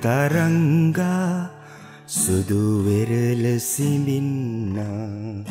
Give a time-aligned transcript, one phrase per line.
[0.00, 1.48] සාගර තරංගා
[2.06, 5.44] සුදුවෙරල සිඳින්නා.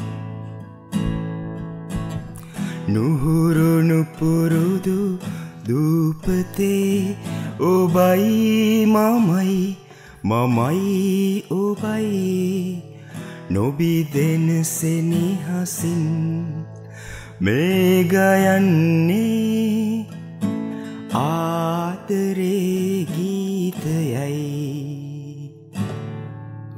[2.88, 5.20] නුහුරුණු පුරුදු
[5.68, 7.16] දූපතේ
[7.60, 9.78] ඔබයි මමයි
[10.24, 12.84] මමයි ඔබයි.
[13.50, 16.04] නොබිදෙන සෙනිහසින්
[17.42, 19.16] මේගයන්නේ
[21.14, 22.79] ආදරේ.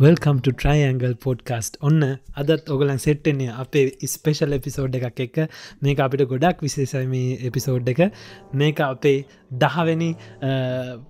[0.01, 2.03] වල්කම් ට්‍රයිඇංගල් පොඩ්කාස්ට් ඔන්න
[2.41, 5.35] අදත් ඔගලන් සෙට්ටෙන්නේ අපේ ස්පේෂල් එපිසෝඩ් එකක් එක
[5.85, 7.13] මේක අපිට ගොඩක් විශේෂම
[7.49, 8.01] එපිසෝඩ් එක.
[8.53, 9.19] මේක අපේ
[9.53, 10.09] දහවැනි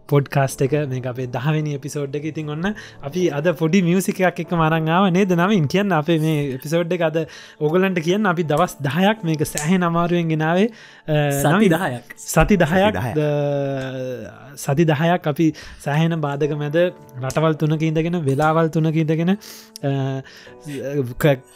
[0.07, 0.75] පොඩ්කාස්ට එක.
[0.89, 2.27] මේ අපේ දහවැනි එපිසෝඩ් එක.
[2.31, 5.31] ඉතින් ඔන්න අපි අද පොඩි මියසිකයක් එක මරංගාව නේද?
[5.33, 7.21] නවින් කියන්න අපේ මේ එපිසෝඩ් එක අද
[7.61, 10.67] ඔගලන්ට කියන්න අපි දවස් දහයක් මේක සෑහ නමාරුවෙන් ගෙනාවේ.
[11.39, 12.13] සති දහයක්.
[12.27, 12.99] සති දහයක්.
[14.57, 15.47] සති දහයක් අපි
[15.79, 16.77] සෑහෙන බාධක මැද
[17.21, 19.33] රටවල් තුනක ඉඳගෙන වෙලාවල් තුනක ඉඳගෙන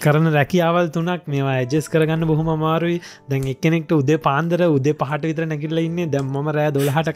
[0.06, 2.98] කරන රැකියාවල් තුනක් මේවා ඇජෙස් කරගන්න බොහොම අමාරුයි.
[3.30, 6.12] දැන් එක්කෙනෙක්ට උදේ පාන්දර උදේ පහට විතර නැකිල්ල ඉන්නේ.
[6.18, 7.10] දැම්මම රෑ දොළහට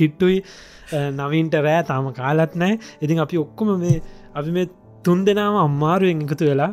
[0.00, 0.42] කිට්ටුයි.
[1.20, 3.96] නවීන්ට රෑ තාම කාලත් නෑ ඉතින් අපි ඔක්කොම මේ
[4.34, 4.68] අපි මේ
[5.04, 6.70] තුන් දෙනාම අම්මාරුවෙන් එකතු වෙලා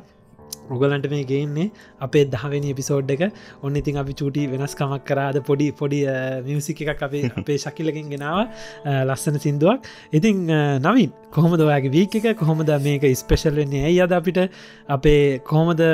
[0.69, 1.67] ඔගලන්ට මේ ගේන්නේ
[1.99, 3.25] අපේ දහවෙනි එපිසෝඩ් එක.
[3.63, 6.01] ඔන්න ඉතින් අපි චූටි වෙනස්කමක් කරාද පොඩි පොඩි
[6.47, 8.49] මියසික එකක් අපේ අපේ ශකිලකින් ගෙනාව.
[8.85, 9.85] ලස්සන සිින්දුවක්.
[10.13, 10.47] ඉතිං
[10.81, 12.33] නවින් කොහොමද ඔයාගේ වීක එක?
[12.37, 13.85] කොහොමද මේක ස්පෙශල් වෙන්නේ?
[13.85, 14.41] ඇයි අද අපිට
[14.89, 15.85] අපේ කොහොමද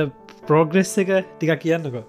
[0.48, 2.06] පෝග්‍රෙස් එක ටික කියන්නකෝ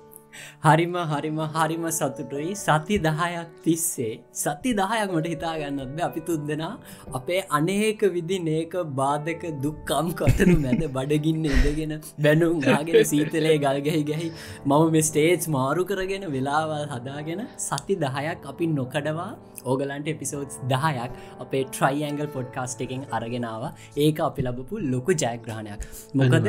[0.67, 2.49] හරිම හරිම හරිම සතුටුයි.
[2.65, 6.73] සති දහයක් තිස්සේ සති දහයක්මට හිතාගන්නත්ද අපි තුන් දෙනා
[7.21, 11.95] අපේ අනේක විදි නේක බාධක දුක්කම් කතනු මැද බඩගින්න ඉඳගෙන
[12.27, 14.29] බැනුම් යාගෙන සීතලේ ගල්ගැහි ගැහි
[14.67, 19.31] මම මේ ස්ටේජ් මාරු කරගෙන වෙලාවල් හදාගෙන සති දහයක් අපි නොකඩවා.
[19.71, 23.65] ඕගලන්ට එපිසෝඩ්ස් දහයක් අපේ ට්‍රයිඇංගල් පොඩ්කාස්ට එකෙන් අරගෙනාව
[24.07, 25.83] ඒක අපි ලබපු ලොකු ජයග්‍රහණයක්.
[26.21, 26.49] මොකද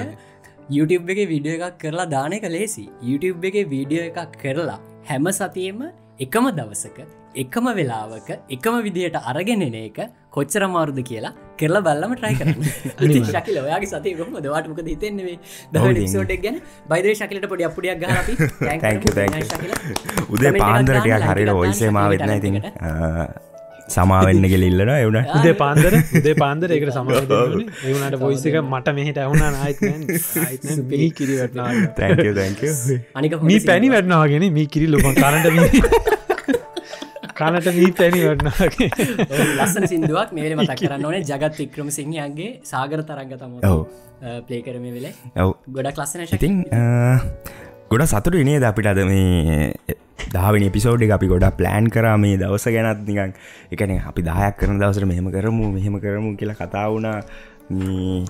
[0.69, 2.85] YouTube එක විඩියෝ එකක් කරලා දාන එක ලේසි.
[3.03, 4.79] YouTube එක වීඩියෝ එකක් කරලා
[5.09, 5.83] හැම සතියම
[6.19, 6.97] එකම දවසක
[7.35, 9.97] එකම වෙලාවක එකම විදියට අරගෙනෙන එක
[10.31, 12.61] කොච්චර මාරුද කියලා කරලා බල්ලම ට්‍රයි කරන්න.
[13.33, 15.37] ශකිල ඔයාගේ සතය කොම දවාට මොක හිතෙන්නේ
[15.73, 16.61] දවට ගැන?
[16.89, 18.05] බයිද ශකිලට පොඩි අපපුඩියක් ග
[20.33, 22.61] උදේ පාන්දරටයක් හරිට ඔයිසේ මා වෙන්න ඉතින්
[23.87, 29.43] සමාවෙන්න ගෙලිල්ලන එවන උදේ පාන්දර උදේ පාන්දර එකට සම එවනට පොයිස එක මට මෙහට ඇවුණ
[29.49, 29.79] ආයිත්
[30.91, 31.69] පිහි කිරිවටනා
[33.21, 35.47] අනික මී පැණි වැටනාගෙන මී කිරි ලොකොන් කරට
[37.37, 38.89] කනට මී පැණි වටනාගේ
[39.57, 40.29] ලස්සන සිින්දුවක්.
[40.37, 43.53] මේල මතක් කරන්න ඕනේ ජගත් වික්‍රම සිංහයන්ගේ සාගර තරග තම
[44.47, 45.13] ප්ලේ කරම වෙලේ.
[45.77, 46.55] ගොඩක් ලස්සන ශතින්
[47.93, 49.71] ගොඩ සතුට නේද අපිට අද මේ
[50.33, 53.33] දාවනි පිසෝඩ් අපි ගොඩ ප්ලෑන් කර මේ දවස ගැනත් නිකන්.
[53.73, 57.19] එකන අපි දායක් කරන දවසට මෙහෙම කරමු මෙහෙම කරමු කියලා කතා වුණා.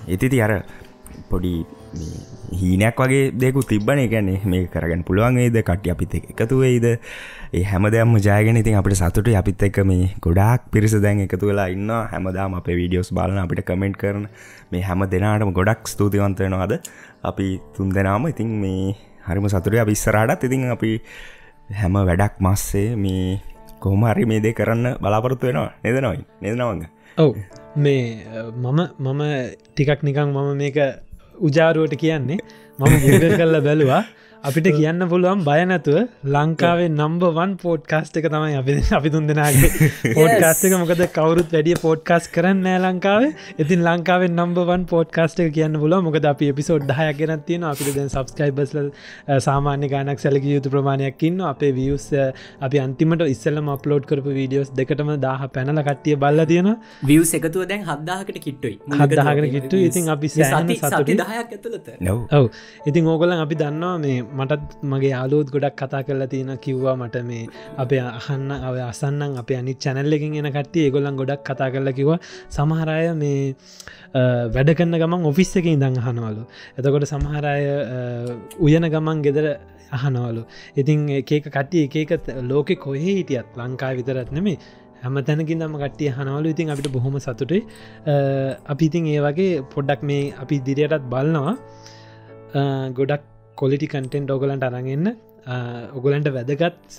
[0.08, 0.52] එතිති අර
[1.30, 1.52] පොඩි
[2.60, 6.86] හීනයක් වගේ දෙකු තිබන එකන්නේ මේ කරගන්න පුළුවන්ේද කට්ටි අපිත එකතු වෙයිද?
[7.54, 11.68] ඒ හැම දෙයක්ම ජයගෙන ඉතින් අපිට සතුට අපිත් එක්ක මේ ගොඩක් පිරිස දැන් එකතු වෙලා
[11.76, 14.28] ඉන්න හැමදාම අප වීඩියෝස් බලන අපිට කමෙන්ට් කරන
[14.72, 16.78] මේ හැම දෙනාටම ගොඩක් ස්තුතිවන්තයනවාද
[17.32, 18.94] අපි තුන් දෙනාම ඉතින් මේ
[19.26, 20.90] හරිම සතුරය විස්සරාටත් ඉතින් අපි
[21.80, 23.40] හැම වැඩක් මස්සේ මේ
[23.80, 25.70] කොහමහරි මේ දේ කරන්න බලාපොරොත්තු වෙනවා.
[25.84, 26.20] නෙද නොයි?
[26.42, 26.84] නෙද නවඟ
[27.18, 27.32] ඔව්.
[27.76, 28.26] මේ
[28.56, 29.22] මම මම
[29.74, 30.78] ටිකක් නිකං මම මේක
[31.38, 32.38] උජාරුවට කියන්නේ.
[32.78, 34.02] මම ගුග කල්ල බැලවා.
[34.44, 39.68] අපිට කියන්න පුළුවන් බයනැතුව ලංකාවේ නම්බවන් පෝට්කාස්ට එක තමයි අපි අපි තුන් දෙනාගේ
[40.18, 40.74] පෝට්කාස්ට එක.
[40.74, 43.30] මොකද කවරුත් වැඩිය පෝට්කාස් කරන්න නෑ ලංකාවේ.
[43.58, 48.10] ඉතින් ලංකාවේ නම්බවන් පෝට්කාස්ට එක කියන්න පුල මොකද අපි පිසෝඩ් දහයක් ගෙන තියෙන අපිට දැන්
[48.10, 48.90] සබස්කයිබස්ල
[49.46, 52.10] සාමාන්‍ය ගානක් සැලක යුතු ප්‍රමාණයක්කින්න අපේ වියස්
[52.60, 56.70] අපි අන්තිමට ඉස්සල්ලම අප්ලෝඩ් කරපු වීඩියෝස් දෙකටම දාහ පැනල කට්ටිය බල්ල තියෙන
[57.04, 58.76] වියස් එකතුව දැන් හදදාහකට කිට්ටුයි.
[59.00, 60.78] හදදාහකට කිට්ටු ඉතින් අපි සති
[61.14, 61.90] දහයක් ඇතුළත.
[62.34, 62.52] ඔව.
[62.84, 67.44] ඉතින් ඕගොලන් අපි දන්නවා මේ මටත් මගේ යාලෝත් ගොඩක් කතා කරලා තියෙන කිව්වා මට මේ
[67.82, 72.10] අපේ අහන්න අව අසන්නන් අප අනි චැනල්ලකින් එන කට්ටිය ඒගොල්ලන් ගොඩක් කතා කරලා කිව
[72.56, 73.54] සමහරය මේ
[74.56, 76.44] වැඩ කන්න ගමන් ඔෆිස් එක ඉඳං අහනවලු.
[76.78, 77.58] එතකොට සමහරය
[78.60, 79.46] උයන ගමන් ගෙදර
[79.92, 80.42] අහනවලු.
[80.76, 84.58] ඉතින් ඒක කට්ටිය එකක ලෝකෙ කොහේ හිටියත් ලංකා විතරත් නෙමේ
[85.02, 87.60] හැම තැනකින් දම කට්ටිය හනවලු ඉතින් අපිට බොහොම සතුටේ
[88.72, 91.54] අපි ඉතින් ඒ වගේ පොඩ්ඩක් මේ අපි දිරියටත් බලනවා.
[92.98, 93.24] ගොඩක්
[93.60, 95.06] කොලිටි කටෙන්ට් ඔගලන්ට අරගන්න
[95.98, 96.98] ඔගලන්ට වැදගත්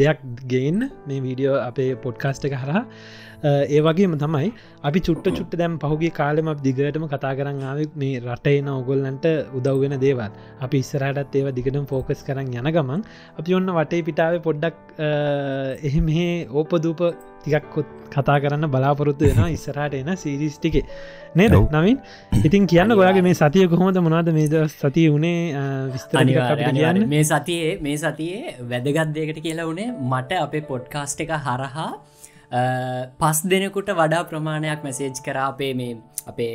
[0.00, 0.20] දෙයක්
[0.52, 2.84] ගේන්න මේ වීඩියෝ අපේ පොඩ්කාස්ට එක හරහා.
[3.42, 4.50] ඒ වගේම තමයි
[4.82, 10.32] අපි චුට්ට චුට්ට දැම් පහුගේ කාලෙම දිගටම කතා කරන්න ආව මේ රටේන ඔගොල්ලන්ට උදව්වෙන දේවත්
[10.60, 13.06] අපි ඉස්සරහටත් ඒව දිගටම ෆෝකස් කරන්න යන ගමන්
[13.38, 17.04] අපි ඔන්න වටේ පිටාව පොඩ්ඩක් එහෙ මෙහේ ඕපදූප
[17.44, 20.84] තිකක්කොත් කතා කරන්න බලාපොරොත්තු වෙන ඉස්සරහට එන සිරිස් ටිකේ.
[21.34, 21.98] නේද නවින්?
[22.40, 25.38] ඉතින් කියන්න ගොයාගේ මේ සතිය කොහොමද මොනාද මේ සතිය වනේ
[26.16, 31.90] අනිවාර්යයෙන් මේ සතියේ මේ සතියේ වැදගත්දයකට කියලා වනේ මට අපේ පොඩ්කාස්ට් එක හරහා
[33.18, 35.92] පස් දෙනෙකුට වඩා ප්‍රමාණයක් මැසේජ් කරාපේ මේ
[36.26, 36.52] අපේ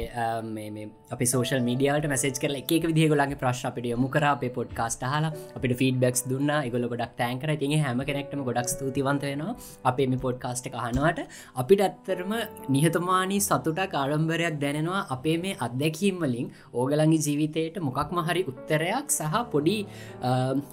[1.13, 5.75] අපි සෝෂල් මීඩියට මැසේජ් කර එක විදිගොලගේ ප්‍රශ් අපිට යොමු කර අපේ පොඩ්කාස්ට හලා අපිට
[5.81, 9.56] ෆීඩබක්ස් දුන්න ගොල ගොඩක් තෑන්කර තිගේ හැම කෙනෙක්ටම ගොඩක් ස්තුතිවන්ත වෙනවා
[9.86, 11.21] අපේ මේ පොඩ්කාස්ට කහනවට
[11.56, 12.33] අපිට ඇත්තරම
[12.69, 16.48] නිහතමානී සතුට කාඩම්බරයක් දැනෙනවා අපේ මේ අත්දැකීම් වලින්.
[16.74, 19.75] ඕගලන්ගේ ජීවිතයට මොකක්ම හරි උත්තරයක් සහ පොඩි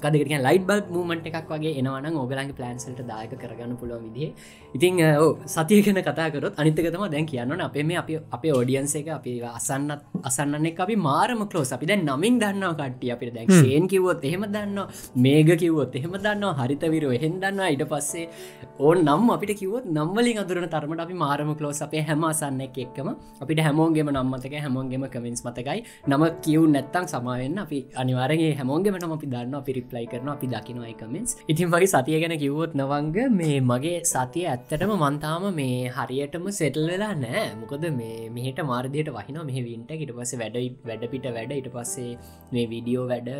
[0.00, 4.31] කදක ලයිට බල් මූමට එකක් වගේ එනවන ඕගලන්ගේ පලන්සල්ට දායක කරගන්න පුළුව විදිේ
[4.75, 5.00] ඉතින්
[5.46, 10.00] සතියගෙන කතාකරොත් අනිතකතම දැන් කියන්න අපේ මේ අප අපේ ඔඩියන්ස එක අපි අසන්නත්
[10.31, 13.12] අසන්නනෙක් අපි මාරම කලෝස් අපි දැන් නමින් දන්නවා කට්ටිය.
[13.17, 14.79] අපිට දැන් ෂේන් කිවොත් එහෙම දන්න
[15.27, 16.55] මේග කිවොත් එහෙම දන්නවා.
[16.61, 17.71] හරිතවිරෝ එහෙන් දන්නවා.
[17.77, 18.27] ඉට පස්සේ
[18.87, 23.11] ඕන් නම් අපිට කිවොත් නම්වලින් අදුරන තරමට අපි මාරම කලෝස් අපේ හැම අසන්න එක එක්කම
[23.44, 25.79] අපිට හැමෝන්ගේම නම්මතක හැමෝන්ගේම කමෙන්ස් මතකයි.
[26.11, 30.94] නම කිව් නැත්තං සමාවෙන්න අපි අනිවාරගේ හැමෝන්ගේම නම අපි දන්න අපි රිප්ලයි කරන අපි දකිනවයි
[31.03, 36.87] කමෙන්ස් ඉතින් වගේ සතිය ගැන කිව්වොත් නවංග මේ මගේ සතිය ඇත්තටම මන්තාම මේ හරියටම සෙටල්
[36.93, 37.44] වෙලා නෑ.
[37.61, 42.12] මොකද මේ මෙහට මාර්දයට වහින මෙහ වින්ට ඉට පස වැඩ වැඩපිට වැඩ ඉට පස්සේ
[42.52, 43.30] මේ විඩියෝ වැඩ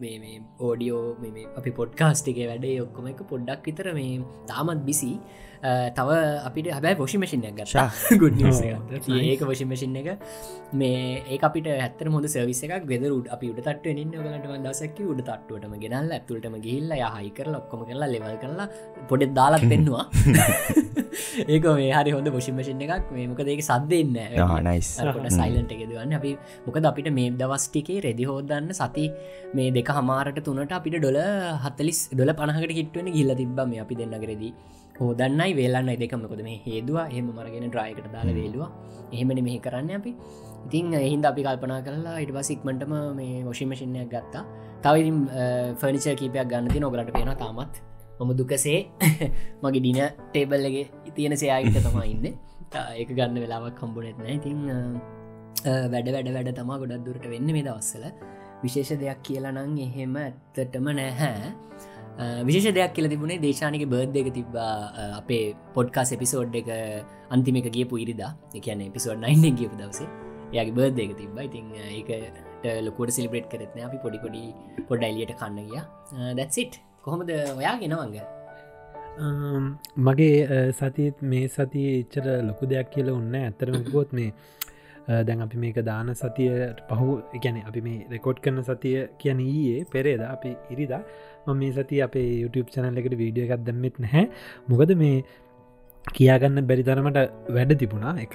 [0.00, 1.04] මේ ඕඩියෝ
[1.56, 4.12] අපි පොඩ්කාස්ටිගේ වැඩේ ඔක්කොම එක පොඩ්ඩක් විතර මේ
[4.48, 5.12] තාමත් බිසි
[5.62, 6.10] තව
[6.42, 7.86] අපිට හැබැයි පොෂිමසිිනයක් ගශා
[8.18, 10.08] ගුඩ ඒක වශිමසින් එක.
[10.74, 12.86] මේ ඒ අපිට ඇත්තර හොඳ සවිස එකක්.
[12.86, 14.10] ගෙදරුට අපි උට තට ඉන්න.
[14.16, 18.68] ගලට දසක උඩ තට්ටුවටම ගෙනල් ඇතුළටම ගිල්ල හයි කරල ඔක්කොම කරලා ලෙවල් කරලා
[19.08, 20.04] පොඩෙත් දාලත් පෙන්වා
[21.46, 23.06] ඒක මේ හරි හොඳ පොෂිමසින් එකක්.
[23.12, 24.18] මේ මොක ඒක සද්දන්න
[24.68, 24.90] නයිස්
[25.32, 26.36] සයිලන්ට එකෙදවන්න අපි
[26.66, 29.06] මොකද අපිට මේ දවස්ටිකේ රෙදි හෝදන්න සති
[29.54, 31.18] මේ දෙක හමාරට තුනට අපිට ඩොල
[31.64, 34.52] හත්තලිස් ඩොල පණහකට කිට්ටුවෙන ගිල්ල තිබ්බම අපි දෙන්න කරෙදී
[35.02, 38.70] හෝදන්නයි වෙල්ලන්න දෙකමකොද මේ හේදවා හෙම මරගෙන ඩ්‍රයිකට දාල වේලවා.
[39.12, 40.12] එහෙමනි මෙහි කරන්න අපි.
[40.66, 44.44] ඉතින් එහින්ද අපි කල්පනා කරලා ඉට පසික්මටම මේ වශිමශිනයක් ගත්තා.
[44.84, 45.18] තවඉතින්
[45.80, 47.74] ෆර්නිච කීපයක් ගන්නති නොගලට පේන තාමත්.
[48.18, 48.78] මම දුකසේ
[49.62, 52.26] මගේ ඩින ටේබල්ලගේ තියෙන සයායිට තමා ඉන්න.
[52.92, 54.60] ඒක ගන්න වෙලාවක් කම්බුනෙත්න ඉතින්
[55.92, 58.06] වැඩ වැඩ වැඩ තමා ගොඩක් දුරට වෙන්න මේ දවස්සල
[58.62, 61.52] විශේෂ දෙයක් කියලා නං එහෙම ඇත්තටම නැහැ
[62.18, 64.72] විශේෂ දෙයක් කියල තිබුණේ දේශානක බර්ධ එක තිබ්බා
[65.20, 65.44] අපේ
[65.76, 66.70] පොඩ්කාස් එපිසෝඩ් එක
[67.30, 68.32] අන්තිමක ගියපු ඉරිදා.
[68.54, 70.08] එකන එපිසෝඩ් නයින් ගියපු දවසේ.
[70.56, 71.38] යාගේ බර්ධ එක තිබ්බ.
[71.48, 71.66] ඉතින්
[71.96, 74.44] ඒකට ලොකොට සිලිබ්‍රේට් කරත්න අපි පොඩිකොඩි
[74.88, 75.82] පොඩ එලියට කන්න ගිය.
[76.38, 78.16] දැත්සිට් කොහොමද ඔයා ගෙනවංග
[80.06, 84.30] මගේ සතිත් මේ සති එච්චර ලොකු දෙයක් කියල උන්න ඇතරම ගොත් මේ
[85.08, 86.50] දැන් අපි මේක දාන සතිය
[86.90, 87.10] පහු
[87.44, 91.02] ගැන අපි මේ රෙකෝඩ් කරන සතිය කියන ඊයේ පෙරේද අපි ඉරිදා.
[91.46, 94.28] ම මේ සති අපේ YouTube චැනල එකට වීඩිය එකක් දැම්මෙත් නැහැ.
[94.72, 95.16] මොකද මේ
[96.04, 97.18] කියාගන්න බැරි තරමට
[97.56, 98.34] වැඩ තිබුණා එකක්.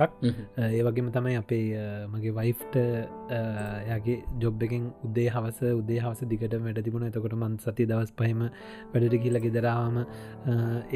[0.65, 1.65] ඒ වගේම තමයි අපේ
[2.13, 2.75] මගේ වයිෆ්ට
[3.89, 7.07] යාගේ ජොබ් එකෙන් උදේ හවස උදේ හවස දිගට වැඩ තිබුණ.
[7.09, 8.41] එතකොට මන් සති දවස් පහම
[8.93, 9.99] වැඩට කියල ගෙදරාම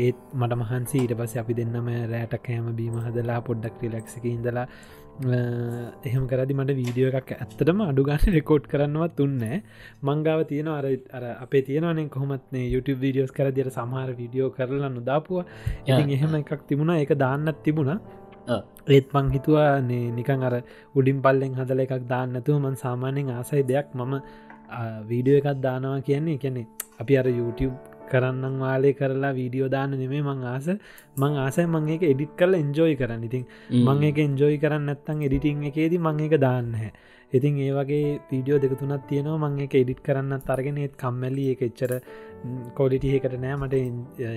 [0.05, 4.67] ඒත් මට මහන්සි ඊට පස අපි දෙන්නම රෑට කෑම බීම හදලා පොඩ්ඩක් රිලක්සික ඉඳලා
[5.19, 9.59] එහෙම කරදි මට වීඩියෝ එකක් ඇත්තටම අඩුගන්න රෙකෝඩ් කරන්නවත් තුන්නෑ
[10.03, 15.45] මංගාව තියෙන අර අර අපේ තියෙනවනෙ කොහොමත්නේ YouTube වීඩියෝස් කර දිර සමහර වීඩියෝ කරලා නොදාපුුව.
[15.85, 16.97] ඉතින් එහෙම එකක් තිබුණා.
[16.97, 17.99] එක දාන්නත් තිබුණා.
[18.89, 19.69] ඒත් මං හිතුවා
[20.17, 20.55] නිකං අර
[20.95, 24.13] උඩින් පල්ලෙන් හදල එකක් දාන්නතුව මන් සාමාන්‍යෙන් ආසයි දෙයක් මම
[25.07, 26.37] වීඩියෝ එකක් දානවා කියන්නේ.
[26.39, 26.67] එකනෙ
[26.99, 30.67] අපි අර YouTube කරන්න වාලේ කරලා වීඩියෝ දාන්න නෙමේ මං ආස.
[31.21, 33.23] මං ආසයි මං එක එඩිට් කරල එන්ජෝයි කරන්න.
[33.29, 33.45] ඉතින්
[33.85, 36.75] මං එක එන්ජෝයි කරන්න ඇත්තන් එඩිටිං එකේදී මං එක දාන්න
[37.33, 41.45] ඉතින් ඒ වගේ වීඩියෝ දෙකතුනත් තියෙනවා මං එක එඩිට් කරන්න තරගෙනෙත් කම්මැලි.
[41.53, 41.93] එක එච්චර
[42.77, 43.55] කෝඩිටියකට නෑ.
[43.61, 43.75] මට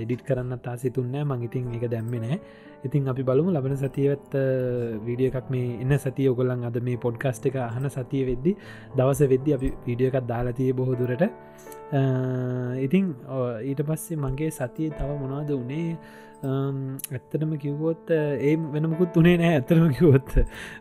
[0.03, 2.39] එඩිට් කරන්න තාසිතුන්නෑ මං ඉතින් එක දැම්මෙ නෑ
[2.85, 4.35] ඉතින් අපි බලමු ලබන සතියවත්
[5.07, 8.53] වීඩිය එකක් මේ එන්න සතිය ඔගොල්ලන් අද මේ පොඩ්කාස්ට එක අහන සතිය වෙද්දි
[8.95, 11.25] දවස වෙද්දි අපි වීඩිය එකක් දාලතිය බොහෝදුරට
[12.81, 13.15] ඉතින්
[13.65, 15.97] ඊට පස්සේ මගේ සතිය තව මොනාද වනේ
[16.45, 20.33] ඇත්තටම කිව්වොත් ඒ වෙනමුකුත් උනේ නෑ ඇතරම කිවොත්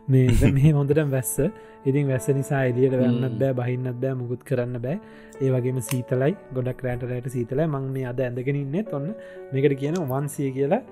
[0.08, 1.38] මේ මේ හොඳට වැස්ස.
[1.84, 4.98] ඉතින් වැස්ස නිසා එලියට වෙන්නත් බෑ බහින්නත් බෑ මුකුත් කරන්න බෑ.
[5.40, 7.66] ඒ වගේම සීතලයි ගොඩක් රෑටරයට සීතලයි.
[7.66, 9.08] මං මේ අද ඇඳගෙන ඉන්න ඔන්න
[9.52, 10.82] මේකට කියන වන්සිය කියලා.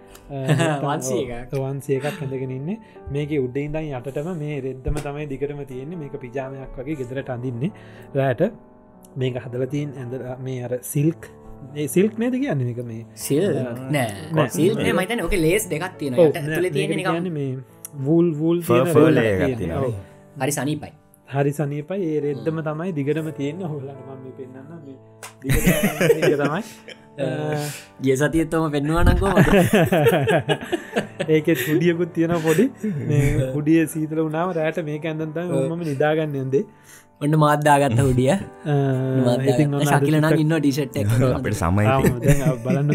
[0.85, 2.11] වන්සේ එකක්.
[2.15, 2.73] ඇඳගෙන ඉන්න.
[3.13, 6.01] මේක උඩ්ඩයින්දයි යටටම මේ රෙද්දම තමයි දිගටම තියෙන්නේ.
[6.05, 7.73] මේක පිජාමයක් වගේ ගෙදරට අඳින්නේ
[8.17, 8.49] රෑට.
[9.17, 11.29] මේක හදලතින් ඇඳ මේ අර සිල්ක්
[11.75, 13.05] ඒ සිල්ක් නේද කියන්න එක මේ?
[13.17, 13.45] සිල්
[13.91, 14.49] නෑ.
[14.51, 16.19] සිල් මතන ඕක ලේස් දෙකක් තියෙන
[17.33, 17.53] මේ
[17.99, 18.59] වූල් වූල්.
[20.39, 20.93] හරි සනීපයි.
[21.29, 22.01] හරි සනීපයි.
[22.09, 26.65] ඒ රෙද්දම තමයි දිගටම තියෙන හොලට මම පෙන්න්න මේ තමයි.
[28.03, 29.33] ගිය සතියත්තම පෙන්වානකෝ
[31.29, 32.67] ඒකෙත් හුඩියකුත් තියෙන පොඩි.
[33.09, 36.65] මේ හුඩිය සීතල වුණාම රෑට මේක ඇඳන්තම උමම නිදාගන්න යන්දේ
[37.23, 38.33] ඔන්න මාත්දාගත්ත හුඩිය
[39.87, 40.97] ශකිලන ඉන්න ඩිෂට්
[41.31, 41.87] අපට සමයි
[42.65, 42.91] බලන්න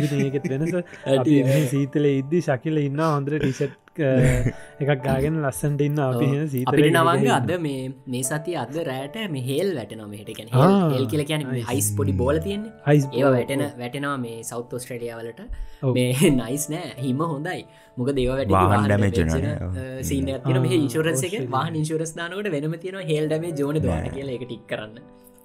[1.71, 3.86] සීතල ඉද්දි ශකිල ඉන්න හොඳර ටිෂට්
[4.81, 6.27] එකක් ගාගෙන ලස්සන්ට ඉන්න අපි
[6.63, 10.53] අපිට නවංග අද මේ මේ සති අද රෑට මෙහෙල් වැටනම හටකැන.
[10.95, 12.73] හෙල් කියල කියන හයිස් පොඩි බෝල තියෙන්නේ.
[12.87, 15.41] හයිස් ඒ වැටෙන වැටෙනවා මේ සෞත් ඔස්ට්‍රලියාවලට
[15.83, 15.93] ඔව්.
[15.93, 17.61] මේ නයිස් නෑ හිම හොඳයි.
[17.97, 22.75] මොක දේව වැට වාහන damage වෙනවා සීන තින මේ ඉන්ශරස් එක වාහන ඉන්ශරස් දානකට වෙනම
[22.83, 24.97] තියෙන හෙල් ඩම ජෝන දවාන කියලා එක ටික් කරන්න.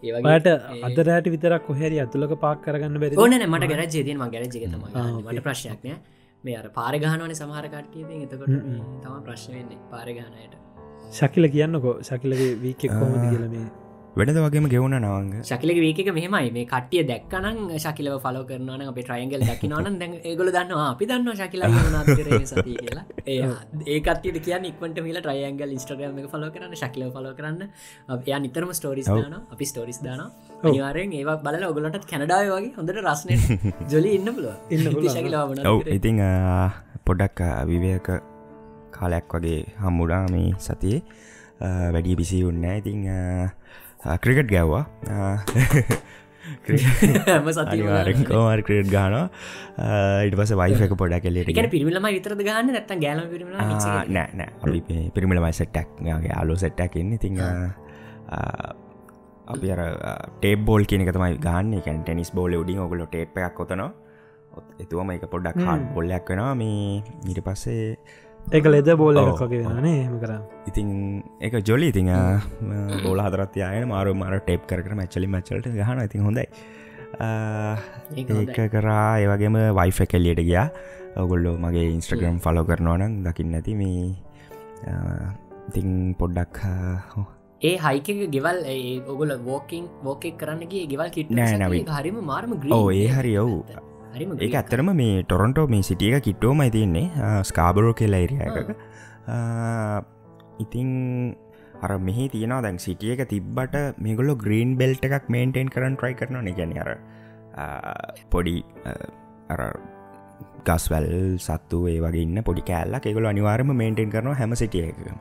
[0.03, 0.57] පට
[0.87, 4.83] අදරෑට විතරක් කොහැරි ඇතුලක පාක් කරගන්න බැරි ඕන මට ගැර ජේතයම ගැර ජක තම
[5.23, 5.95] මට ප්‍රශ්නයක්නය
[6.45, 8.57] මේ අර පාරගහනවන සමහර කට්ටිය එතකොට
[9.03, 10.55] තම ප්‍රශ්න වෙන්නේ පාරගහනයට
[11.13, 11.95] ශකිල කියන්නකෝ.
[12.03, 13.67] ශකිලගේ වීකෙක් කොමද කියලමේ
[14.13, 16.49] වැඩද වගේම ගෙවුණ නවංග ශකිලක වේක මෙහමයි.
[16.57, 21.63] මේ කටිය දැක්කනන් ශකිලව ෆලෝ කරනවන අප ට්‍රයින්ගල් දකිනවන දැන් ඒගොල දන්නවා අපි දන්න ශකිල
[22.51, 23.05] සති කියලා.
[23.27, 23.39] ඒ
[23.95, 27.63] ඒකටියට කිය ඉක්වට මිල ට්‍රයින්ගල් ඉස්ට්‍රගම එක ෆලෝ කරන්න ශකිලව ෆලෝ කරන්න.
[28.19, 30.21] එයා නිතරම ස්ටෝරිස් දාන අපි ස්ටෝරිස් දාන
[30.63, 33.41] අනිවාරෙන් ඒවා බල ඔගලට කැනඩාව වගේ හොඳට රස්නය
[33.95, 34.87] ජොලි ඉන්න පුල ඉන්න.
[35.17, 35.65] ශකිලාවන
[35.97, 36.23] ඉතිං
[37.09, 37.41] පොඩක්
[37.73, 38.13] විවයක
[38.93, 41.03] කාලයක් වගේ හම්මුඩා මේ සතියේ.
[41.97, 43.09] වැඩිය බිසි උන්න ඉතිං
[44.23, 44.85] ක්‍රිකට් ගැව්වා.
[48.29, 49.27] කෝමර් ක්‍රේට් ගානවා
[50.27, 52.69] ඉට පස වයිෆ එක පොඩක් කෙලෙට පිරිමිලම විතරද ගන්න
[53.05, 53.55] ගෑලම පිරිමිල
[54.17, 54.79] නෑ අපි
[55.17, 55.89] පිරිමිල මයි සෙට්ටක්
[56.43, 57.13] අලු සෙට්ටක් එන්න.
[57.19, 57.35] ඉතිං
[59.55, 59.81] අපි අර
[60.43, 63.91] ටේබ් බෝල් කියනක තමයි ගන්න එක ටෙනිස් බෝල උඩින් ඔගුල ටේප් එකක් කොතනවා
[64.85, 66.53] එතුවම එක පොඩ්ඩක් කාඩ් බොල්ලයක් වෙනවා.
[66.55, 67.97] මේ ඊට පස්සේ
[68.51, 70.89] ඒක ලෙද බෝල ඔව්, එකක් වගේ වෙනනේ හෙම කරම් ඉතින්
[71.41, 72.09] එක ජොලි ඉතිං
[73.05, 76.47] බෝල හදරත්යන මාරු මර ටේප් කර මැච්චලි මච්චලට ගහන ඉතින් හොඳයි.
[78.17, 80.67] ඒක කරා ඒවගේම වයිෆ කෙල්ලියට ගියා.
[81.23, 83.75] ඔගොල්ලෝ මගේ ඉන්ස්ට්‍රග්‍රම් ෆලෝ කරනවනම් දකින්න ඇති.
[83.75, 84.11] මේ
[85.69, 86.59] ඉතිං පොඩ්ඩක්
[87.63, 88.59] ඒ හයික ගෙවල්
[89.07, 91.31] ඔගොල වෝකින් වෝකෙක් කරන්නගේ ගෙවල් කිට
[91.97, 93.53] හරිම මාර්ම ඔව් ඒ හරි ඔව්
[94.15, 97.07] හරිම ඒ ඇත්තරම මේ ටොරොන්ටෝ මේ සිටියක කිට්ටෝමයි තියන්නේ.
[97.51, 98.71] ස්කාබරෝ කියලා එරිය එකක.
[100.65, 100.91] ඉතිං
[101.85, 103.77] අර මෙහි තියෙනවා දැන් සිටිය එක තිබ්බට
[104.07, 106.91] මේගොල්ලො ග්‍රීන් බෙල්ට එකක් මේන්ටෙන් කරන්න ට්‍රයි කරන ගැන අර
[108.35, 108.57] පොඩි
[109.55, 109.61] අර
[110.69, 111.09] ගස්වැල්
[111.47, 113.05] සත්තු ඒ වගේ ඉන්න පොඩි කෑල්ලක්.
[113.11, 115.21] එකගොල අනිවාර්ම මේන්ටෙන් කරනවා හැම සිටිය එක මේ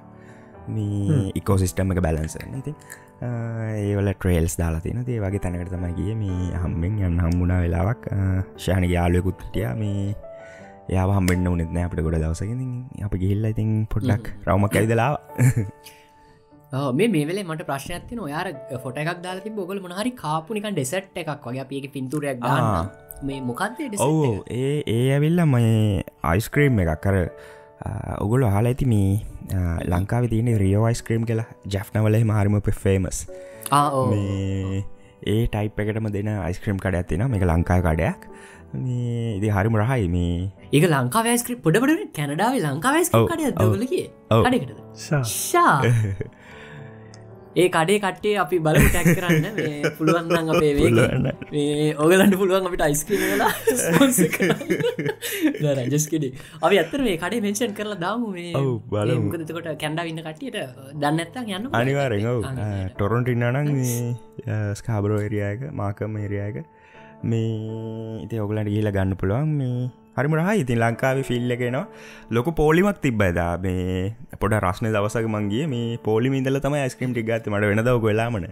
[1.35, 2.73] ඉකෝසිිස්ටම එක බැලන්ස ඉති
[3.21, 6.15] ඒවල ට්‍රේල්ස් දාලා තින ඒ වගේ තැනකට තමයි ගිය.
[6.15, 8.09] මේ හම්බෙන් යන්න හම්බුණා වෙලාවක්.
[8.57, 10.15] ශානක යාලයකුත්ටිය මේ
[10.89, 12.61] යා හම්බෙන්න්න උනෙත්න අපට ගොඩ දවසකින්
[13.05, 15.11] අප ගිහිල්ල ඉතින් පොඩ්ඩක් රවමක් ඇයිදලා
[16.93, 18.49] මේ මේ වෙලේ මට ප්‍රශ්නයක්තින ඔයාර
[18.83, 21.63] ෆොට එකක් දාලති බොගල මොහරි කාපුනිකන් ඩෙසට් එකක් වගේ.
[21.63, 22.91] අපඒක පින්තුරයක් ගන්න
[23.23, 27.01] මේ මොකක්දේ ඔවු ඒ ඒ ඇවිල්ල මේ අයිස්ක්‍රීම් එකක්.
[27.01, 27.15] කර
[28.19, 29.11] ඔගොල හල ඇති මේ
[29.93, 33.21] ලංකාව තියන රියෝ අයිස්ක්‍රීම් කියලා ජැෆ්නවල මාරම පෙෆේමස්
[34.11, 34.83] මේ
[35.27, 38.27] ඒ ටයිප් එකටම දෙන අයිස්ක්‍රීම් කඩ ඇතින මේක ලංකාය කඩයක්.
[38.73, 40.35] මේ ඉදි හරිම රහයි මේ.
[40.73, 44.69] ඒක ලංකාවස්ක්‍රි පොඩපට කැනඩාව ලංකාවස් ඔව්, කඩ
[45.05, 45.73] ශා ශා
[47.55, 49.45] ඒ කඩේ කට්ටේ අපි බලමු ටැක් කරන්න.
[49.97, 51.25] පුළුවන්න්න අපේ වේග පුළුවන්.
[51.51, 53.51] මේ ඕගලන්ට පුළුවන් අපිට අයිස්කීලා
[55.79, 56.25] රජස්කෙඩ
[56.65, 58.27] අපි අත්තර මේ කඩේ මෙන්ෂන් කරලා දාමු.
[58.37, 58.53] මේ
[58.93, 59.21] බලමු.
[59.25, 60.59] මුකදකොට කැන්ඩා ඉන්න කටියට
[61.01, 62.39] දන්න ඇත්තන් යන්න අනිවාරෙන් ඔව.
[62.95, 63.71] ටොරොන්ට ඉන්නනං
[64.81, 66.63] ස්කාබරෝ එරියයක මාකම එරියයක
[67.23, 69.51] මේ ඉති ඔගලට ගිහිල ගන්න පුළුවන්.
[69.59, 71.85] මේ හරිම රහ ඉතින් ලංකාව ෆිල්ල එකනවා
[72.29, 73.85] ලොක පෝලිමක් තිබ්බයිදා මේ
[74.41, 78.47] පොඩ රශ්න දවසක මන්ගේ මේ පෝලි ඉදල තම ඇස්ක්‍රීම් ටිගත් මට වෙනදව කොලාමන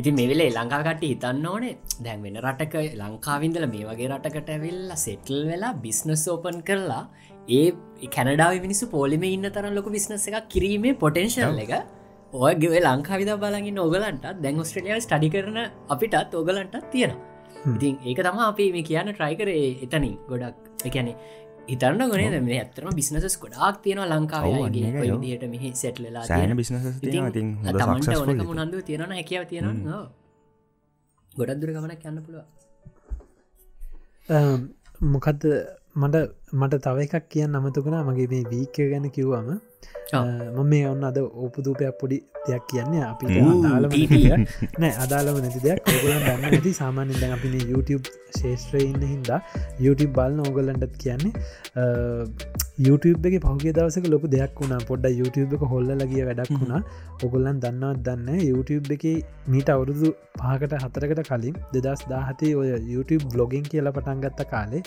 [0.00, 1.74] ඉති මෙවෙලේ ලංකාකට හිතන්න ඕනේ.
[2.04, 7.02] දැන් වෙන රටක ලංකාවින්දල මේ වගේ රටකට ඇවිල්ල සෙටල් වෙලා බිස්නස් ඕපන් කරලා
[7.50, 7.66] ඒ
[8.08, 11.74] කැනඩාව මිනිස්සු පොලිම ඉන්න තරම් ලොක බිස්නස එකක් කිරීමේ පොටෙන්ශල් එක
[12.42, 18.64] ඔයගේ ලංකාවිද බලගින් ඔගලන්ට දැන් ස්ට්‍රලියල් ස්ටඩි කරන අපිටත් ඔගලන්ටත් තියෙනවා ඉතින් ඒක තම අපි
[18.74, 20.56] මේ කියන්න ට්‍රයිකරේ එතනින් ගොඩක්.
[20.88, 21.12] එකැනෙ
[21.70, 24.90] හිතන්න ගොනේ මේ ඇත්තරම බිස්නසස් ගොඩක් තියෙනවා ඔව්, ලංකාවගේ.
[25.24, 26.52] දිට මෙහි සැට්ලලා සෑන
[28.16, 30.00] ඕනක මුණන්දු තියෙන හැකියාව තියෙනවා
[31.32, 32.44] ගොඩක් දුර ගමනක් යන්න පුළුව
[35.08, 35.42] මොකක්ද
[35.96, 36.16] මට
[36.52, 39.48] මට තව එකක් කියන්න අමතුකෙන මගේ මේ වීකය ගැන කිව්වම
[40.12, 43.92] මම මේ ඔන්න අද ඕපදූපයක් පොඩි දෙයක් කියන්නේ අපි අදාලම
[44.82, 45.80] නෑ අදාලම නැති දෙයක්.
[46.04, 48.06] දන්න ඇති සාමාන්‍ය දැන් අපින YouTube
[48.38, 49.40] ශේෂත්‍රය ඉන්න හින්දා
[49.86, 51.32] YouTube බලන්න ඕගලන්ටත් කියන්නේ
[52.86, 54.80] YouTube එක පහුගේ දවසක ලොක දෙයක් වුණා.
[54.90, 56.80] පොඩ්ඩ YouTube එක හොල්ල ලගිය වැඩක් වුණා.
[57.26, 59.04] ඔගොල්ලන් දන්නවත් දන්න YouTube එක
[59.54, 64.82] මීට අවුරුදු පහකට හතරකට කලින් දෙදස් දාහතේ ඔය YouTube බ්ලොගින් කියලා පටන්ගත්ත කාලේ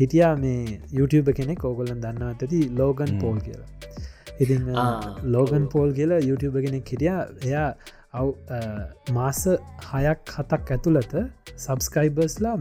[0.00, 1.66] හිටියා මේ YouTube කෙනෙක්.
[1.70, 2.62] ඕගොලන් දන්නවත් ඇති?
[2.80, 3.68] ලෝගන් පෝල් කියලා
[4.40, 4.68] ඉතින්
[5.28, 7.16] ලෝගන් පෝල් කියලා YouTube කෙනෙක් හිටිය.
[7.46, 7.68] එයා
[8.12, 8.28] අව්
[9.12, 9.40] මාස
[9.88, 11.12] හයක් හතක් ඇතුළත
[11.56, 12.54] සබස්කයිබර්ස්ලා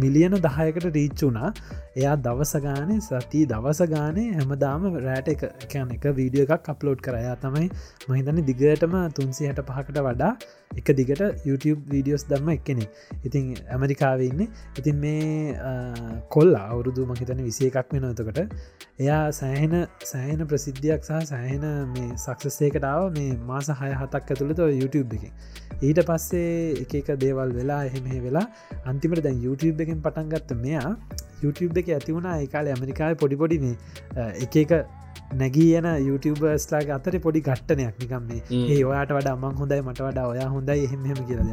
[0.00, 1.50] මිලියන දහයකට රීච් වුණා.
[1.96, 7.68] එයා දවසගානේ සති දවස ගානේ හැමදාම රෑට එක එකන එක වීඩියෝ එකක් අප්ලෝඩ් කරයා තමයි
[8.08, 10.32] මහිතන දිගටම තුන්සි හට පහකට වඩා
[10.80, 12.86] එක දිගට YouTube වීඩියෝස් දම්ම එක්කෙනෙ
[13.28, 14.42] ඉතින් ඇමරිකාවන්න
[14.80, 15.58] ඉතින් මේ
[16.36, 18.40] කොල් අවුරුදු මහිතන විසේ එකක් වෙන එතකට.
[19.04, 19.76] එයා සෑහෙන
[20.12, 25.24] සෑහෙන ප්‍රසිද්ධියක් සහ සෑහෙන මේ සක්සස්සේකටාව මේ මාස හය හතක් ඇතුළත YouTube එක
[25.88, 28.46] ඊට පස්සේ එක එක දේවල් වෙලා එහෙම වෙලා
[28.90, 30.90] අන්තිමට දැන් YouTube එකෙන් පටන්ගත්ත මෙයා
[31.44, 32.36] YouTube එක ඇති වුණා.
[32.44, 33.74] ඒකාල ඇමරිකාව පොඩිපොඩි මේ
[34.44, 34.72] එක එක
[35.38, 38.42] නැගී යන YouTubeස්ලාගේ අතර පොඩි ගට්ටනයක් නිකම් මේ
[38.74, 41.50] ඒ ඔයාට වඩා අමන් හොඳයි මට වඩා ඔයා හොඳයි එහෙමහෙම කියලද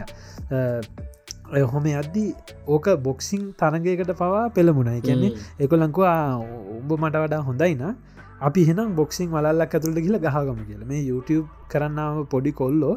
[1.73, 2.29] හොම අද්දී
[2.67, 6.17] ඕක බොක්සිං තරගයකට පවා පෙළමුණයි කියන්නේ එකොලංකවා
[6.77, 7.83] උඹ මට වඩා හොඳයින
[8.41, 10.81] අපි හෙනම් බොක්සිං වලල්ලක් ඇතුළට කියල ගහගම කියල.
[10.85, 12.95] මේ YouTube කරන්නාව පොඩි කොල්ලෝ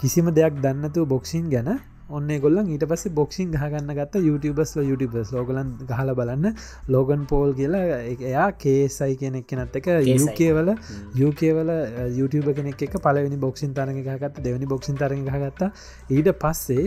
[0.00, 1.68] කිසිම දෙයක් දන්නතු බොක්සින් ගැන
[2.10, 7.98] ඔන්න ගොල්ලන් ඊට පස්ස බොක්සිං ගහගන්න ගත්ත YouTubeබස් YouTuබස් ලෝගලන් ගහල බලන්න ලෝගන් පෝල් කියලා
[8.26, 10.72] එයා කේසයි කෙනෙක් කෙනත් එක යුකේවල
[11.16, 11.72] යුකේවල
[12.12, 15.70] YouTube කෙනෙක් එක පලවෙනි බොක්සින් තරග ගහගත්ත දෙවනි බොක්සින් තරග ගත්තා
[16.10, 16.86] ඊට පස්සේ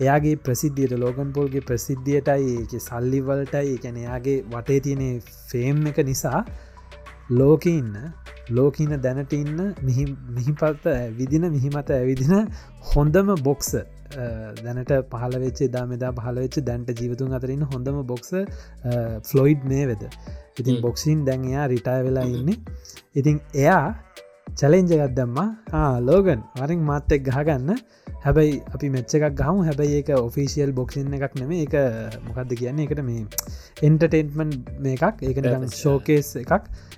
[0.00, 5.08] එයාගේ ප්‍රසිද්ධියට ලෝගන් පෝල්ගේ ප්‍රසිද්ධියටයි සල්ලිවලටයි එකැන එයාගේ වටේ තියෙනෙ
[5.48, 6.44] ෆේම් එක නිසා
[7.32, 7.96] ලෝක ඉන්න
[8.50, 10.86] ලෝකඉන්න දැනට ඉන්න මිහිපත්ත
[11.16, 12.48] විදින මිහිමත ඇවිදින
[12.88, 13.70] හොඳම බොක්ස
[14.64, 18.30] දැනට පහල වෙච්චේ දා මෙදා පහල වෙච්ච දැන්ට ජීවතුන් අතරන්න හොඳම බොක්ස
[19.30, 20.04] ෆ්ලොයිඩ් මේ වෙද
[20.60, 22.50] ඉතින් බොක්සින් දැන් එයා රිටය වෙලා ඉන්න.
[23.20, 23.84] ඉතින් එයා
[24.60, 25.48] චලෙන්ජගත් දම්මා.
[26.08, 27.78] ලෝගන් වරින් මාත්තෙක් ගහගන්න.
[28.24, 29.64] හැබැයි අපි මෙච්ච එකක් ගහමු.
[29.68, 31.76] හැබැයි ඒක ඔෆිසිියල් බොක්සින් එකක් නෙම එක
[32.28, 32.86] මොකක්ද කියන්නේ?
[32.86, 33.24] එකට මේ
[33.88, 34.50] එන්ටර්ටේන්මන්
[34.84, 35.22] මේ එකක්.
[35.28, 35.38] ඒක
[35.82, 36.52] ශෝකේස් එකක්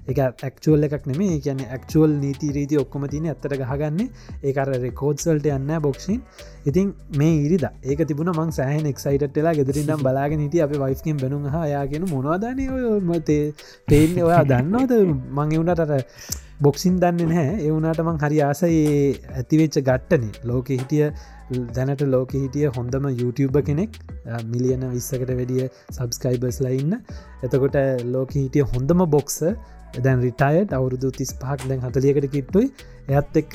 [0.09, 4.01] එක ඇක්චුවල් එකක් නෙමේ කියන ඇක්චුවල් නීති රීති ඔක්කොම තින ඇත්තට ගහගන්න.
[4.43, 6.21] ඒකර රෙකෝඩ්සල්ට යන්න බොක්ෂන්
[6.67, 7.67] ඉතින් මේ ඉරිද.
[7.83, 12.69] ඒක තිබුණ මං සෑහන එක්සයිටලා ගෙදරින්නම් බලාගෙන හිට අප වයිස්කින් බැනුම් හයාගෙන මොනවාදානය
[13.03, 13.43] මතේ
[13.88, 14.93] පේන්න ඔයා දන්නවද?
[15.31, 17.55] මං එවුනටට බොක්සින් දන්න නැහැ.
[17.67, 18.99] එවුනාට මං හරි ආසයේ
[19.35, 21.07] ඇතිවෙච්ච ගට්ටනේ ලෝක හිටිය
[21.71, 23.99] දැනට ලෝක හිටිය හොඳම YouTube කෙනෙක්.
[24.47, 26.99] මිලියන විස්සකට වැඩිය සබස්කයිබර්ස්ලා ඉන්න.
[27.43, 29.38] එතකොට ලෝක හිටිය හොඳම බොක්ස
[30.07, 32.68] දැන් රිටයට් අවුරුදු තිස් පහක් දැන් හතලියකට කිට්ටුයි.
[33.18, 33.55] ඇත් එක්ක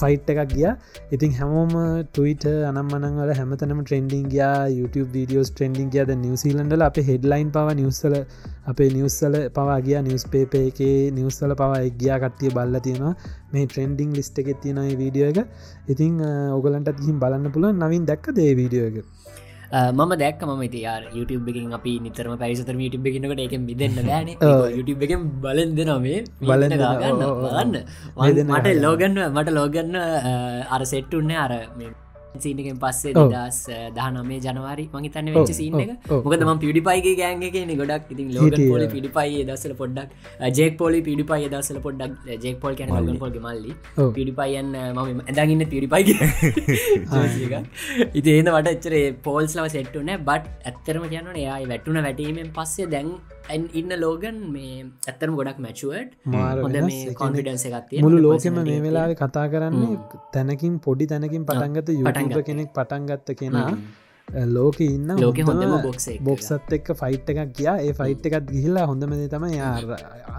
[0.00, 0.68] ෆයිට් එකක් ගිය.
[1.14, 1.72] ඉතින් හැමෝම
[2.14, 4.54] ටවිට අනම්මනංවල හැමතනම ට්‍රෙන්ඩිං ගයා.
[4.78, 8.16] YouTube වීඩියෝස් ට්‍රෙන්ඩිං කියද නිවසිීලන්ඩල අප හෙඩ්ලයින් පව නිවස්සල
[8.72, 9.98] අපේ නිවස්සල පවා ගිය.
[10.08, 10.80] නිවස් පේප එක
[11.18, 13.14] නිවස්සල පවා එක් ගියා කට්ටිය බල්ල තියෙනවා.
[13.52, 15.40] මේ ට්‍රෙන්ඩිං ලිස්ට එකෙත් තියෙනයි වීඩියෝ එක.
[15.94, 16.20] ඉතින්
[16.58, 19.17] ඔගලන්ට හිම් බලන්න පුළ නවින් දැක්ක දේ වීඩියෝ එක?
[19.68, 24.28] මම දැක් ම තියාර YouTube එකින් අපි නිතරම පැරිසතර YouTube එකනකට එක මිදන්න බෑන.
[24.76, 27.22] YouTube එකෙන් බලන් දෙනොමේ බලන්න ගන්න.
[27.44, 27.74] බලන්න.
[28.48, 29.96] මට ලෝගන්න මට ලෝගන්න
[30.74, 31.52] අර සෙට්ටුන්න අර
[32.44, 33.58] සීනකෙන් පස්සේ දස්
[33.96, 35.92] දහනමේ ජනවාරි මහිතන්න වෙච්ච සිීන එක.
[36.26, 38.12] මොකදම පිඩිපයිගේ ගෑන්ග කියන ගොඩක්.
[38.14, 40.10] ඉතින් ලෝග පොල පිඩිපයි දසල පොඩ්ඩක්
[40.58, 43.72] ජෙක් පොලි පිඩිපයි දසල පොඩ්ඩක් ජෙක් පොල් කැන ලග පොල්ග මල්ලි.
[44.18, 46.16] පිඩිපයියන්න ම ඇදගන්න පිඩිපයි
[48.18, 53.10] ඉති ඒද වට එච්චරේ පෝල්ස්ලව සෙට්ටුන බට් ඇත්තරම කියන්න එයා වැටුන වැටීමෙන් පස්සේ දැන්
[53.50, 54.74] ඉන්න ලෝගන් මේ
[55.06, 56.10] ඇත්තරම ගොඩක් මැචුවට්
[57.20, 59.96] කොන්ෆිඩන්ස එකත් මුළු ලෝකෙම මේ වෙලාව කතා කරන්නේ
[60.34, 63.70] තැනකින් පොඩි තැනකින් පටන්ගත යුටංග කෙනෙක් පටන්ගත්ත කෙනා
[64.48, 67.76] ලෝක ඉන්න ලෝක හොඳම බොක්ස බොක්සත් එක්ක ෆයිට් එකක් ගියා.
[67.78, 69.46] ඒ ෆයිට් එකත් ගිහිල්ලා හොඳමද තම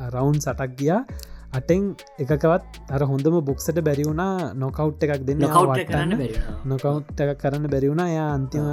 [0.10, 1.02] රවුන්් සටක් ගියා
[1.58, 1.84] අටෙන්
[2.24, 5.42] එකකවත් අර හොඳම බොක්සට බැරිවුණා නොකව් එකක් දෙන්න
[6.72, 6.90] නොකව්
[7.26, 8.68] එකක් කරන්න බැරිවුණා යා අන්තිම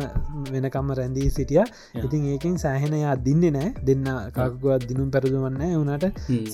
[0.55, 1.62] වෙනකම්ම රැඳී සිටිය.
[2.05, 4.05] ඉතින් ඒකින් සෑහෙනයා දින්නේ නෑ දෙන්න
[4.37, 6.05] කකුවත් දිනුම් පැරදුවන්න වනට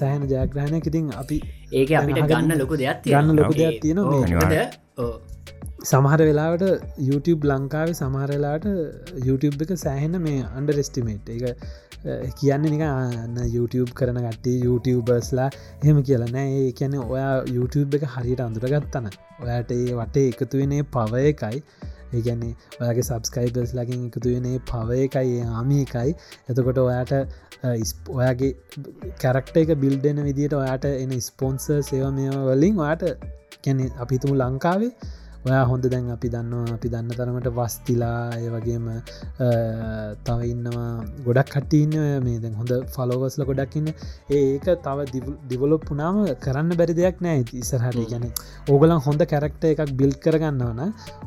[0.01, 0.87] සෑහන ජයග්‍රහණයක්.
[0.93, 1.39] ඉතින් අපි
[1.81, 5.13] ඒක අපිට ගන්න ලොකු දෙයක් ගන්න ලොකු දෙයක් තියෙනවා.
[5.91, 6.65] සමහර වෙලාවට
[7.09, 8.67] YouTube ලංකාවේ සමහරලාට
[9.29, 11.43] YouTube එක සෑහෙන මේ අන්ඩරෙස්ටිමේට් එක
[12.39, 15.49] කියන්න නිකන්න YouTube කරන ගටේ YouTubeබර්ස්ලා
[15.83, 19.07] එහෙම කියලනෑ ඒ කියැන ඔයා YouTube එක හරියට අඳුරගත්තන.
[19.45, 21.63] ඔයාට ඒ වටේ එකතු වෙනේ පව එකයි.
[22.17, 26.11] ඒගැන්නේ ඔයාගේ සබස්කයිබස් ලකින් එකතු වෙනේ පව එකයි ආමි එකයි.
[26.51, 27.15] එතකොට ඔයාට
[28.19, 28.53] ඔයාගේ
[29.23, 33.05] කැරක්ට එක බිල්ඩෙන විදිට ඔයාට එන ස්පොන්ස සේව මේ වලින් ඔයාට
[33.65, 34.93] කැනෙ අපිතුමු ලංකාවේ
[35.43, 38.85] ඔයා හොඳ දැන් අපි දන්නවා අපි දන්න තරමට වස්තිලා ඒ වගේම
[40.27, 40.91] තව ඉන්නවා
[41.27, 43.89] ගොඩක් කටන්න මේ දැන් හොඳ ෆලෝවස්ල ගොඩක්න්න
[44.33, 48.29] ඒක තව දිවලොප් පුනාම කරන්න බැරි දෙයක් නෑ ඉසරහට ගැන
[48.69, 50.81] ඕගලන් හොඳ කැරක්ට එකක් බිල් කරගන්නවන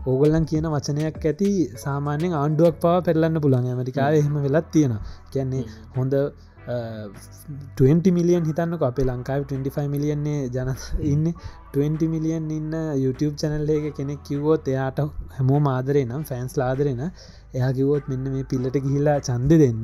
[0.06, 5.00] ඕගොල්ලන් කියන වචනයක් ඇති සාමාන්‍යෙන් ආණ්ඩුවක් පවා පෙරලන්න පුළන් ඇමරිකාව එහෙම වෙලත් තියෙන
[5.32, 8.82] කියන්නේ හොඳ 20 Uh, මිලියන් හිතන්නක.
[8.82, 10.72] අපේ ලංකාව 25 මිලියන්නේ ජන
[11.12, 11.26] ඉන්න.
[11.74, 12.74] 20 මිලියන් ඉන්න
[13.04, 15.00] YouTube චැනල්ලේක කෙනෙක් කිව්වෝත් එයාට
[15.38, 19.84] හැමෝ මාදරේ නම් ෆෑන්ස් ලාදරෙන එයා කිවෝත් මෙන්න මේ පිල්ලට ගිහිලා චන්ද දෙන්න.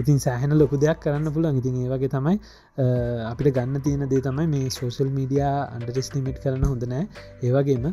[0.00, 2.36] ඉතින් සෑහන ලොකු දෙයක් කරන්න පුළන් ඉතින් ඒවගේ තමයි
[2.78, 7.04] uh, අපිට ගන්න තියෙන දේ තමයි මේ සෝෂල් මීඩියා අන්ඩරස්ටිමිට් කරන හොඳනෑ
[7.42, 7.86] ඒවගේම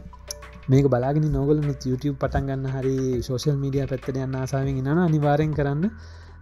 [0.69, 5.87] මේක බලාගෙන නොගලනුත් YouTube පටන් ගන්න හරි සෝෂල් මීඩිය පැත්තට යන්න ආසාාවෙන් න අනිවාරෙන් කරන්න.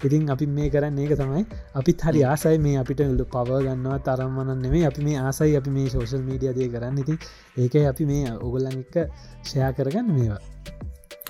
[0.05, 1.43] ඉතින් අපි මේ කරන්න ඒක තමයි.
[1.75, 5.89] අපිත් හරි ආසයි මේ අපිට ල්ලු පව ගන්නවා තරම්මනන් නෙමේ අපි මේ ආසයි අපි මේ
[5.89, 6.97] සෝෂල් මීඩියදය කරන්න.
[7.03, 7.17] ඉතින්
[7.57, 8.95] ඒක අපි මේ ඔගොල්ලන් එක්ක
[9.43, 10.41] ෂයා කරගන්න මේවා.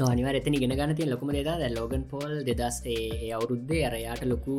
[0.10, 4.56] අනිවර එතන ගෙන ගන්න තිය ලොකුම දෙදා දැ ලෝගන් පෝල් දෙදස් ඒ අවුරුද්දේ අරයාට ලොකු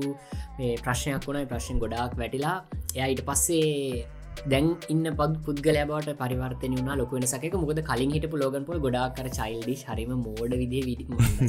[0.85, 2.57] ප්‍රශ්නයක් වුණයි ප්‍රශ්න ගොඩාක් වැටිලා
[2.97, 4.05] එයා ඊට පස්සේ
[4.53, 7.45] දැන් ඉන්න පත් පුද්ගල බවට පරිවර්තන වුණ ලොක වෙනසක.
[7.63, 11.05] මොකද කලින් හිට ලෝගන් පොල් ගොඩා කර චයිල්ඩි හරිම මෝඩ විදේ විඩි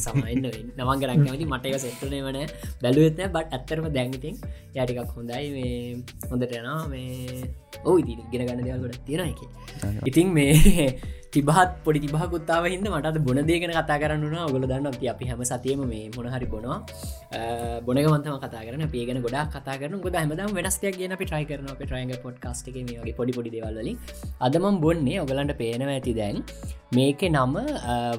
[0.05, 2.39] සමයින්න නවන් කරක්නති මටක සෙට්ටන වන
[2.83, 4.35] බැලුවත්න බට ඇත්තරම දැන්ගතින්
[4.75, 5.43] යටිකක් හොඳයි.
[5.55, 5.73] මේ
[6.29, 7.49] හොඳටනා මේ
[7.87, 9.41] ඕ ඉති ගෙන ගන්න දෙවල් ගොඩ තියෙන එක
[10.09, 10.53] ඉතින් මේ
[11.35, 15.81] තිබහත් පොඩි තිබහකුත්තාව හිද මටත් බොන දේගෙන කතා කරන්න ඔගොල දන්න අපි අපි හැම සතියම
[15.91, 16.77] මේ මොනහරි බොනවා.
[17.87, 21.81] බොනගමන්තම කතා කරන පේගෙන ගොඩා කතා කරන ගොද හමදම් වෙනස්ටයක් ගෙන අපි ට්‍රයි කරන අප
[21.85, 23.97] ට්‍රයිග පොඩ්කාස්ට මේගේ පොඩි පොඩි දෙවල්ලින්
[24.47, 26.43] අදමම් බොන්නේ ඔගලන්ට පේනවා ඇති දැන්.
[26.97, 27.55] මේක නම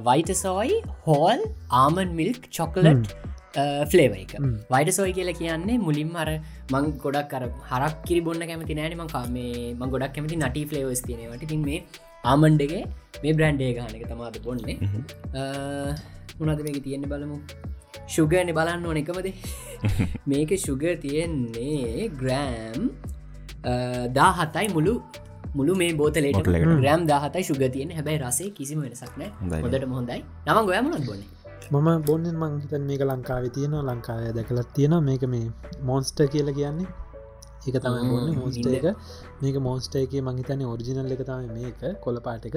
[0.08, 1.46] වයිටසෝයි හෝල්
[1.82, 3.14] ආමන් මිල්ක් චොකලට්
[3.92, 4.32] ෆලේව එක.
[4.72, 6.30] වයිට සොයි කියල කියන්නේ මුලින්ම අර
[6.74, 8.96] මං ගොඩක් කර හරක් කිරි බොන්න කැමති නෑන.
[9.02, 11.80] මං මේ මං ගොඩක් කැමති නටි ෆලේවස් තිනවට තින් මේ
[12.24, 12.82] ආමන්්ඩගේ
[13.22, 14.76] මේ බ්‍රන්්ඩේ ගානක තමාද බොන්නේ.
[16.40, 17.38] මොනද මේක තියෙන්නේ බලමු.
[18.06, 19.28] ශුගන බලන්න ඕන එකමද?
[20.32, 22.88] මේක ශුග තියෙන්නේ ග්‍රෑම්
[24.18, 24.94] දා හතයි මුළු
[25.54, 30.20] මුළු මේ බෝතලට ග්‍රම් දාහතයි ශුග තියෙන හැබයි රසේ කිසිම වෙනසක් නෑ හොදට හොඳයි.
[30.46, 31.30] නම ගොයමනත් බොන්නේ?
[31.72, 33.86] මම බොන්නෙන් මං හිතන් මේක ලංකාව තියෙනවා.
[33.90, 35.46] ලංකාවය දැකලත් තියෙන මේක මේ
[35.82, 36.92] මොන්ස්ට කියල කියන්නේ.
[37.66, 38.86] ඒක තමයි බොන්න මෝස්ට එක
[39.42, 42.56] මේක මෝස්ට එක මංහිතන්නේ ඔරිජිනල් එක තම මේක කොල පාට එක.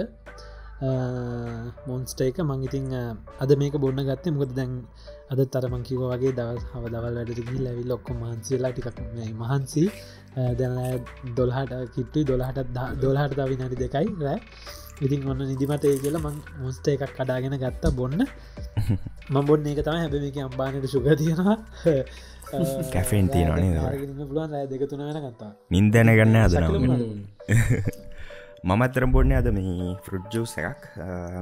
[1.88, 2.94] මොන්ස්ට එක මංහිතින්
[3.40, 4.32] අද මේක බොන්න ගත්තේ.
[4.32, 4.86] මොකද දැන්
[5.30, 9.00] අද තරමං කිව වගේ දවස් හව දවල් වැඩටගී ලැවි ලොක්කො මහන්සේලා ටිකක්
[9.36, 9.84] මහන්සි.
[10.56, 10.78] දැන
[11.36, 12.60] දොල්හට කිට්ටුයි දොළහට
[13.02, 14.40] දොල්හට ද විනාඩි දෙකයි රෑ.
[15.02, 18.22] ඉතින් ඔන්න නිදිමත ඒ කියලා මං මොස්ට එකක් කඩාගෙන ගත්තා බොන්න.
[19.34, 21.58] මබොන්න ඒක තම හැබ මේක අම්බානයට සුග තියෙනවා
[22.94, 23.72] කැෆෙන් තියෙනනේ
[24.22, 24.56] පුළුවන්.
[24.72, 26.66] දෙක තුන වෙන කත්තා නින්දැන ගන්න අදන
[28.64, 28.82] මම.
[28.82, 30.88] අතරම් බොන්න අද මේ ෆෘඩ්ජස් එකක්.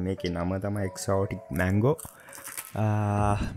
[0.02, 1.96] මේක නම තම එක්සෝටික් මැංගෝ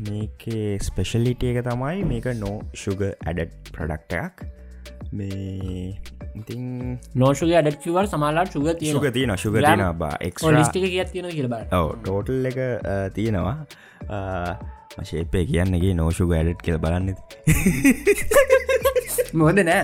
[0.01, 4.47] මේකේ ස්පෙශලිටිය එක තමයි මේක නෝ ශුග ඇඩට් ප්‍රඩක්ටයක්
[5.13, 5.99] මේ
[6.37, 10.15] ඉතින් නෝෂුග අඩක්වර් සමාලාට සුග තිය සුග තියෙන සුග තින බා.
[10.21, 10.41] එක්
[11.13, 11.31] තියෙන
[11.97, 12.59] ටෝටල් එක
[13.15, 13.57] තියෙනවා
[14.97, 17.09] මශේපය කියන්නගේ නෝෂුග ඇඩට් කියල බලන්න
[19.35, 19.83] මොද නෑ?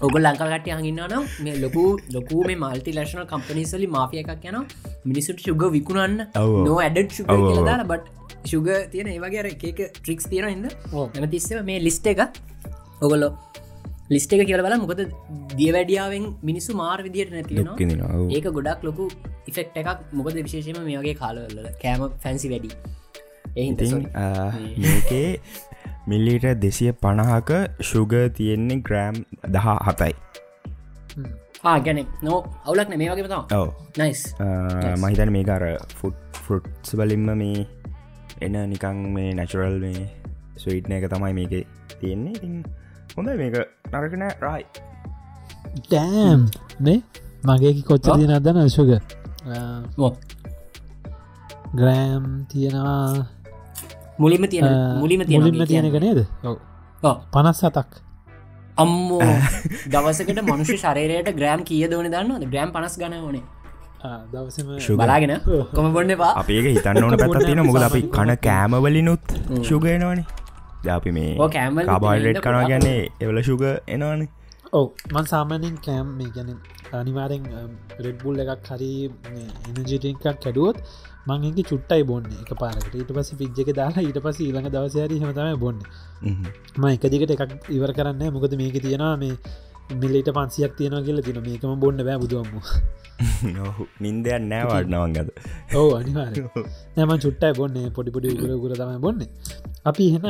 [0.00, 4.58] ඔග ලංකාට හඟන්නන මේ ලොකු ලොකු මේ මල්ති ලේශන කම්පනිසලි මාෆිය එකක් යන
[5.04, 6.18] මිනිසුට ශුග විකුණන්න
[6.66, 10.68] නෝ ඇඩට් ශුග කියලදාන බට් ශුග තියෙන ඒවගේ එක ට්‍රික්ස් තියෙන ඉන්න.
[10.96, 12.24] ඇම තිස්සම මේ ලිස්ට එක
[13.00, 13.28] ඔගොල්ලො
[14.10, 15.04] ලිස්ට එක කියල බල මොකද
[15.58, 19.10] දිය වැඩියාවෙන් මිනිස්සු මාර් විදියට නැතිෙන ඒක ගොඩක් ලොකු
[19.46, 20.02] ඉෆෙක්් එකක්.
[20.12, 22.72] මොකද විශේෂම මේ වගේ කාලවල කෑම ෆැන්සි වැඩි
[24.78, 25.28] මේකේ
[26.06, 27.50] මිල්ලිට දෙසිය පණහක
[27.82, 29.16] ශුග තියෙන්නේ ග්‍රෑම්
[29.48, 30.14] දහ හතයි
[31.84, 33.68] ගැන නෝ අවුලක් මේ වගේ තම ඔව.
[33.98, 34.20] නයිස්
[34.98, 35.64] මහිතන මේ අර
[35.98, 37.66] ෆුට් ෆෘට්ස් වලින්ම මේ
[38.40, 40.08] එන නිකං මේ නැචුරල් මේ
[40.56, 41.52] ස්වීට්න එක තමයි මේක
[42.00, 42.32] තියෙන්නේ.
[42.34, 42.54] ඉතින්
[43.16, 43.54] හොඳ මේක
[43.92, 44.64] නරකන රයි
[45.82, 46.40] ටෑම්
[46.80, 46.98] මේ
[47.46, 48.90] මගේ කොච්ච තියෙන අදන්න ශුග
[51.74, 53.41] ග්‍රෑම් තියෙනවා
[54.18, 56.20] මුලිම තියෙන මුලිම මුලින්ම තියෙනක නේද?
[57.32, 57.90] පනස් සතක්
[58.76, 59.20] අම්මෝ
[59.92, 63.44] දවසකට මනුෂ්‍ය ශරයට ග්‍රෑම් කිය දවන දන්න ග්‍රෑම් පනස් ගන ඕනේ.
[64.96, 65.34] බලාගෙන
[65.72, 70.24] කොම බොන්න පා අපඒක හිතන්න ඕන පැත් තියෙන මුගල අපි කන කෑමවලිනුත් ශුගයනවනේ
[70.90, 74.28] අපි මේ කෑම කාබයිඩට් කනවා ගැන්නේ එවල ශුග එනවානේ.
[74.72, 76.50] ඔව මන් සාමානෙන් කෑම් මේ ගැන
[76.94, 77.44] අනිවාරෙන්
[78.00, 78.92] රෙඩ්බුල් එකක් හරි
[79.70, 80.78] එනජිටකක් කැඩුවොත්
[81.22, 82.94] මංගේ චුට්ටයි බොන්න එක පාරකට.
[82.94, 85.78] ඊට පස පිජ්ජක දාලා ඊට පස ඊළඟ දවසයාරි හමතම බොන්න.
[86.76, 89.36] ම එක දිගට එකක් ඉවර කරන්න මොකද මේක තියෙනවා මේ
[89.94, 92.56] මිල්ලට පන්සියක් තියෙන කියල තින මේකම බොන්න බෑ බුදුවම්ම
[94.04, 95.28] නින්දයන් නෑ වඩනවන්ගද
[95.74, 96.32] ඔව අනිවාර
[96.96, 97.90] නෑම චුට්ටයි බොන්නේ.
[97.90, 99.26] පොඩිපොඩි ගුර ගුර තමයි බොන්න.
[99.84, 100.24] අපි හෙන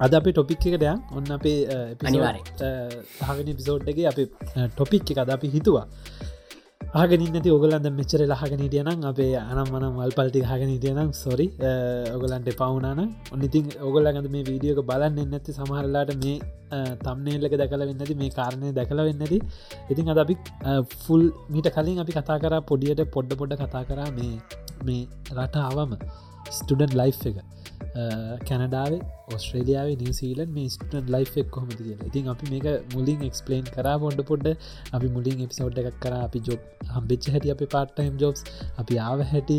[0.00, 1.58] අද අපේ ටොපික් එක දෙයක් ඔන්න අපේ
[2.02, 2.42] අනිවාරය
[3.28, 4.18] හගෙන පිසෝඩ්ඩගේ අප
[4.70, 5.86] ටොපික් එක අද අපි හිතුවා
[6.90, 11.46] ආගෙනන්නති ඔගලන්ද මෙච්චර ලහගෙනටියනම් අපේ අනම් මනම් වල් පල්ටි හගෙනටියනම් සොරි
[12.14, 16.38] ඔගලන්ට පවුනාන ඔන්නඉතින් ඔගොල්ලගඳ මේ වීඩියෝක බලන්න එන්නඇති සමහරලාට මේ
[17.04, 19.42] තම්නේල්ලක දැකල වෙන්නති මේ කාරණය දැකල වෙන්නදී
[19.90, 20.36] ඉතින් අද අපි
[20.96, 24.32] ෆුල් මීට කලින් අපි කතා කර පොඩියට පොඩ්ඩ පොඩ්ඩ කතා කරා මේ
[24.82, 25.04] මේ
[25.36, 25.94] රට ආවම
[26.50, 27.38] ස්ටඩන් ලයි් එක.
[28.48, 29.00] කැනඩාවේ
[29.34, 32.08] ඔස්ට්‍රේලියාව නිවසීලන් මේ ස්ටන් ලයි් එක් කොහොමති කියලා.
[32.10, 34.48] ඉතින් අපි මේක මුලින් එක්ස්පලේන් කර පොඩ පොඩ්ඩ.
[34.92, 36.60] අපි මුලින් එපිසෝඩ් එකක් කර අපි ජොබ්
[36.94, 38.44] හම්බෙච්ච හැටි අපි පාට්ටයිම් ජොබ්ස්
[38.82, 39.58] අපි ආව හැටි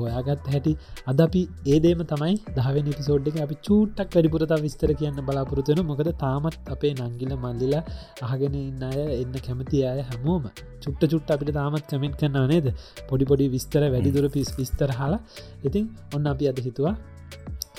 [0.00, 0.74] හොයාගත් හැටි.
[1.06, 6.70] අද අපි ඒදේම තමයි දහව නිපිසෝඩ් එක අපි චූට්ටක් වැඩිපුරතා විස්තර කියන්න බලාපොරතුන මොකද තාමත්
[6.76, 7.84] අපේ නංගිල මල්ලිලා
[8.28, 10.46] අහගෙන ඉන්න අය එන්න කැමති අය හැමෝම
[10.84, 12.68] චුට්ට චුට්ට අපිට තාමත් කමෙන්ට් කරන්න නේද?
[13.10, 15.20] පොඩි පොඩි විස්තර වැඩිදුර පිස් විස්තර හලා
[15.68, 15.84] ඉතින්
[16.16, 16.96] ඔන්න අපි අද හිතුවා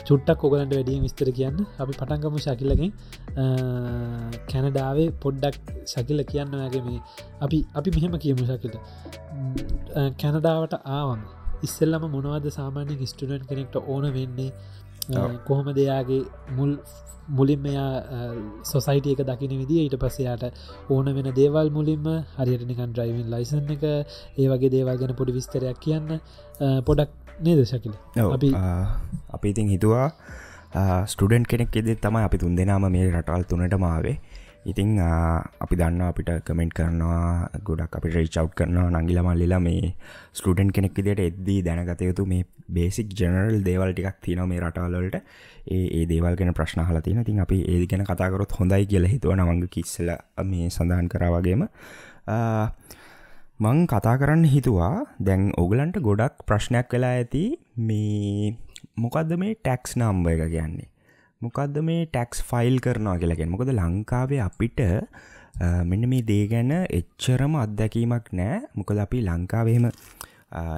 [0.08, 1.58] චුට්ටක් ඔගලන්ට වැඩිය විස්තර කියන්න.
[1.80, 2.92] අපි පටන්ගමු ශකිලකින්
[4.52, 7.00] කැනඩාවේ පොඩ්ඩක් ශකිල කියන්න වගේ මේ.
[7.40, 8.76] අපි අපි මෙහෙම කියමු ශකිට
[10.22, 11.22] කැනඩාවට ආවම
[11.64, 14.52] ඉස්සල්ලම මොනවද සාමාන්‍ය ස්ටඩන්් කෙනෙක්ට ඕන වෙන්නේ?
[15.48, 16.72] කොහොම දෙයාගේ මුල්
[17.30, 17.92] මුලින් මෙයා
[18.64, 20.44] සොසයිට එක දකින විදි ඊට පස්සයාට
[20.90, 22.08] ඕන වෙන දේවල් මුලින්ම?
[22.38, 26.20] හරියට නිකන් ඩ්‍රයිවන් ලයිසන් එක ඒ වගේ දේවල් ගැන පොඩි විස්තරයක් කියන්න.
[26.84, 27.94] පොඩක් නේද ශකිල?
[28.16, 28.50] අපි
[29.30, 30.08] අපි ඉතින් හිතුවා
[31.06, 34.18] ස්ටඩන්් කෙනෙක් එෙද තම අපි තුන් දෙනාම මේ රටවල් තුනට මාවේ
[34.66, 39.94] ඉතිං අපි දන්න අපිට කමෙන්ට් කරනවා ගොඩක් අපි රේචව් කරනවා නංගිල මල්ලිලා මේ
[40.34, 45.18] ස්ටඩන් කෙනෙක් දිට එද්දී දැනගතයුතු මේ බේසික් ජනරල් දේවල් ටිකක් තියන මේ රටවල්ලට
[45.70, 50.10] ඒ දේවල් ගෙන ප්‍රශ්න හලතින තින් අපි ඒ ගැන කතාකරොත් හොඳයි කියල හිතුව නවංග කිස්සල
[50.46, 51.68] මේ සඳහන් කරාවගේම
[53.58, 55.08] මං කතා කරන්න හිතුවා.
[55.18, 57.44] දැන් ඔගලන්ට ගොඩක් ප්‍රශ්නයක් වෙලා ඇති.
[57.78, 58.58] මේ
[58.98, 60.90] මොකක්ද මේ ටැක්ස් නම්බ එක කියන්නේ?
[61.42, 64.84] මොකක්ද මේ ටැක්ස් ෆයිල් කරනවා කියලගෙන මොකද ලංකාවේ අපිට
[65.88, 68.60] මෙන්න මේ දේ ගැන එච්චරම අත්දැකීමක් නෑ.
[68.76, 69.88] මොකද අපි ලංකාවේම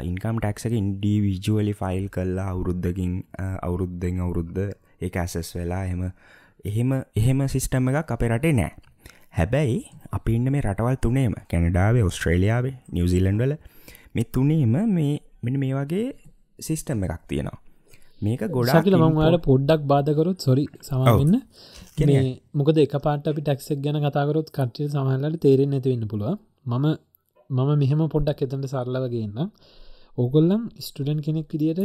[0.10, 3.24] ඉන්කම් ටක්ක ඉන්ඩිවිජුවලි ෆයිල් කල්ලා අවුරුද්ධකින්
[3.66, 4.62] අවුරුද්ධෙන් අවුරුද්ධ
[5.02, 6.12] ඒ ඇසස් වෙලා එම
[6.64, 8.72] එහෙම එහෙම සිිස්ටම එකක් අපේ රටේ නෑ.
[9.38, 9.78] හැබැයි
[10.12, 13.54] අපි ඉන්න මේ රටවල් තුනේම කැනඩාවේ ඔස්ට්‍රේලියාවේ නිවසිීලන්ඩල
[14.14, 16.06] මේ තුනේම මේ මෙ මේ වගේ
[16.60, 17.58] සිිස්ටම් එකක් තියෙනවා.
[18.22, 21.36] මේක ගොඩා කියල මංවාට පොඩ්ඩක් බාධකරොත් සොරි සමන්න
[22.54, 26.34] මොකද එක පාට අපි ටක්සක් ගැන කතාකරොත් කට්ටිය සමහලට තේරෙන් නැතිවෙන්න පුළුව
[26.68, 26.86] මම
[27.50, 29.52] මම මෙහෙම පොඩ්ඩක් එතට සරලවගන්න
[30.18, 31.84] ඕගොල්ලම් ස්ටඩන් කෙනෙක් විදියට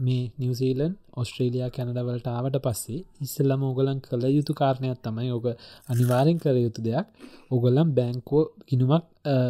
[0.00, 5.46] මේ නිවසීලන් ඔස්ට්‍රේලයා කැනඩවලට ආවට පස්සේ ඉස්සල්ලම ඕගලන් කළ යුතු කාරණයක් තමයි ඕක
[5.88, 7.06] අනිවාරෙන් කර යුතු දෙයක්.
[7.50, 9.04] ඔගොල්ලම් බැංකෝ ගිනුමක්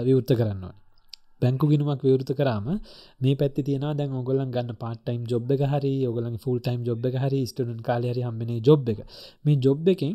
[0.07, 0.75] විවෘත්ත කරන්නවා
[1.43, 2.67] බැංකු ගිනුමක් විවෘත කරාම
[3.21, 7.17] මේ පැත්ති තියෙන දැන් ඔගොලන් ගන්න පාටයිම් ජොබ් එක හරි ඔගලන් ෆුල් ටයිම් ජොබ් එක
[7.17, 9.01] හරි ස්ටඩන් කාලහරි හම්බෙන ජොබ් එක.
[9.45, 10.15] මේ ජොබ් එකෙන්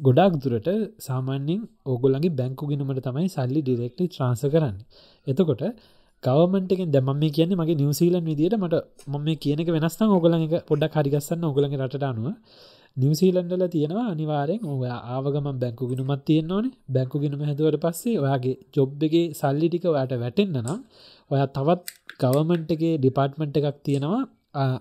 [0.00, 4.76] ගොඩක් දුරට සාමාන්‍යෙන් ඕගොල්ලගේ බැංකු ගෙනුමට තමයි සල්ලි ඩිරෙක්ටි ට්‍රන්ස කරන්න.
[5.26, 5.62] එතකොට
[6.26, 8.76] ගවමටෙන් දැම මේ කියන මගේ නිවසීලන් විදිට මට
[9.08, 12.26] මම කියනක වෙනස්තම් ඔගලන් එක පොඩ්ඩක් හරිගස්සන්න ඔගලගේ රට අනුව.
[12.96, 19.04] නිවසීලන්ඩල තියෙනවා අනිවාරෙන් ඔය ආවගම බැංකු ගිනුමත් තියෙන ඕනේ බැංකු ගිනුම හැදුවට පස්සේ ඔයාගේ ජොබ්
[19.06, 20.80] එක සල්ලි ටික ඔයාට වැටෙන්න්න නම්
[21.30, 21.84] ඔය තවත්
[22.22, 24.22] ගවමන්ටගේ ඩිපාර්ට්මන්ට් එකක් තියෙනවා.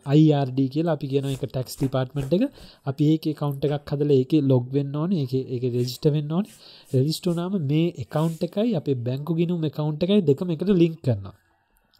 [0.06, 2.44] අයිRD කියලා අපි කියන එක ටැක්ස් ඩිපාර්ට්මන්ට් එක.
[2.86, 6.46] අපි ඒක කවුන්් එකක් හදල ඒක ලොග් වෙන්න ඕන එක එක රෙජිස්ට වෙන්න ඕන.
[6.92, 11.34] රෙජිස්ටෝනාම මේ එකකවන්් එකයි අප බැංකු ගිනුම් එකකවන්් එකයි දෙකම එකට ලිංක් කරන්න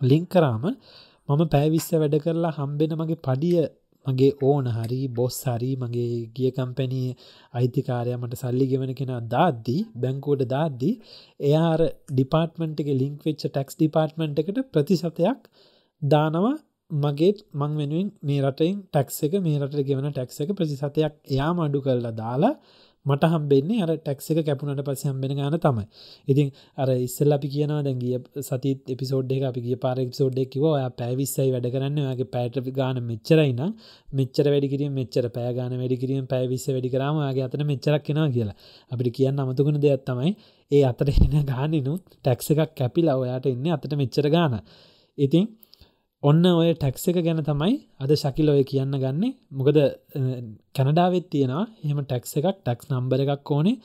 [0.02, 0.64] ලිංක් කරාම
[1.30, 3.66] මම පැවිස්ස වැඩ කරලා හම්බෙන මගේ පඩිය
[4.06, 7.16] මගේ ඕන හරි බොස් හරි මගේ ගිය කම්පැනී
[7.54, 10.94] අයිතිකාරයමට සල්ලි ගෙවන කෙන දාද්දී බැංකෝඩ දාද්දී
[11.42, 15.42] එයාර ඩිපාර්ට්මන්ට් එක ලිංක් වෙච්ච ටැක්ස් ඩිපාර්ට්මන්ට් එකට ප්‍රතිශතයක්
[16.02, 16.56] දානවා.
[16.92, 21.82] මගේ මං වෙනුවෙන් මේ රටෙන් ටැක්ස එක මේ රට ගෙවන ටැක්ස එක ප්‍රතිශතයක් එයාම අඩු
[21.82, 22.54] කරලා දාලා
[23.06, 25.86] මට හම්බෙන්නේ අර ටැක්ස එක කැපුණට පස හම්බෙන ගන තමයි.
[26.28, 30.86] ඉතින් අර ඉස්සල් අපි කියනවා දැගිය සති එපිසෝඩ් එක අපි කිය පාර එපිසෝඩ් එක්ව ඔය
[30.96, 33.62] පැවිස්සයි වැඩ කරන්න ගේ පැට ගාන මෙච්චරයින
[34.14, 38.58] මෙච්චර වැඩිකිරීම මෙච්චර පෑගාන වැඩිකිරීම පැවිස්ස වැඩි කරමගේ අතන මෙච්චරක් කෙනවා කියලා.
[38.92, 40.32] අපිට කියන්න අමතුකුණ දෙයක් තමයි
[40.72, 44.60] ඒ අතට එන ගානනුත් ටැක්ස එකක් කැපිලා ඔයාට එන්න අතට මෙච්චර ගාන
[45.18, 45.46] ඉතින්
[46.30, 49.32] ඔන්න ඔය ටැක්ස එක ගැන තමයි අද ශකිල ඔය කියන්න ගන්නේ.
[49.58, 49.78] මොකද
[50.78, 51.66] කැනඩාවෙත් තියෙනවා.
[51.86, 53.76] එහම ටැක්ස එකක් ටැක්ස් නම්බර එකක් ඕනේ.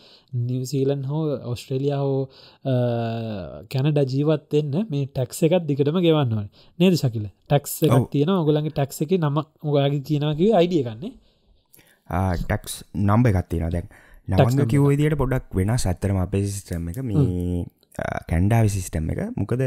[0.48, 1.22] නිවසීලන් හෝ
[1.52, 2.20] ඔස්ට්‍රේලිය හෝ
[3.72, 6.46] කැනඩ ජීවත් එන්න මේ ටැක්ස එකත් දිකටම ගෙවන්න ඕන.
[6.78, 7.26] නේද ශකිල?
[7.48, 11.12] ටැක්ස් එකක් තියෙන ඔගොලන්ගේ ටැක්ස එක නම මොගගේ කියනගේ අයිඩිය ගන්නේ
[12.46, 13.90] ටැක්ස් නම්බ එකත් තියෙන දැන්
[14.28, 17.02] නවංග කිවෝදියට පොඩක් වෙන සත්තරම අපේ සිස්ටම් එක.
[17.10, 17.66] මේ
[18.30, 19.20] කැන්ඩාවි සිිස්ටම් එක.
[19.36, 19.62] මොකද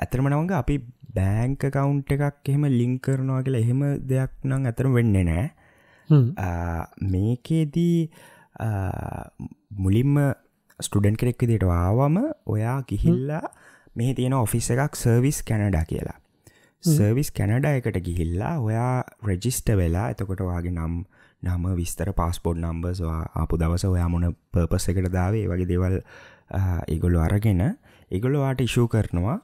[0.00, 0.76] ඇතරම නවඟ අපි
[1.14, 5.46] බෑංක කවුන්් එකක් එහෙම ලිංක් කරනවා කියලා එහෙම දෙයක් නම් ඇතරම වෙන්නේ නෑ
[7.06, 7.98] මේකේදී
[9.76, 10.16] මුලින්ම
[10.80, 13.44] ස්ටඩන් කෙනෙක් දිට ආවම ඔයා ගිහිල්ලා
[13.96, 16.18] මේ තියෙන ඔෆිස් එකක් සර්විස් කැනඩා කියලා.
[16.84, 20.94] සර්විස් කැනඩ එකට ගිහිල්ලා ඔයා රෙජිස්ට වෙලා එතකොට වගේ නම්
[21.42, 25.96] නම විස්තර පස්පෝඩ් නම්බර්ස්වා ආපු දවස ඔයා මොන පර්පස් එකට දාවේ වගේ දෙවල්
[26.88, 27.62] ඒගොල්ලු අරගෙන
[28.10, 29.38] ඒගොල්ලොවාට ඉශූ කරනවා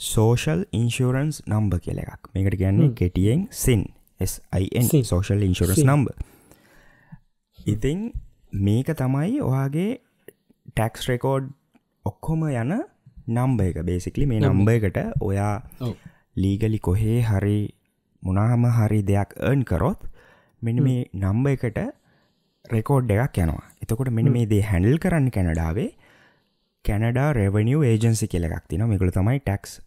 [0.00, 2.30] සෝෂල් ඉන්ශරන්ස් නම්බ කියල එකක්.
[2.34, 3.82] මේකට කියන්නේ කෙටියෙන් SIN
[4.20, 5.04] SIN.
[5.04, 6.08] Social insurance number
[7.66, 8.00] ඉතිං
[8.66, 9.90] මේක තමයි ඔයාගේ
[10.74, 11.52] ටැක්ස් රෙකෝඩ්
[12.04, 12.74] ඔක්කොම යන
[13.28, 13.78] නම්බ එක.
[13.90, 15.54] බේසිකලි මේ නම්බ එකට ඔයා
[16.36, 17.58] ලීගලි කොහේ හරි
[18.22, 20.00] මුණහම හරි දෙයක් අර්න් කරොත්
[20.62, 21.78] මෙන මේ නම්බ එකට
[22.74, 23.66] රෙකෝඩ් එකක් යනවා.
[23.82, 25.90] එතකොට මෙන මේ දේ හැඩල් කරන්න කැනඩාවේ
[26.84, 29.78] කැනඩා රෙවනිිය ඒජන්සි කියල එකක් තින මෙකුල තමයි ටැක්ස්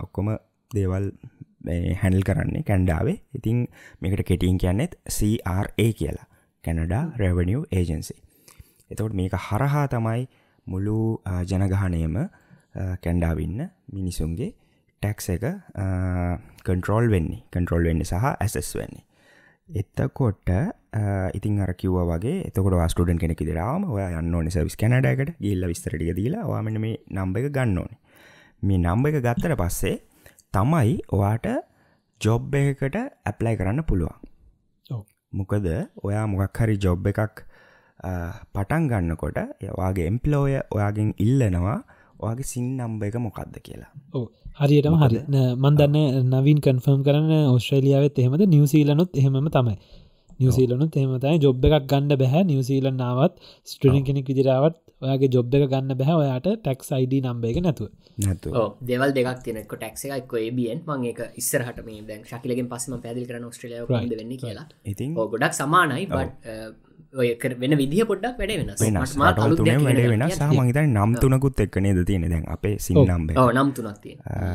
[0.00, 0.36] ඔක්කොම
[0.70, 1.10] දේවල්
[2.02, 3.18] හැනල් කරන්නේ කැන්ඩාවේ.
[3.34, 3.66] ඉතිං
[4.00, 6.26] මේකට කෙටින් කියන්නෙත් CRA කියලා.
[6.64, 8.14] Canada revenue agency.
[8.90, 10.28] එතවට මේක හරහා තමයි
[10.66, 10.98] මුළු
[11.44, 12.16] ජනගහනයම
[13.02, 14.50] කැන්ඩාවින්න මිනිසුන්ගේ
[15.02, 15.44] ටැක්ස එක
[16.64, 17.42] කන්ට්‍රෝල් වෙන්නේ.
[17.52, 19.04] කන්ට්‍රෝල් වෙන්න සහ ඇසස් වෙන්නේ.
[19.68, 20.50] එත්තකොට
[21.34, 26.14] ඉතින් අර කිව්ව වගේ එතකොට ස්ටඩන් කෙනෙක් දිරාම ඔය යන්න ඕන සවිස් කැනඩකට ගිල්ල විස්තරටිය
[26.18, 27.98] දීලා වාමන මේ නම්බ එක ගන්න ඕනේ.
[28.62, 29.96] මේ නම්බ එක ගත්තර පස්සේ
[30.52, 31.48] තමයි ඔයාට
[32.20, 34.16] ජොබ් එකකට ඇප්ලයි කරන්න පුළුවන්.
[35.32, 35.66] මොකද
[36.02, 37.44] ඔයා මොකක් හරි ජොබ් එකක්
[38.54, 41.78] පටන් ගන්නකොට යවාගේ එම්පලෝය ඔයාගෙන් ඉල්ලනවා
[42.20, 43.92] ඔයාගේ සින් නම්බ එක මොකක්ද කියලා.
[44.60, 45.20] හරියටම හරි.
[45.56, 48.42] මන්දන්න නවින් කන්ෆර්ම් කරන්න ඔස්ට්‍රේලියාවත් එහෙමද?
[48.46, 49.76] නිවසීලනුත් එහෙම තමයි
[50.40, 52.42] නිවසීලනුත් එහෙමතයි ජොබ් එකක් ගන්න බැහැ.
[52.50, 53.34] නිවසීලන් නාවත්
[53.72, 56.16] ස්ට්‍රනින් කෙනෙක් විදිරාවත් ඔයාගේ ජොබ් එක ගන්න බැහ.
[56.22, 57.90] ඔයාට ටැක්ස් අයිඩ නම්බේ එක නැතුව.
[58.18, 63.28] නැතු දෙවල් දෙක් තිනක ටක්ස එකක් බියෙන් මං එක ඉස්සරහට මේ දැන් ශකිලගෙන් පස්සම පැදිල්
[63.28, 64.66] කරන ස්ට්‍රලිය වෙන්න කියලා.
[64.84, 66.74] ඉතින් ගොඩක් සමානයි බට
[67.16, 67.28] ඔය
[67.60, 69.12] වෙන විදිහ පොඩ්ඩක් වැඩ වෙන වෙනස්.
[69.58, 74.08] තුන වැඩ වෙන සාමහිත නම් තුනකුත් එක්ක නේද තියෙන දැන් අපේ සින්නම්බ නම් තුනක්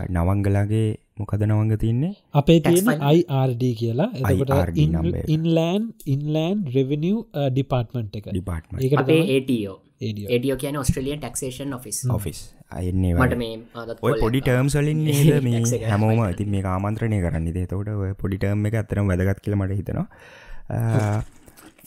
[0.09, 0.89] නවංගලගේ
[1.21, 2.15] මොකද නවංග තින්නේ?
[2.33, 4.09] අපේ තියෙන අයිRD කියලා.
[4.23, 4.83] එතකට
[5.29, 8.27] ඉන්ලෑන් ඉන්ලෑන් රෙවනිිය ඩිපාර්ට්මන්ට් එක.
[8.31, 12.39] ඩිපාර්ට්ම ඒකට ඒටෝ ඒඩියෝ කියන ස්ට්‍රලියන් ටක්ෂේෂන් ඔෆිස් ඔෆිස්
[12.71, 13.57] අයන්නේ මට මේ
[14.07, 18.65] ඔය පොඩි ටර්ම් සලින් නේද මේ හැමෝම ඇති මේ ආමන්ත්‍රණය කරන්න දේ තවට ඔය පොඩිටර්ම්
[18.69, 20.07] එක අතරම් වැදගත් කියලමට හිතනවා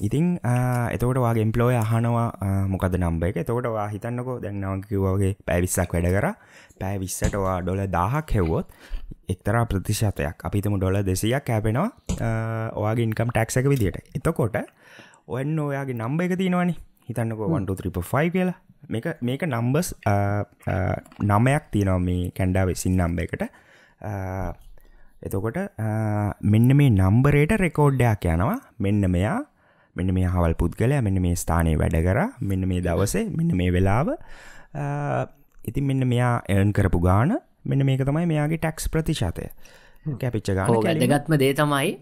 [0.00, 0.26] ඉතිං
[0.94, 2.28] එතකොට වගේ එම්පලෝය අහනවා
[2.72, 3.36] මොකද නම්බ එක?
[3.46, 6.26] තකොට වා හිතන්නකෝ දැන්නවකිවගේ පැවිස්සක් වැඩ කර.
[6.80, 8.66] පැවිස්සටවා ඩොල දාහක් හෙව්වොත්
[9.32, 10.42] එක්තරා ප්‍රතිශතයක්.
[10.46, 11.90] අපිතම ඩොල දෙසියක් කෑපෙනවා
[12.80, 14.58] ඔයාගේ ඉන්කම් ටැක්ස එක විදිට එතකොට
[15.28, 16.74] ඔන්න ඔයාගේ නම්බ එක තියෙනවනි.
[17.08, 18.58] හිතන්නකෝ වන්ට ත්‍රිප ෆයි කියලා.
[18.92, 19.94] මේක මේක නම්බස්
[21.30, 23.42] නමයක් තියෙනවා මේ කැන්ඩාව සින් නම්බ එකට.
[25.26, 25.58] එතකොට
[26.52, 28.60] මෙන්න මේ නම්බරේට රෙකෝඩ්ඩයක් යනවා.
[28.84, 29.40] මෙන්න මෙයා
[29.96, 34.14] මෙන්න මේ හවල් පුද්ගලය මෙන්න මේ ස්ථානය වැඩ කර මෙන්න මේ දවසේ මෙන්න මේ වෙලාව.
[35.64, 39.46] ඉතින් මෙන්න මෙයා එර්න් කරපු ගාන මෙන්න මේක තමයි මෙයාගේ ටැක්ස් ප්‍රතිශතය.
[40.20, 41.92] කැපිච්ච ගාන වැදගත්ම දේ තමයි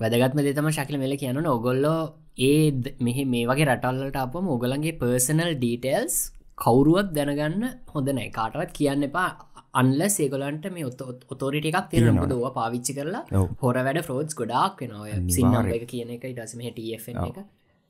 [0.00, 1.42] වැදගත්ම දේතම ශකිල මෙල කියනන.
[1.46, 2.00] ඔගොල්ලෝ
[2.38, 6.16] ඒ මෙහ මේ වගේ රටල්ලට අපම ඔගලන්ගේ පර්සනල් ඩීටෙල්ස්
[6.58, 8.30] කවුරුවත් දැනගන්න හොඳ නෑ.
[8.38, 9.30] කාටවත් කියන්න එපා
[9.80, 11.00] අන්ල සේගලන්ට මේ ඔත්
[11.34, 15.20] ඔතෝරිට එකක් තියෙන දවා පාවිච්චි කරලා හොර වැඩ ෆ්‍රෝඩ්ස් ගොඩක් වෙනවා.
[15.36, 17.20] සින්නම් එක කියන එක ඉටසම ටF එක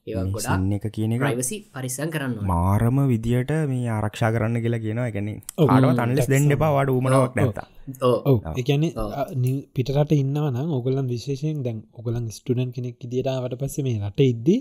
[0.07, 5.09] ගොඩක් එක කියන එක ප්‍රයිවසි පරිසං කරන්න මාරම විදියට මේ ආරක්ෂා කරන්න කියලා කියනවා.
[5.17, 5.31] ගැන
[5.67, 6.73] ආඩව තන්ලෙස් දෙන්න එපා.
[6.77, 7.59] වාඩ උමනාවක් නැත
[8.03, 8.39] ඔව.
[8.57, 8.85] එකන
[9.77, 14.61] පිටරට ඉන්නවන ඔගලන් විශේෂයෙන් දැන් ඔගලන් ස්ටඩන් කෙනෙක් දිරාවට පස්ස මේ රට ඉද්දී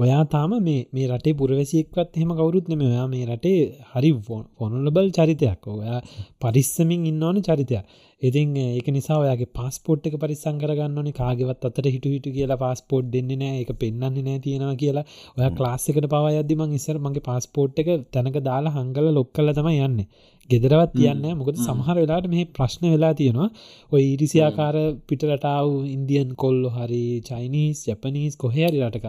[0.00, 3.58] ඔයා තාම මේ මේ රටේ පුරවැසියෙක්වත් එහෙම කවුරුත් නෙම ඔයා මේ රටේ
[3.92, 4.10] හරි
[4.58, 5.60] ෆොනලබල් චරිතයක්.
[5.74, 5.98] ඔයා
[6.40, 7.84] පරිස්සමින් ඉන්න ඕන චරිතයක්.
[8.22, 11.16] ඉතින් ඒක නිසා ඔයාගේ පාස්පෝට් එක පරිස්සං කරගන්න ඕනේ.
[11.20, 13.60] කාගෙවත් අතට හිටු හිටු කියලා පාස්පෝට් දෙන්නේ නැහැ.
[13.62, 15.06] ඒක පෙන්වන්නේ නැහැ තියෙනවා කියලා.
[15.36, 19.56] ඔයා ක්ලාස් එකට පවා යද්දි මං ඉස්සර මගේ පාස්පෝට් එක තැනක දාලා හංගලා ලොක් කරලා
[19.58, 20.08] තමයි යන්නේ.
[20.50, 23.48] ගෙදරවත් තියන්නේ මොකද සමහර වෙලාවට මේ ප්‍රශ්න වෙලා තියෙනවා.
[23.92, 24.76] ඔය ඊරිසියාකාර
[25.08, 29.06] පිටරටාව ඉන්දියන් කොල්ලො හරි චයිනිස් ජපනීස් කොහේ හරි රටක.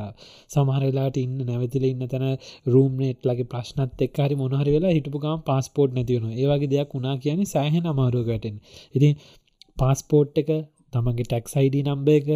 [0.53, 2.27] සමහර වෙලාට ඉන්න නැවතිල ඉන්න තැන
[2.73, 7.51] රූම්නේට් ලගේ ප්‍රශ්නත් එක් හරි මොනහරි වෙලා හිටපු ගම පාස්පෝට් නැතිවුණු ඒවගේ දෙයක් වුණා කියන්නේ
[7.53, 8.61] සෑහෙන අමාරුවකටෙන්
[9.01, 9.19] ඉතින්
[9.77, 10.49] පාස්පෝට් එක
[10.93, 12.33] තමන්ගේ ටැක්ස් අයිඩ නම්බ එක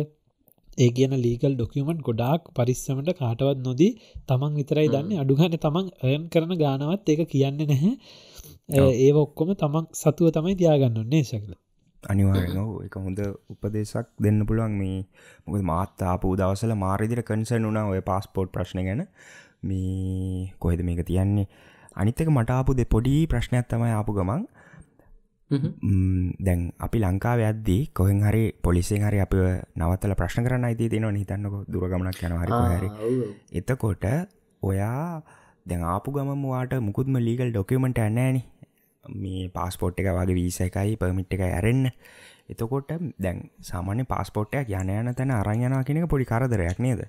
[0.78, 3.92] ඒ කියන ලීගල් ඩොකියමන්ට් ගොඩාක් පරිස්සමට කාටවත් නොදී
[4.28, 5.20] තමන් විතරයි දන්න.
[5.22, 7.94] අඩුගන තමන් ඇයන් කරන ගානවත් ඒක කියන්නේ නැහැ.
[8.98, 11.54] ඒ ඔක්කොම තමන් සතුව තමයි තියාගන්න ඔන්නේ ශකල?
[12.04, 14.74] අනිවාරෙන එක හොඳ උපදේශක් දෙන්න පුළුවන්.
[14.74, 15.00] මේ
[15.46, 19.08] මොකද මාත්තාපු දවසල මාරිදිර කන්සන් වුණා ඔය පාස්පෝට් ප්‍රශ්න ගැන.
[19.64, 21.48] මේ කොහෙද මේක තියන්නේ?
[21.96, 24.44] අනිත්තක මටාපු දෙ පොඩි ප්‍රශ්නයක් තමයි ආපු ගමන්
[26.40, 29.34] දැන් අපි ලංකාව ඇද්දී කොහෙන් හරි පොලිසිෙන් හරි අප
[29.78, 31.56] නවත්තල ප්‍රශ්න කරන්න අයිති තියෙනවා හිතන්නක.
[31.70, 32.90] දුරගමනක් යන හරි
[33.54, 34.06] එතකොට
[34.62, 35.22] ඔයා
[35.66, 38.42] දැන් ආපු ගමවාට මුකුත්ම ලීගල් ඩොකමෙන්ට ඇන්නෑනි
[39.06, 41.94] මේ පාස්පෝට් එක වගේ වීස එකයි පමිට් එක ඇරෙන්න්න
[42.50, 42.90] එතකොට
[43.20, 47.06] දැන් සාමාන්‍ය පාස්පෝට්ටයක් යන යන තැන අරංයනා කෙනෙක පොඩි කරදරයක් නේද?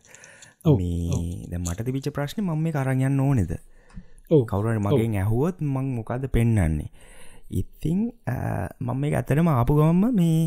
[0.76, 3.52] මේ මට තිබිච ප්‍රශ්න මම මේ කරගන්න ඕනෙද?
[4.28, 6.90] කවුරට මගෙන් ඇහුවොත් මං මොකද පෙන්න්නන්නේ
[7.50, 7.98] ඉතිං
[8.80, 10.38] මම මේ ඇතරම ආපු ගමම්ම මේ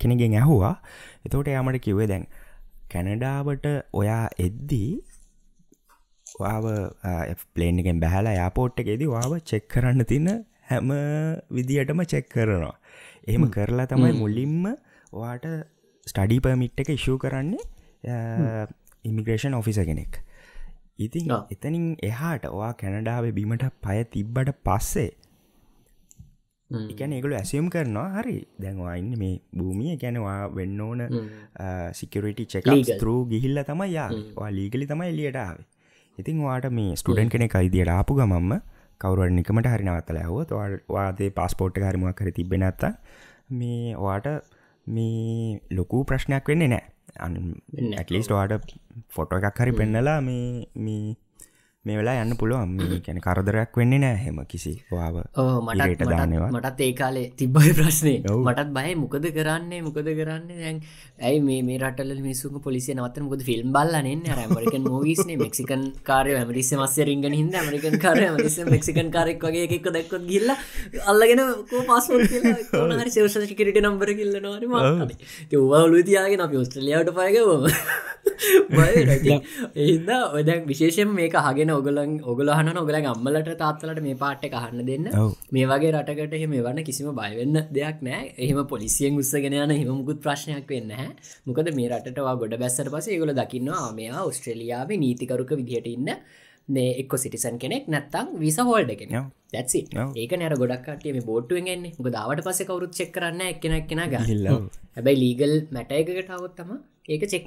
[0.00, 0.74] කෙනගෙන් ඇහුවා.
[1.26, 2.26] එතෝට යාමට කිව්වේ දැන්
[2.92, 4.90] කැනඩාවට ඔයා එද්දී
[6.40, 6.64] වාව
[7.54, 10.30] ප්ලේන් එකෙන් බැහලා යාපෝට් එකෙද වාව චෙක් කරන්න තින්න
[10.70, 10.88] හැම
[11.50, 12.74] විදිහටම චෙක් කරනවා.
[13.28, 14.64] එහෙම කරලා තමයි මුලින්ම
[15.12, 15.46] වාට
[16.06, 17.62] ස්ටඩි පමිට් එක ඉශූ කරන්නේ
[19.04, 20.22] ඉමිග්‍රේෂන් ඔෆිස කෙනෙක්.
[20.98, 25.10] ඉතින් එතනින් එහාට වා කැනඩාව බිමට පය තිබ්බට පස්සේ
[26.70, 31.02] එකන ඒගුල ඇසියම් කරනවා හරි දැන්වායින්න මේ භූමිය ගැනවා වෙන්න ඕන
[31.92, 35.66] සිකරට චෙක තරූ ගිහිල්ල තමයි යා ලීගලි තමයි එලියටාවේ
[36.18, 38.54] ඉතින් වාට මේ ස්ටඩන් කෙනෙ අයිදියට ආපු ගමම්ම
[39.00, 40.54] කවරුව නිකමට හරි නවත්තල ඇහුවත්
[40.90, 42.86] වාදේ පස්පෝට් හරිමක් කර තිබෙන ඇත්ත
[43.52, 44.28] මේ වාට
[44.86, 48.76] මේ ලොකු ප්‍රශ්නයක් වෙන්නේ නෑ ඇටලිස්ට වාට
[49.10, 50.46] ෆොටෝ එකක් හරි පෙන්නලා මේ
[50.78, 51.16] මේ
[51.82, 52.72] වෙලා යන්න පුළුවන්.
[52.76, 58.12] මේ කැන කරදරයක් වෙන්නේ නෑ හෙම කිසි වාව මටට දානවා මටත් ඒ කාලේ තිබ්බයි ප්‍රශ්නය
[58.20, 60.44] මටත් බය මොකද කරන්නේ මොකද කරන්න?
[60.58, 60.82] දැන්
[61.20, 66.70] ඇයි මේ මේ රටල මිසුක පොලිසිය නවත මොකද ෆිල්ම් බල්ලන්න ඇමරිකන් මෝවිස්න මෙක්සිකන් කාරය ඇමරිස
[66.76, 70.52] මස්ස රිංගන හිද ඇමරිකන් කාරය මරිස මෙක්සිකන් කාරෙක් වගේ එකක් දැක්කොත් ගිල්ල
[71.06, 71.44] අල්ලගෙන
[73.10, 74.76] සේෂ කිරට නම්බර කිල්ලනවාරම
[75.80, 77.66] ඔවලු තියාගෙන අප ඔස්ට්‍රලියයාට පයගවම
[79.80, 85.06] එහිද ඔදැක් විශේෂෙන් මේක හගෙන කියන ඔගලන් ඔගලහන ඔගල අම්මලට තාත්තලට මේ පාට්ට කහන්න දෙන්න.
[85.50, 90.68] මේ වගේ රටකට එහෙම වන්න කිසිම බයවෙන්න දෙයක් නෑ එහෙම පොලිසියෙන් උත්සගෙන යන හිමමුකුත් ප්‍රශ්නයක්
[90.68, 91.08] වෙන්න හැ
[91.46, 96.14] මොකද මේ රටවා ගොඩ බැස්සර පස ගොල දකින්නවා මෙයා ඔස්ට්‍රලියාව නීතිකරුක විදිහට ඉන්න.
[96.68, 99.16] මේ එක්ක සිටිසන් කෙනෙක් නැත්තං විස හෝල්ඩ කෙන
[99.52, 99.80] දැත්සි
[100.16, 105.20] ඒක නෑර ගොඩක්ටේ මේ බෝට්ටුවෙන්ගන්නේ මොක දාවට පස කවරුත් චෙක් කරන්න එක්කෙන කෙන ගහිල්ල හැබැයි
[105.22, 106.70] ලීගල් මැට එකකට අවත්තම
[107.10, 107.44] ඒක චෙක්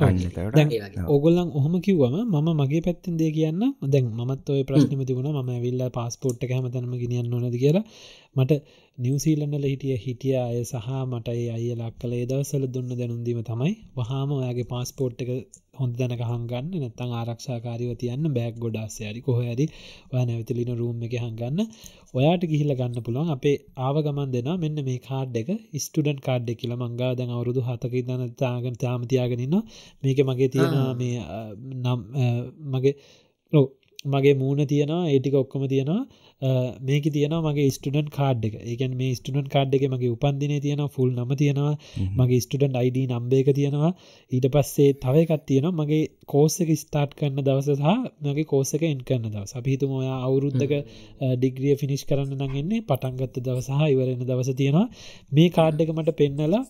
[1.16, 3.62] ඔගොල්ලන් ඔහම කිව්වම මම මගේ පැත්තින් දේ කියන්න.
[3.94, 5.30] දැන් මත් ඔය ප්‍රශ්නම තිබුණ.
[5.40, 7.84] ම විල්ල පස්පෝට් හැමතනම ගෙනියන්න නොනද කියලා.
[8.36, 8.52] මට
[8.98, 13.72] නිවසීලන්නල හිටිය හිටිය අය සහ මටයි අයියලක් කළ දවසල දුන්න දැනුන්දීම තමයි.
[13.96, 15.30] වහාම ඔයාගේ පාස්පෝට් එක
[15.74, 19.66] හොඳ දැනක හංගන්න නැත්තං ආරක්ෂාකාරීව තියන්න බෑක් ගොඩාස්සයාරි කොහරි
[20.12, 21.60] ඔය නැවිතලින රූම් එක හංගන්න.
[22.14, 23.32] ඔයාට ගිහිල්ල ගන්න පුළුවන්.
[23.32, 27.64] අපේ ආව ගමන් දෙෙන මෙන්න මේ කාඩ් එක ස්ටඩන්් කාඩ් එක කියල මංගා දැන් අවුරුදු
[27.64, 29.58] හතක දන්න තාගන තාමතියාගෙනන්න
[30.04, 31.18] මේක මගේ තියෙන මේ
[31.78, 32.00] නම්
[32.70, 32.94] මගේ
[34.06, 35.04] මගේ මූුණ තියෙනවා.
[35.08, 36.04] ඒටික ඔක්කොම තියෙනවා
[36.82, 38.56] මේක තියෙන මගේ ස්ටඩන් කාඩ් එක.
[38.64, 41.74] ඒකන් මේ ස්ටඩන් කාඩ් එක මගේ උපන්දින තියෙන ෆුල් නම තියෙනවා
[42.18, 43.92] මගේ ස්ටඩන් අයිඩ නම්බේක තියෙනවා.
[44.32, 47.88] ඊට පස්සේ තවයකත් තියෙනවා මගේ කෝස්සක ස්ටාර්ට් කරන්න දවස සහ
[48.24, 49.56] මගේ කෝසක එන් කරන්න දවස.
[49.56, 50.74] අපිහිතුම ඔයා අවුරුද්ධක
[51.34, 54.88] ඩිග්‍රිය ෆිනිශ් කරන්න නගෙන්නේ පටන්ගත්ත දවසහ ඉවරෙන දවස තියෙනවා.
[55.32, 56.64] මේ කාඩ් එක මට පෙන්නලා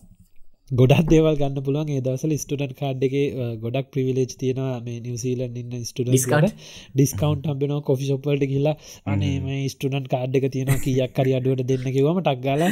[0.70, 1.88] ගොඩක් දේවල් ගන්න පුළුවන්.
[1.88, 3.14] ඒ දවසල ස්ටඩන්් කාඩ් එක
[3.60, 6.46] ගොඩක් ප්‍රවිලේජ් තියෙන මේ නිවසීලන් ඉන්න ස්ටඩ
[6.94, 8.72] ඩිස්කවන්් හම්බෙන කොෆි ශොප්වලට කියලා
[9.06, 12.64] අනේම ස්ටඩන්් කාඩ් එක තියෙන කියක් කරි අඩුවට දෙන්න කිවම ටක්ගල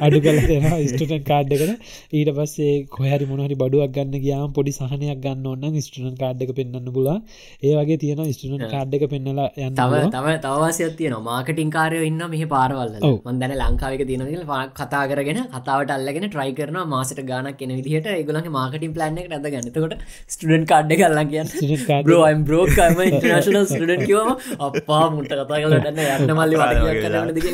[0.00, 0.40] අඩු කල
[0.88, 1.88] ස්ටඩන් කාඩ් එකට.
[2.12, 6.92] ඊට පස්සේ කොහරි මොනහරි බඩුවක් ගන්න ගයාම පොඩි සහනයක් ගන්න ඔන්න ස්ටඩන් කාඩ් එක පෙන්න්න
[6.92, 7.16] පුලා
[7.62, 12.28] ඒ වගේ තියෙන ස්ටඩන් කාඩ් එක පෙන්නලා යන්න තව තම තවසයක් තියෙන මාකටින් කාරය ඉන්න
[12.28, 18.10] මෙහ පාරවල්ල මන්දැන ලංකාවක තියෙන කතා කරගෙන කතාවට අල්ලගෙන ට්‍රයි කරන මාසට ගානක් කෙන විදිහට
[18.10, 19.96] ඒගොලගේ මාකටින් ප්ලන්න එක නැද ගන්නතකොට
[20.28, 26.56] ස්ටඩන් කාඩ් කල්ලා කියන්න බ්‍රෝයිම් බ්‍රෝකම ඉන්ටර්නශනල් ස්ටඩන් කිවම අපා මුට කතා කලටන්න යන්න මල්ලි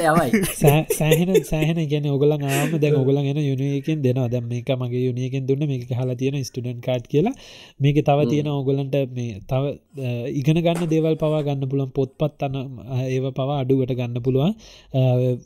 [0.06, 0.42] යවයි.
[0.92, 4.28] සෑහෙන සෑහන ගැන ඔගල නාම දැ ඔගල ගෙන යුනියකෙන් දෙනවා.
[4.28, 7.34] දැම් මේක මගේ යුනියකෙන් දුන්න මේක හලා තියෙන ස්ටඩන් කාඩ් කියලා.
[7.80, 9.64] මේක තව තියෙන ඔගලන්ට මේ තව
[10.34, 12.60] ඉගෙන ගන්න දේවල් පවා ගන්න පුළන් පොත්පත් අන්න
[13.06, 14.54] ඒව පවා අඩුවට ගන්න පුළුවන්.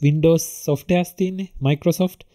[0.03, 2.27] වින්ඩෝස් සොෆ්ටයස් තින්නේ මයිකෝසොෆ්ට්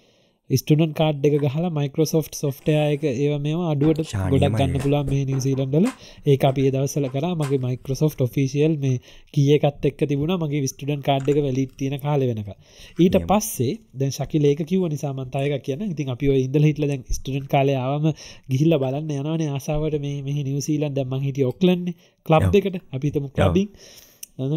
[0.50, 5.88] ස්ටඩන් කාඩ් එක ගහලා මයිකෝසෝෆ් සොෆ්ටය එක ඒ මේ අඩුවට ගොඩක් ගන්න පුළන් මේ නිසිීලන්ඩල
[6.26, 7.26] ඒ අපේ දවසල කර.
[7.36, 9.00] මගේ මයිකෝසෝෆ් ොෆිසිියල් මේ
[9.34, 10.36] කියකත් එක් තිබුණ.
[10.38, 12.52] මගේ විස්ටඩන් කාඩ් එක වැලි තියෙන කාල වෙනක
[13.00, 18.08] ඊට පස්සේ දැන් ශකි ලේක කිව නිසාමන්තායක කියන ඉතින් අපි ඉදල හිටල දැන් ස්ටඩන් කාලයාවම
[18.48, 22.82] ගිහිල්ල බලන්න යනනේ ආසාාවට මේ මෙහි නිවසීලන් දැම්ම හිට ඔක්ලන්නේ කලබ් එකට.
[22.92, 23.70] අපිතම කලබින්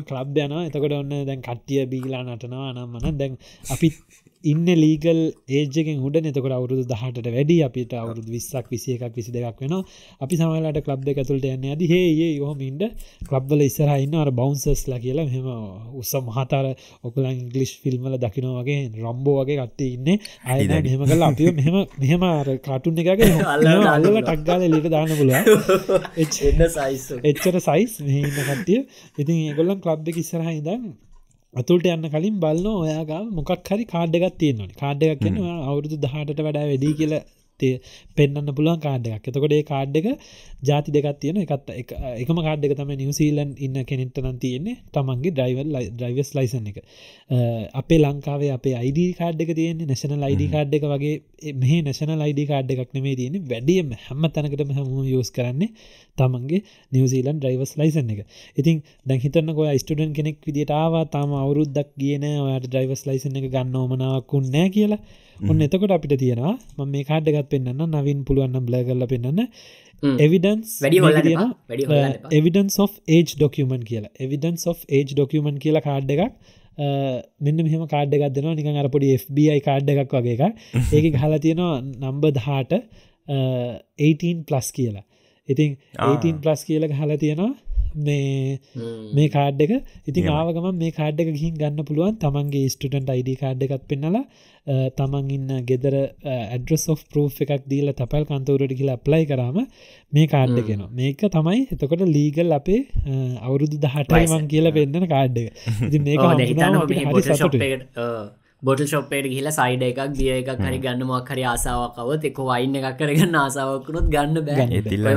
[0.05, 3.89] කලබ් යන එතකොට ඔන්න දැන් කට්ටිය බීලා නටනවා නම්මන දැන් අපි
[4.45, 5.21] ඉන්න ලීගල්
[5.51, 9.75] ඒජගෙන් උඩ නතකට අවුරුදු දහට වැඩි අපිට අවුරුදු විස්සක් විසිය එකක් විසි දෙක් වෙන
[10.21, 12.85] අපි සමලට කලබ් ඇතුළට යන්න ඇද හේ යොහමින්ට
[13.25, 15.49] කලබ්බල ඉස්සරහන්න අර බෞන්සස්ලා කියලා මෙම
[15.95, 16.69] උත්ස මහතර
[17.03, 20.09] ඔකල ඉංගලිෂ් ෆිල්ම්මල දකින වගේ රම්බෝ වගේ කට්ටේ ඉන්න.
[20.47, 22.23] අය මෙහම කල අපිය මෙහම මෙහම
[22.61, 23.33] කාටුන් එකගේ
[23.89, 25.35] අල්ල ටක්ගාල ලිට දාන්න පුල
[27.25, 28.81] එච්චර සයිස් මෙහන්න කට්ටිය.
[29.19, 30.89] ඉතින් ඒගොල්ලන් කලබ් එක ඉස්සරහ ඉදන්
[31.55, 36.95] අතුළට යන්න කලින් බලන්න ඔයාගා මොකක් හරි කාඩ්ඩගත් තියෙනවා කාඩ්ඩක් කියන්න අවුරුදු දහටට වඩා වැඩී
[36.95, 37.15] කියල
[38.17, 40.07] පෙන්න්න පුළුවන් කාඩ්ඩක් එතකොට ඒ කාඩ් එක
[40.63, 46.31] ජාති දෙකක් තියෙන එකත් එකම කාඩ්ඩක තම නිවසීලන් ඉන්න කෙනෙක්ට නම් තියෙන්නේ තමන්ගේ ඩ්‍රයිවල් ඩ්‍රයිවස්
[46.33, 46.79] ලයිසන් එක.
[47.75, 51.15] අපේ ලංකාවේ අපේ අයිඩ කාඩ් එක තියෙන්නේ නැශන ලයිඩ කාඩ් එක වගේ
[51.57, 55.73] මේ නැශන ලයිඩ කාඩ් එකක් නෙමේ තියෙන වැඩියම හැම තැනකටම හම යෝස් කරන්නේ
[56.19, 56.61] තමන්ගේ
[56.93, 58.21] නිවසීලන් ඩ්‍රයිවස් ලයිසන් එක.
[58.57, 63.75] ඉතින් දැහිතන්න කොය ස්ටඩන් කෙනෙක් විදිට ආවා තම අවුරුද්දක් කියන ඔයාට ඩ්‍රයිවස් ලයිසන් එක ගන්න
[63.77, 65.03] ඕමනාවක්කුන්නෑ කියලා.
[65.43, 69.45] ඔන්න එතකොට අපිට තියෙනවා ම මේ කාඩ්ඩගත් පෙන්න්න නවින් පුළුවන්න බ්ල කරල පෙන්න්න
[70.19, 70.71] evidence
[72.33, 74.15] evidence of age document කියලා.
[74.19, 76.33] එවිඩන්ස් of ඒජ් ඩොකමන් කියලා කාඩ් එකක්.
[77.41, 78.55] මෙන්න මෙහම කාඩ් එකක් දෙනවා.
[78.55, 80.43] නිකන් අරපොඩි FBI කාඩ් එකක් වගේ එක
[80.95, 82.83] ඒක ගහලා තියෙනවා නම්බ දහට
[83.29, 85.05] 18 ප්ලස් කියලා
[85.49, 87.55] ඉතින් 18 ප්ලස් කියල හලා තියෙනවා.
[87.97, 88.59] මේ
[89.15, 89.73] මේ කාඩ් එක.
[90.07, 92.21] ඉතින් ආවගම මේ කාඩ් එක ගිහින් ගන්න පුළුවන්.
[92.25, 94.25] තමන්ගේ ස්ටටන්ට අයිඩ කාඩ් එකත් පෙන්නලා
[94.97, 95.95] තමන් ඉන්න ගෙදර
[96.27, 99.59] ඇඩ්‍රස් of ප්‍රෝ් එකක් දීල තැපල් කන්තවරට කියලා ප්ලයි කරම
[100.13, 102.81] මේ කාඩ්ඩ කෙන මේක තමයි එතකොට ලීගල් අපේ
[103.43, 105.39] අවුරුදු දහටයිමන් කියලා පෙන්න්නන කාඩ්ඩ
[105.89, 106.19] ඉති මේ
[108.63, 112.99] බොටල් ශොප්පේට කියලා සයිඩ එකක් දිය එකක් හරි ගන්න මොක් හරි ආසාාවකව එක වයින්න එකක්
[113.01, 114.67] කරගන්න ආසාාවකුණොත් ගන්න බෑ.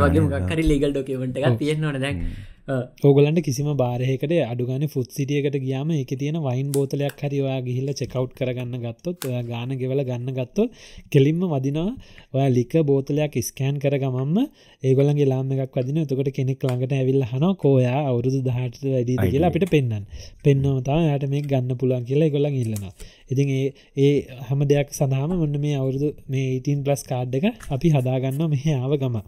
[0.04, 2.20] වගේ මොක් හරි ලීගල් ඩොකමට එකක් තියෙන්න්නවන දැන්
[2.68, 8.76] ඕගලන්ට කිසිම බාරහකට අඩුගන ෆුත් සිටියකට ගියාම එක තියෙන වයින් බෝතලයක් හරිවා ගිහිල්ල චෙකව් කරගන්න
[8.80, 10.70] ගත්තොත් ගාන ගෙවල ගන්න ගත්තොත්
[11.10, 11.96] කෙලින්ම වදිනවා.
[12.34, 14.38] ඔය ලික බෝතලයක් ස්කෑන් කර ගමම්ම
[14.84, 19.66] ඒගොලන්ගේ ලාම එකක් වදින තකට කෙනෙක් ළඟට ඇවිල්ල හන කෝයා අවුරුදු දහට වැඩි කියලා අපිට
[19.68, 20.06] පෙන්න්න
[20.44, 22.86] පෙන්නවතා යට මේ ගන්න පුලන් කියලා ගොලන් ඉල්ලන
[23.32, 23.66] ඉතින් ඒ
[24.00, 24.14] ඒ
[24.48, 28.96] හම දෙයක් සඳහම මොන්න මේ අවුරුදු මේ 18 ප්ලස් කාඩ් එක අපි හදාගන්න මෙහ ආව
[29.00, 29.20] ගම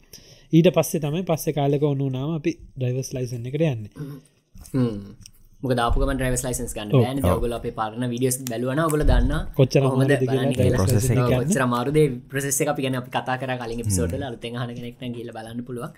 [0.53, 3.85] ඊට පස්සේ තමයි පස්සේ කාලක ඔන්නු නාම අපි ඩයිවස් ලයිසන් එකට යන්න.
[5.63, 9.83] මොක දාපුකම ්‍රයිවස් ලයිසන්ස් ගන්න ගල අප පාරන විඩියස් බැලුවන ඔගල දන්න කොච්චර
[11.47, 11.99] චර මාරුද
[12.29, 15.95] ප්‍රසෙස අපි ගැන අපි කතා කර කලින් පිසෝට අලුත හන කෙනෙක්න කියල බලන්න පුළුවන්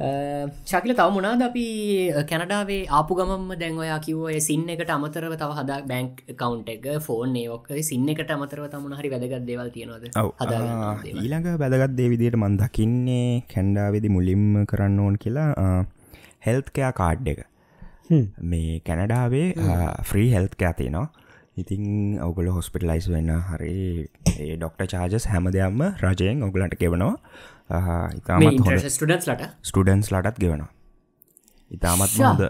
[0.00, 1.64] ශකිල තව මුණද අපි
[2.30, 7.36] කැනඩාවේ ආපු ගමම දැන් ඔයා කිව්වය සින්න එකට අමතරව තව හදා බැංක් කවන්් එක ෆෝන්
[7.36, 10.08] ඒෝක සින්න එකට අමතරව තමුණ හරි වැදගත් දේවල් තියෙනවද?
[11.14, 15.70] ඊළඟ වැදගත් දේවිදියට මන් දකින්නේ කැන්ඩාවෙදි මුලින්ම කරන්න ඕන් කියලා
[16.48, 17.44] හෙල්ත්කයා කාඩ් එක.
[18.52, 19.48] මේ කැනඩාවේ
[20.02, 21.08] ෆ්‍රී හෙල්ත්කෑ තියෙනවා.
[21.60, 27.14] ඉතින් ඔගුල හොස්පිටලයිස් වෙන්න හරි ඒ ඩොක්ට චාජස් හැම දෙයක්ම රජයෙන් ඔගුලන්ට කෙවනවා
[27.70, 30.70] ඉතාමත් ස්ටඩන්ස්ලට ස්ටඩන්ස් ලටත් ගෙවනවා.
[31.70, 32.42] ඉතාමත් හොඳ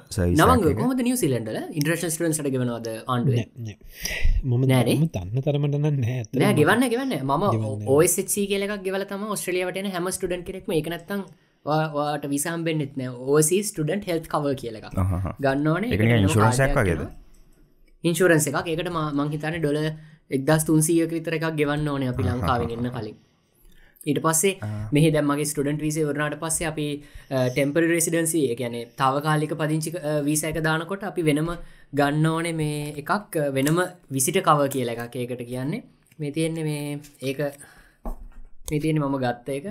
[0.81, 3.37] නමග නිවසිලන්ඩල ඉන්ට්‍රේෂන් ස්ටන්ට ගෙවනවද ආණ්ඩුව?
[4.45, 5.77] මම නෑර තන්න තරමට
[6.37, 7.15] නෑ ගෙවන්න ගෙවන්න.
[7.21, 10.73] ම ඔසි කියලක් ගෙවල තම ස්ට්‍රලියවටන හැම ස්ටඩන් කෙනෙක්ම.
[10.81, 11.25] එකනත්තං
[11.67, 13.13] වාට විසාම්බෙන්න්නෙත් නෑ.
[13.29, 14.87] ඕසි ස්ටඩන්ට හෙල්ත් කව කියලක
[15.41, 15.91] ගන්නවන.
[15.93, 17.09] ඉන්ශරන්සයක් වගේද?
[18.05, 18.63] ඉන්ශරන්ස එකක්.
[18.67, 19.83] ඒකට මංහිතන ඩොල
[20.31, 23.19] එක්දස් තුන්සියක විතර එකක් ගෙවන්න ඕන අපි ලංකාවෙන් එන්න කලින්
[24.07, 24.53] ඊට පස්සේ
[24.93, 26.87] මෙහි දැම්මගේ ස්ටඩන්ට විසේ වරනාට පස්සේ අපි
[27.51, 29.91] ටෙම්පරි රෙසිඩන්සි ගැන තාවකාලික පදිංචි
[30.25, 31.51] වීසයක දානකොට අපි වෙනම
[31.93, 33.81] ගන්න ඕනේ මේ එකක් වෙනම
[34.11, 35.15] විසිට කව කියල එකක්.
[35.15, 35.83] ඒකට කියන්නේ
[36.19, 37.41] මේ තියෙන්නේ මේ ඒක
[38.71, 39.69] මේ තියෙන මම ගත්ත එක.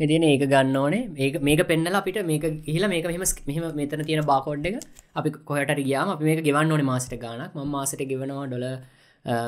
[0.00, 1.08] මෙතින ඒක ගන්න ඕනේ.
[1.40, 4.78] මේක පෙන්නල අපිට මේක හිලා මේක මෙම මෙහම මෙතන තියෙන බාකෝඩ් එක
[5.14, 8.68] අපි කොහට ගියාම අපි මේක ගෙවන්න ඕනේ මාසට ගානක් ම මාසට ගෙවනවා ඩොල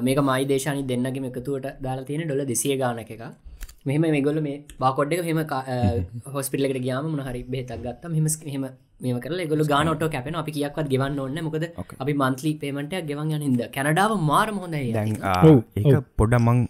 [0.02, 3.24] මේක මයි දේශානි දෙන්නගේ එකතුවට දාලා තියෙන ඩොල දෙසිය ගානක එක
[3.86, 5.40] මෙහම මේගොල මේ බාකොඩ් එක හෙම
[6.28, 8.66] හොස්පිටලකට ගයාම හරි බෙතක් ගත්ත මෙම හෙම
[9.02, 11.66] මෙම කර ගොල ගානොට කැපෙන අපි කියක්වත් ගෙවන්න ඔන්න මොකද
[11.96, 14.92] අපි මන්ත්ලි පේමට ගෙවන් යනින්ද කැනඩාව මාරම හොඳයි
[15.84, 16.60] ඒ පොඩ මං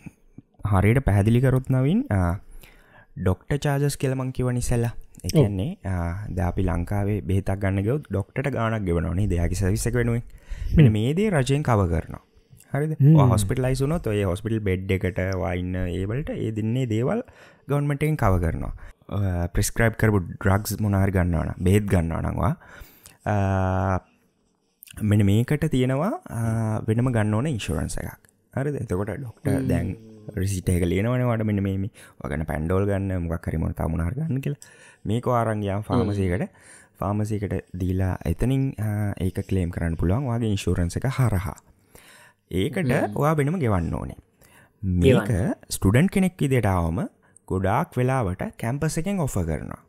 [0.66, 2.00] හරියට පැහැදිලි කරොත් නවින්.
[3.16, 4.92] ඩොක්ට චාජස් කියලමං කිව නිසල්ලා
[5.24, 5.70] එකන්නේ
[6.30, 10.22] ද අපි ලංකාවේ බේතක් ගන්න ගව ඩොක්ට ගානක් ගෙවනනේ දෙයාකි සවිසක වෙනුවේ
[10.78, 12.22] මෙ මේදේ රජයෙන් කව කරනවා
[12.73, 13.16] හරි හ්ම්.
[13.27, 17.23] හොස්පිටලයිසුන ඔය හොස්පිටල් බෙඩ් එකට වයින්න ඒවලට ඒ දෙන්නේ දේවල්
[17.68, 18.73] ගවන්මටෙන් කව කරනවා.
[19.51, 22.53] ප්‍රස්ක්‍රයිබ් කරපු ඩ්‍රක්ස් මොනාර් ගන්නවන බේත් ගන්නවනවා
[25.03, 26.12] මෙන මේකට තියෙනවා
[26.87, 28.21] වෙනම ගන්න ඕන ඉන්ශෝරන්ස එකක්.
[28.55, 29.97] හරි එතකොට ඩොක්ට දැන්
[30.35, 31.91] රිසිටේක ලියනවන වට මෙන්න මේ
[32.21, 34.57] වගන පැන්ඩෝල් ගන්න මොක් හරිමොන තමුණහර ගන්න කියල.
[35.05, 36.47] මේක ආරංගයාම් ෆාමසයකට
[36.99, 38.64] ෆාමසිකට දීලා එතනින්
[39.18, 41.59] ඒක කලේම් කරන්න පුළුවන් වගේ ඉන්ශෝරන්ස එක හරහා
[42.51, 44.18] ඒකට ඔයා වෙනම ගෙවන්න ඕනේ.
[44.82, 45.30] මේක
[45.68, 47.01] ස්ටඩන්් කෙනෙක් විදිටාවම
[47.48, 49.80] ගොඩාක් වෙලාවට කැම්පස එකෙන් ඔෆ කරනවා.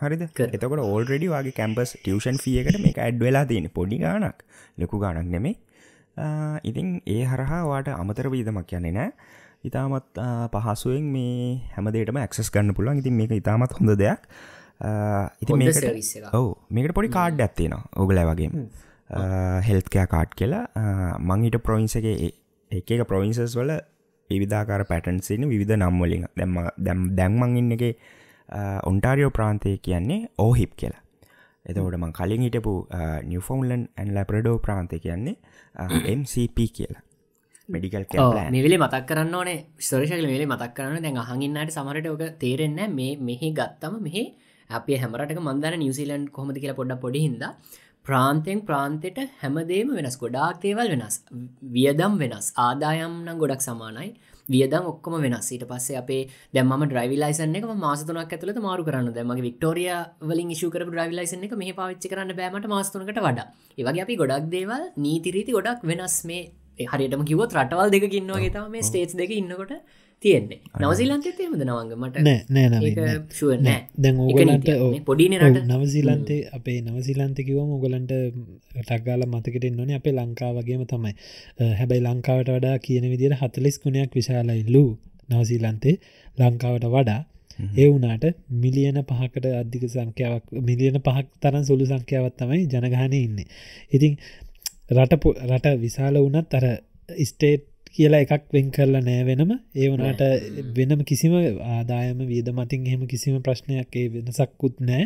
[0.00, 0.22] හරිද?
[0.22, 4.44] එතකට ඕල්ඩඩි වගේ කැම්පස් ටියෂන් ෆියකට මේ ඇඩ් වෙලා තියෙන පොඩි ගානක්
[4.78, 5.56] ලොකු ගානක් නෙමේ
[6.64, 9.10] ඉතින් ඒ හරහා වාට අමතර වීදමක් යන්නේ නෑ
[9.64, 10.20] ඉතාමත්
[10.52, 12.98] පහසුවෙන් මේ හැමදේටම ඇක්සස් ගන්න පුළුවන්.
[12.98, 14.28] ඉතින් මේක ඉතාමත් හොඳ දෙයක්.
[15.40, 15.52] ඉති.
[16.32, 18.50] ඔවු මේකට පොඩි කාඩ් ඇත්තිනවා ඔගල වගේ
[19.10, 20.64] හෙල්කෑ කාඩ් කියලා.
[21.20, 22.06] මංහිට ප්‍රොවින්ස එක
[22.70, 23.72] එක ප්‍රොවින්සස් වල
[24.30, 27.84] විවිධාකාර පැටන්සින විධ නම්වලින් දැම්ම දැම් දැන්මං ඉන්න එක
[28.84, 31.02] ඔන්ටාරියෝ ප්‍රාන්තය කියන්නේ ඕහිප් කියලා.
[31.66, 32.74] එතකොට මං කලින් හිටපු
[33.24, 35.36] නිවෆෝන්ලන් ඇන් ලැපරඩෝ ප්‍රාන්තය කියන්නේ
[36.18, 37.02] MCP කියලා.
[37.68, 38.04] මෙඩිකල්
[38.50, 39.58] මෙවිලි මතක් කරන්න ඕනේ.
[39.78, 44.24] ස්තෝරශකල වෙලි මතක් කරන්න දැන් අහඟන්නට සමරට ඕක තේරෙන්න මේ මෙහි ගත්තම මෙහි
[44.70, 47.44] අප හැමරට මන්දන නිවසිලන්් කොහොමති කියලා පොඩ්ඩ පොඩි හිද
[48.06, 50.16] ප්‍රාන්තයෙන් ප්‍රාන්තයට හැමදේම වෙනස්.
[50.16, 51.16] ගොඩාක් තේවල් වෙනස්.
[51.76, 52.48] වියදම් වෙනස්.
[52.58, 54.10] ආදායම් නම් ගොඩක් සමානයි.
[54.48, 55.48] වියදම් ඔක්කොම වෙනස්.
[55.52, 56.20] ඊට පස්සේ අපේ
[56.54, 59.10] දැම ඩ්‍රයිවිලයිසන එක මාසතුනක් ඇතුලට මාරු කරන්න.
[59.12, 59.90] දැමගේ වික්ටෝරිය
[60.22, 63.48] වලින් ශකර ඩ්‍රයිවිලයිසන එක මේ පාච්චි කරන්න බෑමට මාස්තුනකට වඩා.
[63.78, 66.18] ඒවගේ අපි ගොඩක් දේවල් නීතිරීති ගොඩක් වෙනස්.
[66.30, 66.42] මේ
[66.86, 69.72] හරියටම කිවත් රටවල් දෙක ඉන්නවගේ තම මේ ස්ටේට් දෙක ඉන්නකොට
[70.22, 70.60] තියෙන්නේ.
[70.80, 71.90] නවසිලන්තේ එමද නවංග?
[71.96, 72.68] මට නෑ
[73.60, 73.78] නෑ.
[73.98, 74.70] දැන් ඕගලන්ට
[75.40, 75.62] රට.
[75.72, 78.12] නවසිලන්තේ අපේ නවසිලන්ත කිවම ඔගලන්ට
[78.80, 81.14] ටක්ගාල මතකට නොන අපේ ලංකා වගේම තමයි.
[81.78, 84.84] හැබැයි ලංකාවට වඩා කියන විදිට හතලිස් ගුණයක් විශාලයිල්ලු
[85.28, 85.96] නවසිලන්තේ
[86.38, 87.20] ලංකාවට වඩා.
[87.74, 93.38] ඒ වුනාට මිලියන පහකට අධික සංඛ්‍යාවක් මිලියන පහක් තරන් සුළු සංඛ්‍යාවත් තමයි ජනගහනය ඉන්න.
[93.90, 94.12] ඉතින්
[94.90, 96.66] රට රට විශාල වනත් අර
[97.24, 97.64] ස්ටේට්
[97.96, 99.52] කියලා එකක් වෙන් කරලා නෑ වෙනම.
[99.74, 100.22] ඒ වනාට
[100.76, 101.32] වෙනම කිසිම
[101.68, 105.04] ආදායම වියද මතින් එහෙම කිසිම ප්‍රශ්නයක් ඒ වෙනසක්කුත් නෑ.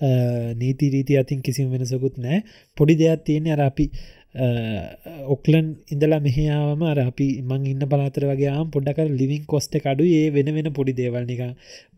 [0.00, 0.08] අ,
[0.54, 2.42] නීති රීති අතින් කිසිම වෙනසකුත් නෑ.
[2.76, 3.90] පොඩි දෙයක් තියෙන අර අපි
[4.34, 10.30] ඔක්ලන් ඉඳලා මෙහාම අර අපි මං ඉන්න පලාතර වගේ ආම් පොඩ්ඩක ලිවින් කොස්ට කඩු ඒ
[10.30, 11.42] වෙන වෙන පොඩි දේවල් නික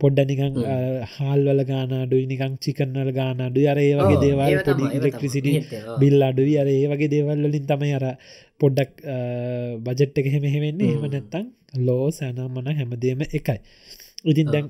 [0.00, 0.56] පොඩ්ඩ නිකං
[1.14, 4.84] හාල්වල ගානාඩුයි නිකං චිකන්නල ගානාඩු අර ඒ වගේ දේවල් පොඩි.
[4.96, 5.74] ඉලෙක්ට්‍රිසිට.
[6.00, 8.06] බිල් අඩුවී අර ඒ වගේ දේවල් වලින් තමයි අර
[8.60, 8.92] පොඩ්ඩක්
[9.80, 10.44] බජට් එක හෙම.
[10.46, 11.46] හෙවෙන්නේ එහෙම නැත්තං
[11.80, 13.60] ලෝ සෑනම්මන හැමදේම එකයි
[14.24, 14.66] ඉතින් දැන්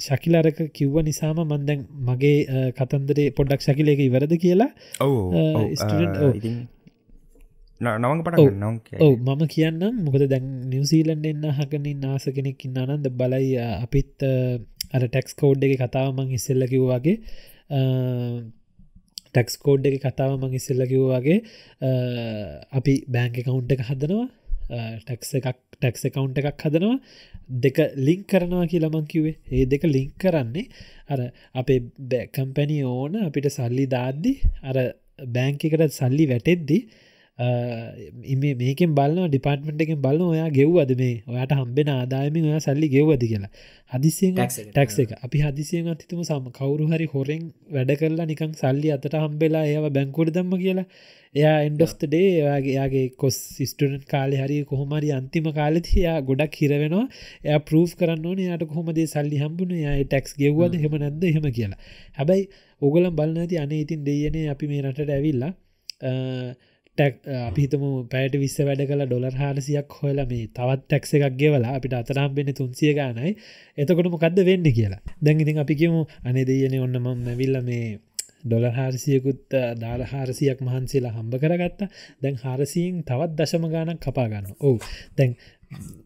[0.00, 4.70] ශකිලාරක කිව්ව නිසාම මන්දැන් මගේ අ, කතන්දරේ පොඩ්ඩක් ශකිලයක ඉවරද කියලා
[9.00, 14.26] ඔවු මම කියන්නම් මොකද දැන් නිවසීලන්ඩ එන්න හකනින් නාස කෙනෙක් ඉන්නනන්ද බලයි අපිත්
[14.94, 17.16] අර ටැක්ස් කෝඩ් එක කතාව මං ඉස්සෙල්ල කිව් වගේ
[19.28, 21.38] ටැක්ස් කෝඩ් එක කතාව මං ඉස්සෙල්ල කිව් වගේ
[22.72, 24.28] අපි බෑංක කවුන්් එක හදනවා
[25.00, 26.96] ටැක්ස එකක් ටැක්ස කවුන්් එකක් හදනවා
[27.60, 30.66] දෙක ලිංක් කරනවා කියලමං කිවේ ඒ දෙක ලිංක් කරන්නේ
[31.08, 31.20] අර
[31.54, 34.76] අපේ කම්පැනි ඕන අපිට සල්ලි දාද්දි අර
[35.28, 36.78] බෑංක එකට සල්ලි වැටෙද්දි
[37.38, 41.22] ඉම මේකෙන් බලන්න ඩිපාර්ට්මට එකෙන් බලන්න ඔයා ගෙව්වද මේ?
[41.26, 43.50] ඔයාට හම්බෙන ආදායමින් ඔයා සල්ලි ගෙව්වද කියලා.
[43.92, 44.34] හදිසියෙන්.
[44.36, 45.12] ටැක්ස එක.
[45.24, 50.34] අපි හදිසියෙන් අතිතුම සම කවරු හරි හොරෙන් වැඩ කරලා නිකං සල්ලි අතට හම්බෙලා ඒව බැංකුඩ
[50.36, 50.86] දම්ම කියලා
[51.34, 57.04] එයා එන්ඩස්ටඩේ එයාගේ යාගේ කොස් ස්ටඩන් කාලෙ හරි කොහොමරි අන්තිම කාලෙති එයා ගොඩක් හිරවෙනවා
[57.44, 60.76] එය ප්‍රූ් කරන්න යාට කොහොමදේ සල්ලි හම්බුණ යා ටැක්ස් ගෙව්වද?
[60.82, 60.98] හෙම.
[60.98, 61.24] නැද්ද?
[61.36, 61.80] හෙම කියලා.
[62.18, 62.44] හැබැයි
[62.82, 65.52] ඔගලම් බලන්නති අනේ ඉතින් දෙයනේ අපි මේ රටට ඇවිල්ලා
[66.98, 71.94] ටැක් අපිතම පැට විස්ස වැඩ කල ඩොලර් හාරසියක් හොල මේ තවත් ටැක්ස එකක් ගෙවලා අපිට
[71.94, 73.32] අතරම් වෙන්න තුන්සිය ගානයි
[73.78, 75.02] එතකොට මොකක්ද වෙන්න කියලා.
[75.22, 77.86] දැන් ඉතින් අපි කියමු අනේ දෙයන ඔන්න මම නැවිල්ල මේ
[78.44, 81.92] ඩොල හාරසියකුත් දාල හාරසියක් මහන්සේලා හම්බ කරගත්තා.
[82.22, 84.78] දැන් හාරසියෙන් තවත් දශම ගානක් කපාගන්න ඔවු.
[85.18, 85.36] දැන්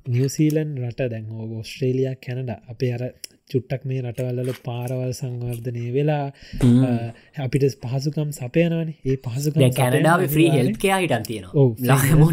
[0.09, 3.03] නිවසීලන් රට දැන් ඕ ඔස්ට්‍රේලියයා කැනඩ අපේ අර
[3.51, 6.24] චුට්ටක් මේ රටවල්ල පාරවල් සංවර්ධනය වෙලා
[7.39, 8.91] අපිට පහසුකම් සපයනවන.
[9.05, 11.55] ඒ පහසුකම් කැනඩාව සපයන ෆ්‍රී අනිවාර්යෙන්- හෙල්ත් කයා හිටන් තියෙනවා.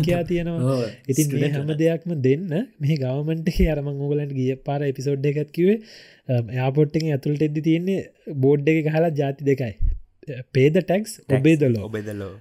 [0.07, 0.79] යා තියෙනවා.
[1.07, 1.71] ඉතින් මේ හැම.
[1.77, 2.49] දෙයක්ම දෙන්න
[2.81, 5.79] මේ ගවමන්ට අරම ඕගලන්ට ගිය පාර එපිසෝඩ් එකත් කිවේ
[6.53, 7.99] යාපොට්ටෙන් ඇතුළට එද්දි තියන්නේ
[8.39, 9.92] බෝඩ් එක ගහලා ජාති දෙකයි
[10.53, 12.33] පේද ටැක්ස් ඔබේ දොලෝ ඔබෙදලෝ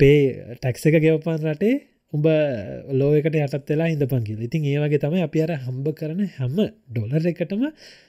[0.00, 0.18] පේ
[0.54, 1.76] ටැක්ස එක ගෙවපන් රටේ
[2.12, 2.26] උඹ
[2.90, 4.40] ලෝයකට යටත් වෙලා ඉඳපන් කියල.
[4.40, 6.54] ඉතින් ඒවගේ තමයි අපි අර හම්බ කරන හැම
[6.88, 7.64] ඩොලර් එකටම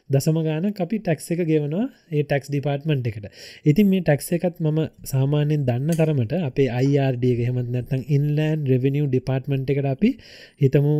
[0.10, 3.26] දසම ගාන අපි ටැක්ස එක ගෙවනවා ඒ ටැක්ස් ඩිපාර්ට්මන්ට් එකට.
[3.66, 4.80] ඉතින් මේ ටැක්ස එකත් මම
[5.12, 10.12] සාමාන්‍යෙන් දන්න තරමට අපේ අයිRඩ හෙමත් නැත්තං ඉන්ලෑන් රෙවනිිය් ඩිපාර්ට්මන්ට් එකට අපි
[10.64, 10.96] හිතමු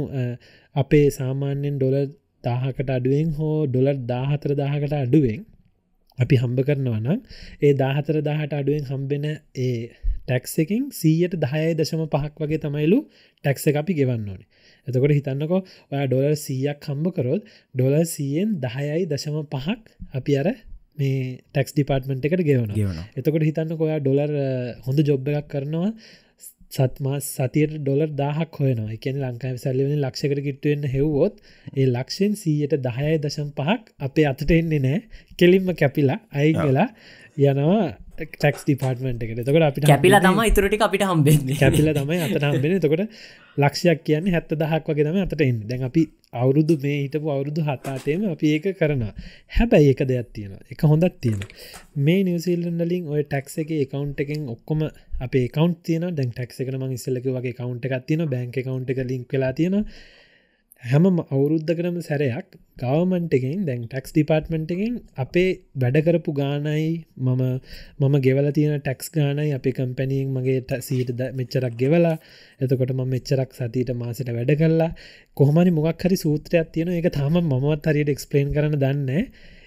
[0.76, 2.10] අපේ සාමාන්‍යෙන් ඩොලර්
[2.44, 5.42] දාහකට අඩුවෙන් හෝ ඩොලර් දාහතර දාහකට අඩුවෙන්
[6.20, 7.20] අපි හම්බ කරනවා නම්
[7.62, 9.26] ඒ දාහතර දාහට අඩුවෙන් හම්බෙන
[9.58, 9.74] ඒ
[10.22, 13.00] ටැක්ස එකින් සීයට දහයයි දශම පහක් වගේ තමයිලු
[13.44, 14.48] ටැක්ස අපි ගෙවන්න ඕනේ.
[14.88, 15.62] එතකොට හිතන්නකෝ
[15.92, 17.42] ඔයා ඩොලර් සීයක් හම්බ කරොත්
[17.76, 19.80] ඩොලර් සීයෙන් දහයයි දශම පහක්
[20.14, 20.48] අපි අර
[20.98, 24.34] මේ ටැක්ස් ඩිපාර්ට්මෙන්ට් එකට ගෙවන ගෙවන එතකොට හිතන්න ඔයා ඩොලර්
[24.86, 25.90] හොඳ ජොබ් එකක් කරනවා
[26.72, 28.92] සත්මා සතියට ඩොලර් දාහක් හොයනවා.
[28.98, 31.36] එකන ලංකාව සැල්ලිවෙන ලක්ෂකට කිට්ටුවෙන්න හෙව්වොත්
[31.72, 35.00] ඒ ලක්ෂෙන් සීයට දහයයි දශම් පහක් අපේ අතට එන්නේ නෑ.
[35.40, 36.90] කෙලින්ම කැපිලා අයි වෙලා
[37.40, 37.88] යනවා
[38.22, 39.42] ටක්ස් ඩිපාර්ටමට එකට.
[39.42, 41.60] තකට අපිට කැපිලා තම ඉතුරටි අපිට හම්බෙන්නේ.
[41.62, 43.04] කැපිල තමයි අතට හම්බෙන තකොට
[43.58, 45.60] ලක්ෂයක් කියන්නේ හැත්ත දහක් වගේ තම අතට එන්න.
[45.70, 46.04] දැන් අපි
[46.34, 49.14] අවුරුදු මේ හිටපු අවුරුදු හතාතේම අපි ඒක කරනවා.
[49.58, 51.42] හැබැයි එක දෙයක් තියෙන එක හොඳත් තියෙන
[52.06, 54.88] මේ නිවසිල්ලලින් ඔය ටක්ස එක එකකවන්් එකෙන් ඔක්කොම
[55.20, 59.04] අප කවන්් තියන දැන් ටක්ස එක ම ඉස්සලක වගේ කවන්් එකක් තියෙන බැංක කවන්් එක
[59.12, 59.86] ලින්ක් වෙලා තියෙන
[60.84, 67.42] හැම අවුරුද්ධකරම සැරයක් ගවමන්ටගෙන් දැන් ටක්ස් ඩිපාර්ට්මෙන්ට්ගෙන් අපේ වැඩකරපු ගානයි මම
[68.00, 72.16] මම ගෙවල තියෙන ටැක්ස් ගානයි අපේ කම්පැනියෙන් මගේ සීට මෙච්චරක් ගෙවලා.
[72.62, 74.92] එතකොට ම මෙච්චරක් සතිට මාසට වැඩ කරලා
[75.38, 79.12] කොහමනි මොක් හරි සූත්‍රයක් තියෙන එක තාම මමත් හරියට එක්ස්පලේන් කරන දන්න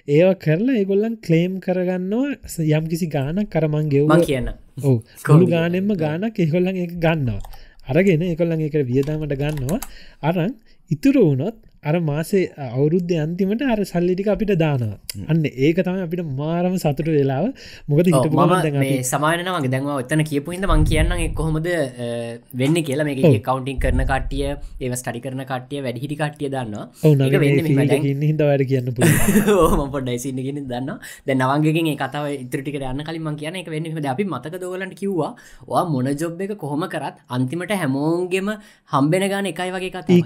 [0.08, 2.40] ඒව කරලා ඒගොල්ලන් ක්ලේම් කරගන්නවා.
[2.70, 4.48] යම් කිසි ගානක් කරමන් ගෙව්ම කියන්න.
[4.80, 4.96] ඕ
[5.28, 7.42] කොළු ගානෙම්ම ගානක් එහොල්ලන් එක ගන්නවා.
[7.86, 9.80] අරගෙන එකොල්ලන් එක වියදාමට ගන්නවා.
[10.22, 10.52] අරන්
[10.94, 14.98] ඉතුරු වුණොත් අර මාසේ අවුරුද්ධ අන්තිමට අර සල්ලිටික අපිට දානවා.
[15.30, 17.46] අන්න ඒක තම අපිට මාරම සතුට වෙලාව.
[17.90, 18.10] මොකද
[19.12, 21.68] සමානනවගේ දැන්ව ඔත්තන කියපු හිද මං කියන්න කොහොමද
[22.60, 23.06] වෙන්න කියලා.
[23.08, 24.44] මේක කවන්ටිං කරන කටිය
[24.84, 26.76] ඒව ස්ටඩි කරන කටිය වැඩිහිටි කටිය දන්න
[28.28, 28.92] හිද වැඩ කියන්න
[29.96, 34.94] පොඩ්ඩයිසින්නගෙන දන්න දැ නවන්ගෙන් කතාව ඉතරටික යන්න කලින් මං කියන එක වෙන්න අපි මතක දෝලට
[35.02, 35.32] කිව්වා
[35.72, 38.54] වා මොන ජොබ් එක කොහොම කරත් අන්තිමට හැමෝන්ගෙම
[38.94, 40.22] හම්බෙන ගාන එකයි වගේ කතා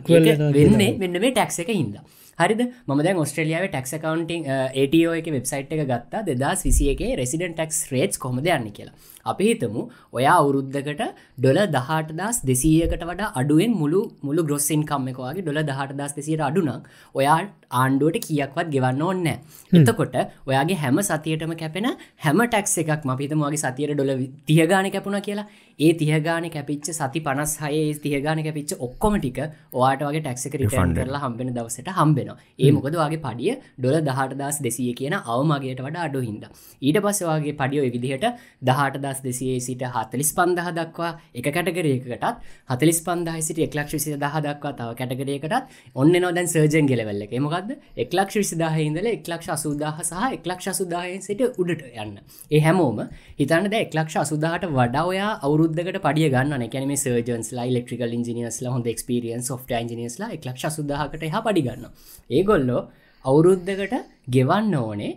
[0.61, 1.99] වෙන්නේ වෙන්න මේ ටැක්ස එක හිද
[2.39, 2.63] හරිද?
[2.87, 4.43] ම දැ ස්ට්‍රලියාව ටක් කවන්ටිං
[4.77, 8.95] ඒටෝ එක වෙබ්සයිට් එක ගත්තා දෙදස් විසිය එක රෙසිඩන් ටක්ස් රේට් කොමද යන්න කියලා.
[9.27, 9.83] අපි හිතමු
[10.13, 11.03] ඔයා අවුරුද්ධකට
[11.39, 16.91] ඩොල දහට දස් දෙසීයකට වඩා අඩුවෙන් මුළු මුළු ග්‍රොස්සින් කම්මකවාගේ ඩොල දහට දස් දෙසියට අඩුනක්
[17.15, 17.39] ඔයා
[17.75, 19.27] ආණ්ඩුවට කියක්වත් ගෙවන්න ඕන්න
[19.73, 20.17] එතකොට
[20.47, 21.89] ඔයාගේ හැම සතියටම කැපෙන
[22.19, 24.13] හැම ටැක්ස් එකක් මපිතමගේ සතියට ඩොල
[24.47, 25.49] තියගාන කැපුණ කියලා
[25.79, 29.39] ඒ තියගාන කැපිච්ච සති පනස් හය තියගාන කැපිච්ච ඔක්කොම ටික
[29.75, 34.59] ඔයාට වගේ ටැක්ක රිටන් කරලා හම්බෙන දවසට හම්බෙන ඒ මොකද වගේ පඩිය ඩොල දහට දස්
[34.67, 36.45] දෙසිය කියන අවමගේට වඩා අඩු හින්ද.
[36.83, 38.25] ඊට පස්සවාගේ පඩියෝ විදිහට
[38.63, 42.25] දහට දස් දෙසියේ සිට හතලිස් පන්දහ දක්වා එක කැටගරයකටත්
[42.71, 47.37] හතලිස් පන්දහ සිට එක්ලක්ෂ විසි දහ දක්වා තව කැටගරයකටත් ඔන්න නොදැන් සර්ජන් ගෙලවෙල්ල එක.
[47.39, 52.17] මොකක්ද එක්ලක්ෂ විසිදාහ ඉඳල එක්ලක්ෂ අසුදාහ සහ එක්ලක්ෂ අසුදාහයෙන් සිට උඩට යන්න.
[52.51, 53.05] ඒ හැමෝම
[53.39, 55.33] හිතන්නද එක්ලක්ෂ අසුදාහට වඩා ඔයා
[55.67, 61.43] අවුරුද්ධකට පඩිය ගන්න කැනම සර්ජන්ස් ලා ඉලෙක්ට්‍රිකල් ඉජිනියස්ලා හොඳ ක්ස්පිරියන් සොෆ්ට ඉජිනියස්ලා එක්ලක්ෂ සුදාහකට හ
[61.47, 61.87] පඩිගන්න
[62.31, 62.83] ඒගොල්ලෝ
[63.25, 63.95] අවුරුද්ධකට
[64.29, 65.13] ගෙවන්න ඕනේ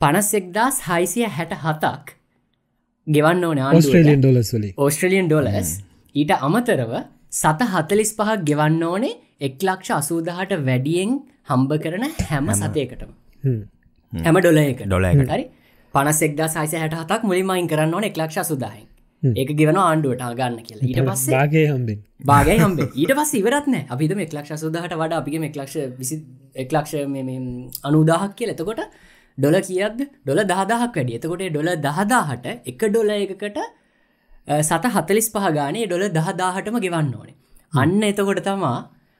[0.00, 2.16] පනස්සෙක්දස් හයිසිය හැට හතක්
[3.06, 3.62] ගෙවන්න ඕන
[4.78, 5.72] ඕස්ට්‍රලියන් ඩොලස්
[6.14, 6.94] ඊට අමතරව
[7.32, 11.18] සත හතලිස් පහක් ගෙවන්න ඕනේ එක්ලක්ෂ අසූදහට වැඩියෙන්
[11.50, 13.10] හම්බ කරන හැම සතයකටම
[14.12, 14.36] හැම.
[14.36, 15.44] ඩොලයක ඩොලයකට හරි?
[15.94, 18.91] පනසෙක්දා සයිස හැට හතක් මුලින්මයින් කරන්න ඕන එක්ලක්ෂ සුදාහන්
[19.22, 20.86] ඒක ගෙවන ආණ්ඩුවට ගන්න කියලා.
[20.88, 21.98] ඊට පස්සේ බාගේ හම්බෙන්
[22.30, 26.16] බාගයි හම්බ ඊට පස් ඉවරත්න අපිම එක්ලක්ෂ සුදහට වඩා අපිගේ එක්ලක්ෂ විසි
[26.64, 26.94] එක්ලක්ෂ
[27.88, 28.50] අනුදාහක් කියල.
[28.54, 28.82] එතකොට
[29.38, 33.60] ඩොල කියද ඩොල දහදහක් වැඩිය එතකොට ඩොල දහදාහට එක ඩොල එකකට
[34.68, 37.36] සත හතලිස් පහ ගානේ ඩොල දහදාහටම ගෙවන්න ඕනේ.
[37.72, 38.78] අන්න එතකොට තමා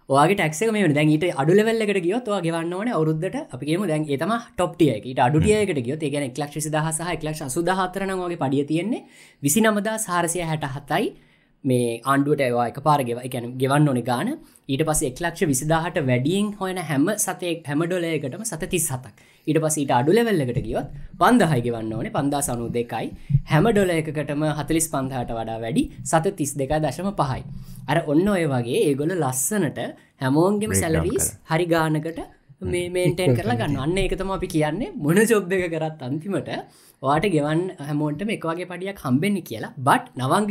[0.09, 5.21] ඔගේ ටක්ක මේ දැන් ඊට අඩුලවෙල්ලකට ගියොත් ගවන්න ඕන අවරුද්ධට අපිගේම දැන් ඒතම ටොප්ටියක ඊට
[5.21, 9.05] අඩුටියකට ගියොත් ඒගැන එක්ලක්ෂ දහසහ එක්ලක්ෂ සුදහතරන වගේ පඩිය තියෙන්නේ
[9.43, 11.15] විසි නමදා සාරසය හැට හතයි
[11.65, 14.31] මේ ආණ්ඩුවට ඒවා එක පාරගෙව එකැන ගෙවන්න ඕනි ගාන.
[14.69, 19.15] ඊට පස එක්ලක්ෂ විසිදාහට වැඩියෙන් හොයන හැම සතේ හැමඩොලයකටම සත තිස් සතක්
[19.47, 20.89] ඊට පස ඊට අඩුලෙවෙල්ලකට ගියොත්
[21.21, 23.07] පන්දහයි ගෙවන්න ඕනේ පන්දා සනු දෙකයි.
[23.53, 27.43] හැම ඩොලයකටම හතලිස් පන්දහට වඩා වැඩි සත තිස් දෙකයි දශම පහයි.
[27.91, 29.83] අර ඔන්න ඔය වගේ ඒගොල ලස්සනට
[30.23, 32.23] හැමෝන්ගෙම සැලරීස් හරි ගානකට
[32.71, 33.77] මේ මේන්ටෙන් කරලා ගන්න.
[33.85, 34.93] අන්න එකතම අපි කියන්නේ.
[35.05, 36.51] මොන ජොබ් එක කරත් අන්තිමට
[37.03, 39.73] වාට ගෙවන් හැමෝන්ටම එකවාගේ පඩියක් හම්බෙන්න කියලා.
[39.87, 40.47] බට් නවංග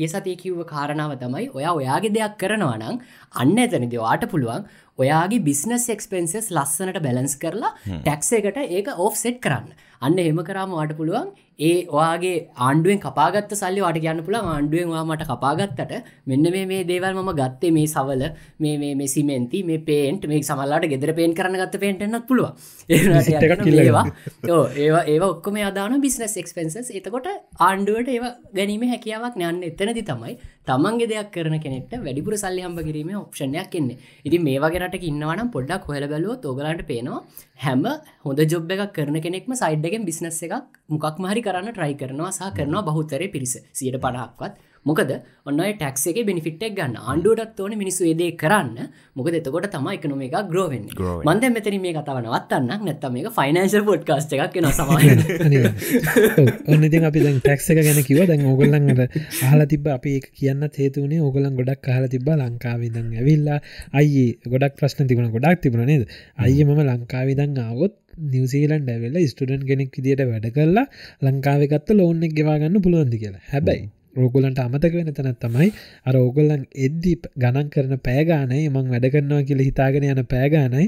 [0.00, 3.00] ගේ සතිය කිව්ව කාරණාව තමයි ඔයා ඔයාගේ දෙයක් කරනවා නම්
[3.42, 9.40] අන්න එතනද වාට පුළුවන් ඔයාගේ බිස්නස් එක්ස්පෙන්සස් ලස්සනට බැලන්ස් කරලා ටැක්ස එකට ඒක ඕෆ් සෙට්
[9.46, 9.72] කරන්න.
[10.04, 15.04] අන්න එම කරාම වාට පුළුවන් ඒ ඔයාගේ ආණ්ඩුවෙන් කපාගත්ත සල්ලි වට කියන්න පුළන් ආණ්ඩුවෙන් වා
[15.04, 15.92] මට කපාගත්තට
[16.26, 18.24] මෙන්න මේ මේ දේවල් ම ගත්තේ මේ සවල
[18.58, 22.50] මේ මේ සිමෙන්ති මේ පේන්ට් මේ සමල්ලාට ගෙදර පේන් කරන ගත්ත පේන්ටන්නත් පුළුව
[23.78, 24.04] ඒවා
[24.78, 27.30] ඒවා ඒ ඔක්කම අදාන බිස්නස් එක්ස්පෙන්සස් එතකොට
[27.60, 30.36] ආණ්ඩුවට ඒව ගැනීම හැකියාවක් යන්න එතනති තමයි
[30.66, 33.98] තමන්ගේ දෙයක් කරන කෙනෙට වැඩිපුර සල්ලි හම්බ කිරීම ඔප්ෂණයක් එන්නේ.
[34.24, 37.20] ඉති මේ වගේට ඉන්නවනම් පොඩ්ඩක් හොල බැලුව ඔගලන්ට පේනවා
[37.58, 37.84] හැම
[38.24, 42.86] හොඳ ජොබ් එකක් කරන කෙනෙක්ම සයිඩ්ඩගෙන් බිස්නස් එකක් මොකක් මහරි කරන්න ට්‍රයි කරනවා සහ කරනවා
[42.88, 43.54] බහුතරය පිරිස.
[43.72, 44.54] සියට පණහක්වත්.
[44.86, 45.12] මොකද?
[45.44, 46.96] ඔන්න ටක්සේ බිනිිටක් ගන්න.
[47.02, 48.90] ආණ්ඩුවටත් ඕන මිනිස්සු ඒදේ කරන්න.
[49.14, 50.84] මොකද එතකොට තම එකනොම එක ග්‍රෝවෙන්
[51.24, 54.92] මන්ද මෙතන මේ කතාව නවත්තන්න නැත්ත මේක ෆයිනන්ශල් පොඩ් කාස්ට එකක් න සම
[56.72, 61.58] ඔන්න ඉතින් අපි ටැක්ස එක ගැන කිව දැන් ඕගොල්ලන්ට හලා තිබ අපි කියන්න හේතුනේ ඕගලන්
[61.58, 63.58] ගොඩක් හල තිබ ලංකාවිදන් ඇවිල්ලා
[63.94, 65.30] අයි ගොඩක් ප්‍රශ්න තිබුණ.
[65.30, 66.06] ගොඩක් තිබුණ නේද?
[66.38, 67.94] අය මම ලංකාවිදන් ආවොත්
[68.30, 70.86] නිවසීලන්ඩ ඇවෙල්ල ස්ටඩන් කෙනෙක් දිට වැඩ කරලා
[71.22, 73.44] ලංකාවකත්ත ලෝන්නෙක් ගෙවාගන්න පුළුවන්දි කියලා.
[73.50, 75.68] හැබැයි රෝගොලන්ට අමතක වෙන තැනත් තමයි
[76.06, 80.86] අර ඕගොල්ලන් එද්දී ගණන් කරන පෑගානයි මං වැඩ කරනවා කියල හිතාගෙන යන පෑගානයි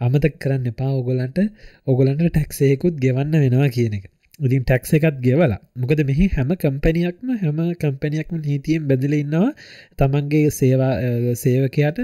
[0.00, 1.38] අමතක් කරන්න එපා ඔගොලන්ට
[1.86, 4.04] ඔගොලන්ට ටැක්සේකුත් ගෙවන්න වෙනවා කියන එක.
[4.40, 9.50] ඉතින් ටැක්ස එකත් ගෙවලා මොකද මෙහි හැම කම්පැනියක්ම හැම කම්පැනියක්ම නීතියෙන් බැදිල ඉන්නවා.
[9.96, 10.94] තමන්ගේ සේවා
[11.36, 12.00] සේවකයට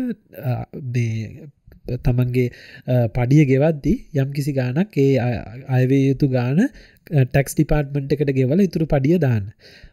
[1.99, 2.49] තමන්ගේ
[3.11, 5.19] පඩිය ගෙවද්දී යම් කිසි ගානක් ඒ
[5.69, 6.61] අයවේ යුතු ගාන
[7.07, 9.45] ටැක්ස් ඩිපාර්ට්මට් එකට ගෙවල ඉතුරු පඩිය දාන්න.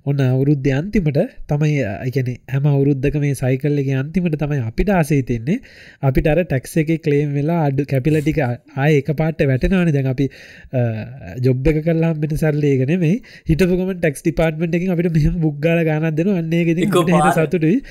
[0.06, 1.18] ඔන්න අවුරුද්ධ අන්තිමට
[1.50, 1.72] තමයි
[2.08, 5.58] එකන හැම අවුරුද්ධක මේ සයිකල්ලගේ අන්තිමට තමයි අපිට ආසේතෙන්නේ
[6.02, 9.92] අපිට අර ටැක්ස එක කලේම් වෙලා අඩු කැපිලටික ආය එක පාට වැටෙනවාන.
[9.92, 10.28] දැන් අපි
[11.42, 13.16] ජොබ් එක කරලා බෙන සරලේගෙන මේ
[13.50, 16.64] හිටපුගම ටෙක්ස් ඩිපාර්ට්මට එකින් අපිට මෙහම බුක්ගල ගානක් දෙන අන්නේ
[17.34, 17.82] සතුටුයි.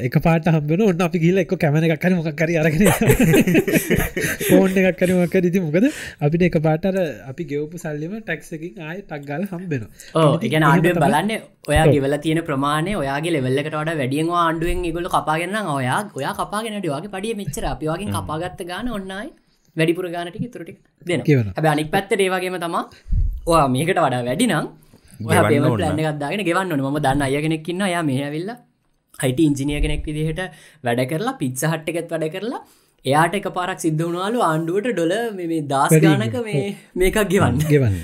[0.00, 2.48] එක පාට හම්බෙන ඔන්න අපි ගිල එක කැමන එකක් කර මොකක් කර
[4.70, 5.86] ෆෝන් එකක් කරමක් ඉති මොකද?
[6.20, 6.96] අපිට එක පාටර
[7.30, 9.82] අපි ගෙවපු සල්ලිම ටැක්සකින් ආය ටක්ගල හම්බෙන
[10.14, 11.32] ඕ එක ආණ්ඩුවෙන් බලන්න
[11.68, 17.12] ඔයා ගෙවල තියෙන ප්‍රමාණය ඔයාගේ ලෙවල්ලකට වඩ වැඩියෙන් ආණ්ඩුවෙන් ගොල කපාගන්න ඔයා ඔයා කපාගෙනට වගේ
[17.14, 17.64] පඩිය මෙච්චර.
[17.66, 19.28] අපි වගේ කපාගත්ත ගාන ඔන්නයි
[19.76, 20.74] වැඩිපුර ගානටික තුරටි
[21.06, 22.84] දෙන හැබ අනික් පැත්තට ඒවාගේම තමා
[23.46, 24.66] ඔයා මේකට වඩා වැඩිනම්
[25.20, 28.58] ඔය පේමට ගත්දාගෙන ගෙවන්න ම දන්න අයගෙනෙක්කින්න යා මේ ඇවිල්ලා
[29.14, 30.40] හයිට ඉංජිනිය කෙනෙක් විදිහට
[30.84, 32.60] වැඩ කරලා පිත්ස හට්ටකත් වැඩ කරලා
[33.04, 37.56] එයාට එක පාරක් සිද්ධ වුණාලු ආණ්ඩුවට ඩොල මේ දස් ගානක මේ මේකක් ගෙවන්න.
[37.64, 37.94] ගෙවන්න.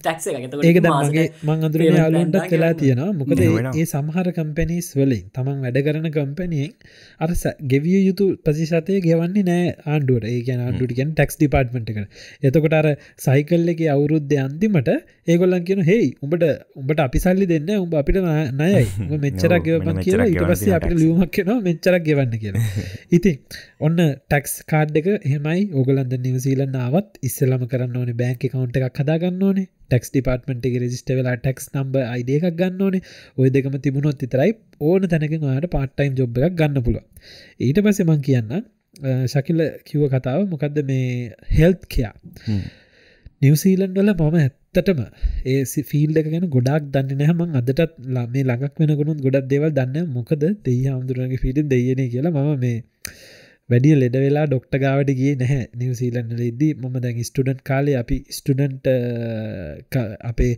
[0.00, 3.14] ටක්ස ඒක දමගේ මං අදුර යාලුන්ට කලා තියෙනවා.
[3.14, 6.72] මොකද ඒ සමහර කම්පැනිස් වලින් තමන් වැඩ කරන කම්පැනියෙන්
[7.20, 7.30] අර
[7.72, 10.26] ගෙවිය යුතු ප්‍රසිශතය ගෙවන්නේ නෑ ආණ්ඩුවට.
[10.26, 12.10] ඒ ගැන ආණ්ඩුටිකෙන් ටක්ස් ඩිපාර්ට්මට කන
[12.42, 14.90] එතකොට අර සයිකල්ල එක අවුරුද්ධ අන්තිමට
[15.28, 16.44] ඒගොල්ලන් කියන හෙයි උඹට
[16.76, 18.20] උඹට අපි සල්ලි දෙන්න උඹ අපිට
[18.58, 18.84] නයයි.
[19.24, 22.66] මෙච්චරක් ගෙවපන් කියලා ඉට පස්සේ අපිට ලියුමක් කියෙනවා මෙච්චරක් ගෙවන්න කියලා.
[23.16, 23.38] ඉතින්
[23.80, 25.60] ඔන්න ටැක්ස් කාඩ් එක එහෙමයි.
[25.72, 29.68] ඕගලන්ද නිවසීලන්න ආවත් ඉස්සලම කරන්න ඕනේ බෑන්ක කවන්ට එකක් හදාගන්න ඕනේ.
[29.84, 33.06] ටෙක්ස් ඩිපාර්ටමට එක රෙජිස්ට වෙලා ටෙක්ස් නම්බ අයිඩිය එකක් ගන්න ඕනේ.
[33.38, 37.04] ඔය දෙකම තිබුණොත් විතරයි ඕන තැනකින් ඔයාට පාට්ටයිම් ජොබ් එකක් ගන්න පුළුව
[37.60, 38.62] ඊට පස්සේ මං කියන්න
[39.26, 41.10] ශකිල්ල කිව්ව කතාව මොකක්ද මේ
[41.52, 42.12] හෙල්ත් කයා
[43.42, 45.02] නිවසීලන්ඩල මම ඇත්තටම
[45.46, 50.46] ඒ ෆිල් එක ගැන ගොඩක් දන්න නැහමං අදටත් ලාමේ ළඟක් වෙනකුණුත් ගොඩක් දේවල් දන්න මොකද
[50.64, 52.78] දෙය හමුදුරගේ ෆිටන් දෙයනේ කියලා මම මේ
[53.70, 55.68] වැඩිය ලෙඩ වෙලා ඩොක්ට ගාවට ගිය නැහැ.
[55.74, 58.84] නිවසීලන්ඩල ඉද්දී මම දැන් ස්ටඩන්ට් කාලේ අපි ස්ටඩන්ට්
[60.30, 60.52] අපේ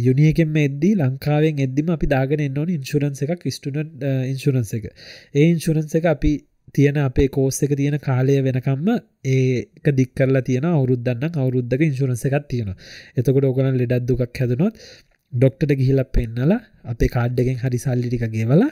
[0.00, 4.86] යුනියකෙන් එද්දී ලංකාවෙන් එද්දිම අපි දාගෙන එන්නවන ඉන්ශුරන්ස එකක් ස්ටඩන්ට් ඉන්ශුරන්ස එක.
[5.34, 6.32] ඒ ඉන්ශුරන්ස එක අපි
[6.74, 8.88] තියෙන අපේ කෝස් එක තියෙන කාලය වෙනකම්ම
[9.26, 12.74] ඒක දික් කරලා තියෙන අවුරුද්දන්න අවුරුද්ධක ඉන්ශුරන්ස එකක් තියෙන
[13.16, 14.84] එතකොට ඕකන ලෙඩක් දුකක් හැදනොත්
[15.32, 18.70] ඩොක්ටට ගිහිලක් පෙන්නලා අපේ කාඩ්ඩගෙන් හරි සල්ලිටික ගෙවලා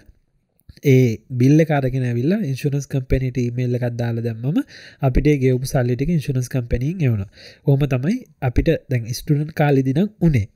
[0.85, 4.59] ඒ බිල්ල කාරගෙන විල්ල ඉන්ශුනස් කම්පැනිට මේල්ල එකක් දාල දැම්මම
[5.03, 7.25] අපිට ගෙවපු සල්ලිටික ඉන්ශුනස් කම්පැනින් එවන
[7.67, 10.47] ඕම තමයි අපිට දැන් ස්ටඩන් කාලිදිනම් උනේ.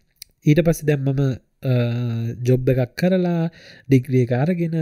[0.43, 1.21] ඊට පස්ස දැම්මම
[2.43, 3.43] ජොබ් එකක් කරලා
[3.89, 4.79] ඩිග්‍රිය කාරගෙන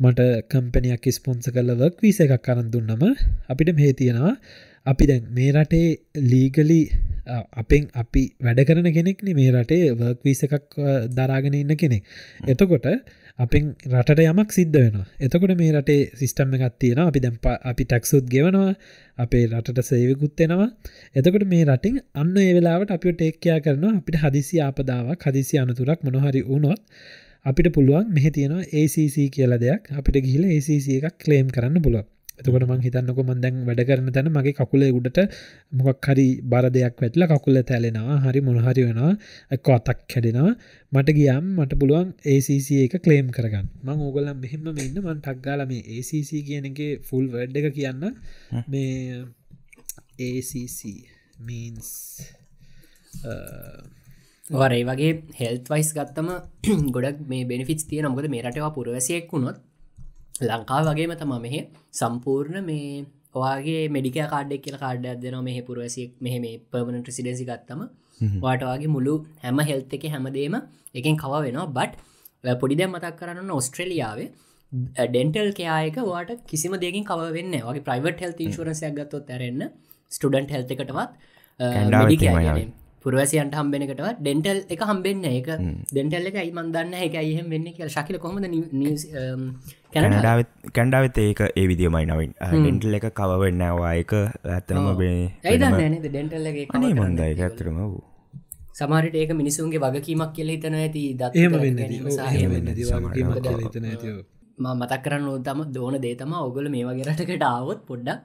[0.00, 0.20] මට
[0.50, 3.04] කම්පනයක් ස්පොන්ස කල වර්ක් වීස එකක් කරන් දුන්නම
[3.48, 4.34] අපිට මේ තියෙනවා.
[4.86, 5.86] අපි දැන් මේ රටේ
[6.22, 6.80] ලීගලි
[7.54, 10.80] අපෙන් අපි වැඩ කරන කෙනෙක්න මේ රටේ වර්ක් වීස එකක්
[11.12, 12.02] දරාගෙන ඉන්න කෙනෙක්.
[12.44, 12.86] එතකොට
[13.38, 18.24] අපෙන් රට යමක් සිද්ධ වෙන එතකොට මේ රටේ සිිස්ටම් එකත් තියෙන අපි දැම් අපි ටැක්සුත්
[18.26, 18.72] ගෙවනවා.
[19.18, 20.68] අපේ රටට සේවකුත්තෙනවා
[21.16, 26.42] එතකොට මේ රටින් අන්න ඒ වෙලාවට අපි ටේක්කයා කරන අපිට හදිසි ආපදාවක් හදිසි අනතුරක් මොනහරි
[26.44, 26.80] වුණොත්
[27.46, 29.82] අපිට පුළුවන් මෙහ තියෙනවා ACC කියල දෙයක්.
[29.92, 32.06] අපිට ගිහිල ACC එකක් කලේම් කරන්න පුළුව
[32.38, 35.18] එතකොට මං හිතන්නක මන්දැන් වැඩ කරන තැන මගේ කකුලේ උඩට
[35.78, 39.12] මොකක් හරි බර දෙයක් වැටල කකුල තැලෙනවා හරි මොනහරි වෙනවා
[39.56, 40.52] එක්ක අතක් කැඩෙනවා.
[40.92, 43.66] මට ගියම් මට පුළුවන් ACC එක කලේම් කරගන්න.
[43.86, 48.02] මං ඕගලම් මෙහෙම මෙන්න මන් ටක්ගාල මේ ACC කියනගේ ෆුල් වැඩ් එක කියන්න.
[48.72, 49.24] මේ
[50.28, 50.80] ACC
[51.46, 51.90] මීන්ස්
[54.52, 56.28] වරේ වගේ හෙල්ත් වයිස් ගත්තම
[56.94, 59.58] ගොඩක් මේ බෙනිෆිස් තිය නොකද මේ රටවා පුරවසියෙක් වුණොත්
[60.42, 61.60] ලංකා වගේම තම මෙහෙ
[61.92, 67.82] සම්පූර්ණ මේ ඔයාගේ මෙඩික කාඩෙක් කියල කාඩ්ඩයක් දෙන මෙහ පුරවසියෙක් මෙහ මේ පර්මනට සිඩසි ගත්තම
[68.40, 69.14] වාටවාගේ මුළු
[69.44, 70.56] හැම හෙල්ත එක හැමදේම
[70.94, 71.66] එකෙන් කව වෙනවා.
[71.78, 74.28] බට් පොඩි දැම් මතක් කරන්න ඔස්ට්‍රලියාවේ
[75.06, 79.62] ඩෙන්ටල් කයායක වාට කිසිම දෙකින් කව වෙන්න වගේ ප්‍රයිවට් හෙල් ඉන්ශරන්සයක් ගත්තොත් ඇරන්න
[80.12, 81.12] ස්ටඩන්ට් හෙල්ත එකටවත්
[83.06, 85.48] පුරවසියන්ට හම්බෙනකට ඩෙන්ටල් එක හම්බෙන්න එක
[85.90, 87.90] ඩෙන්ටල් එක අයි මන්දන්න එක අයහෙම වෙන්න කියල.
[87.90, 88.46] ශකිල කොමද
[89.94, 92.34] කැනඩාවත් කැන්ඩාවත් ඒක ඒ විදිියමයි නවින්.
[92.54, 95.22] ඩෙන්ටල් එක කවවෙන්නවා එක ඇත්තනම බේ
[96.04, 98.04] ඩෙන්ටල් එක අනේ මන්දයි ඇතරම වූ
[98.74, 101.04] සමහරට ඒක මිනිසුන්ගේ වගකීමක් කියල හිතන ඇති
[101.56, 101.78] වෙන්න
[104.72, 108.20] මතක් කරන්න තම දෝන දේතම ඔගොල මේ වගේ රටකට ආවොත් පොඩ්ඩක්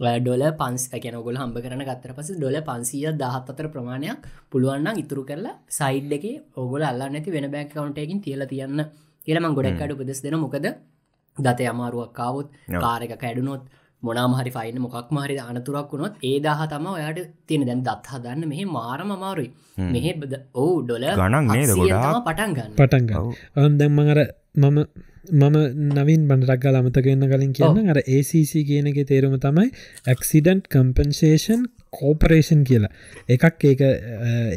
[0.00, 5.22] ඩොල පන්ස් ඇකන ඔගොල හම්බ කරන ගත්තර පස ඩොල පන්සිය දහත් අතර ප්‍රමාණයක් පුළුවන්න ඉතුරු
[5.28, 6.24] කරලා සයිඩ් එක
[6.56, 8.80] ඔගොල අල්ලා නැති වෙන බැක් කවන්ටයකින් තියල තියන්න.
[9.26, 10.66] කියලම ගොඩක් අඩු පදෙස් දෙන මොකද
[11.36, 12.48] දත අමාරුවක් කාවොත්
[12.84, 13.62] කාරක කැඩුනොත්
[14.02, 18.60] මොනාමහරි ෆයින්න මොකක් මහරි අනතුරක් වුණොත් ඒ දහ තම ඔයාට තියෙන දැන් දත් හදන්න මෙහ
[18.76, 19.50] මාරම අමාරුයි.
[19.94, 20.12] මෙහෙ
[20.54, 22.78] ඔවු ඩොල ගණන් නේද ගොඩා පටන් ගන්න.
[22.80, 23.10] පටන්ග
[23.56, 24.20] අන් දැම්මඟර
[24.56, 24.78] මම
[25.32, 25.56] මම
[25.94, 29.70] නවින් බණරක්ගල අමතකන්න කලින් කියන්න අර ACC කියනගේ තේරුම තමයි
[30.06, 31.64] ඇක්සිඩන්ට් කම්පන්සේෂන්
[31.94, 32.92] කෝපරේෂන් කියලා.
[33.28, 33.82] එකක් ඒක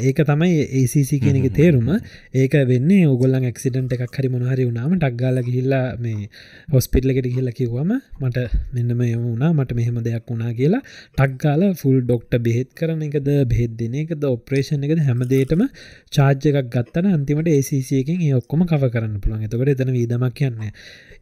[0.01, 1.89] ඒක තමයි ACC කියනක තේරුම.
[2.35, 6.29] ඒක වෙන්න ඔගොල්ලන් ක්සිඩන්ට එකක් හරි මොනහරි වුණාම ටක්ගාල ගිහිල්ලා මේ
[6.69, 10.81] හොස්පිටලකට ගිහිල්ල කිව්වම මට මෙන්නම යම වුණා මට මෙහෙම දෙයක් වුණා කියලා
[11.17, 15.63] ටක්ගාල ෆුල් ඩොක්ට බෙහෙත් කරන එකද බෙහෙත් දෙන එකද ඔපරේෂන් එකද හැමදේටම
[16.11, 19.43] චාර්ජ එකක් ගත්තන අන්තිමට ACCකින් ඒ ඔක්කොම කව කරන්න පුළුවන්.
[19.43, 20.71] එතකට එතන වීදමක් කියන්නේ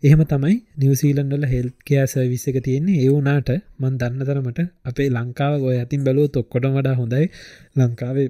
[0.03, 2.97] එහෙම තමයි නිවසීලන්ඩල හෙල්කෑ සවිස්ස එක තියෙන්නේ.
[2.97, 3.49] ඒ වුනාට
[3.79, 7.29] මන් දන්න තරමට අපේ ලංකාව ගොය ඇතින් බැලූ තොක්කොට වඩා හොඳයි.
[7.75, 8.27] ලංකාවේ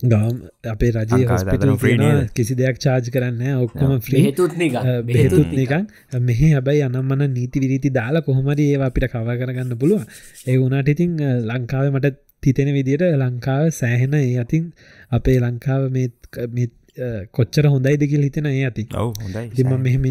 [0.00, 0.36] ගම්
[0.66, 1.70] අපේ රජය හස්පිටල්
[2.34, 3.92] කිසි දෙයක් චාර්ජ් කරන්න ඔක්කොම
[5.08, 5.86] බෙහෙතුත් නිකන්
[6.22, 10.02] මෙහි හැබයි අනම්මන නීති විරීති දාලා කොහොමද ඒ අපිට කව කරගන්න පුළුව
[10.46, 11.14] ඒ වුනාට ඉතින්
[11.46, 14.66] ලංකාව මට තිතෙන විදියට ලංකාව සෑහෙන ඒ අතින්
[15.12, 15.88] අපේ ලංකාව
[17.30, 18.84] කොච්චර හොඳයි දෙකිල් හිතෙන ඒ ඇති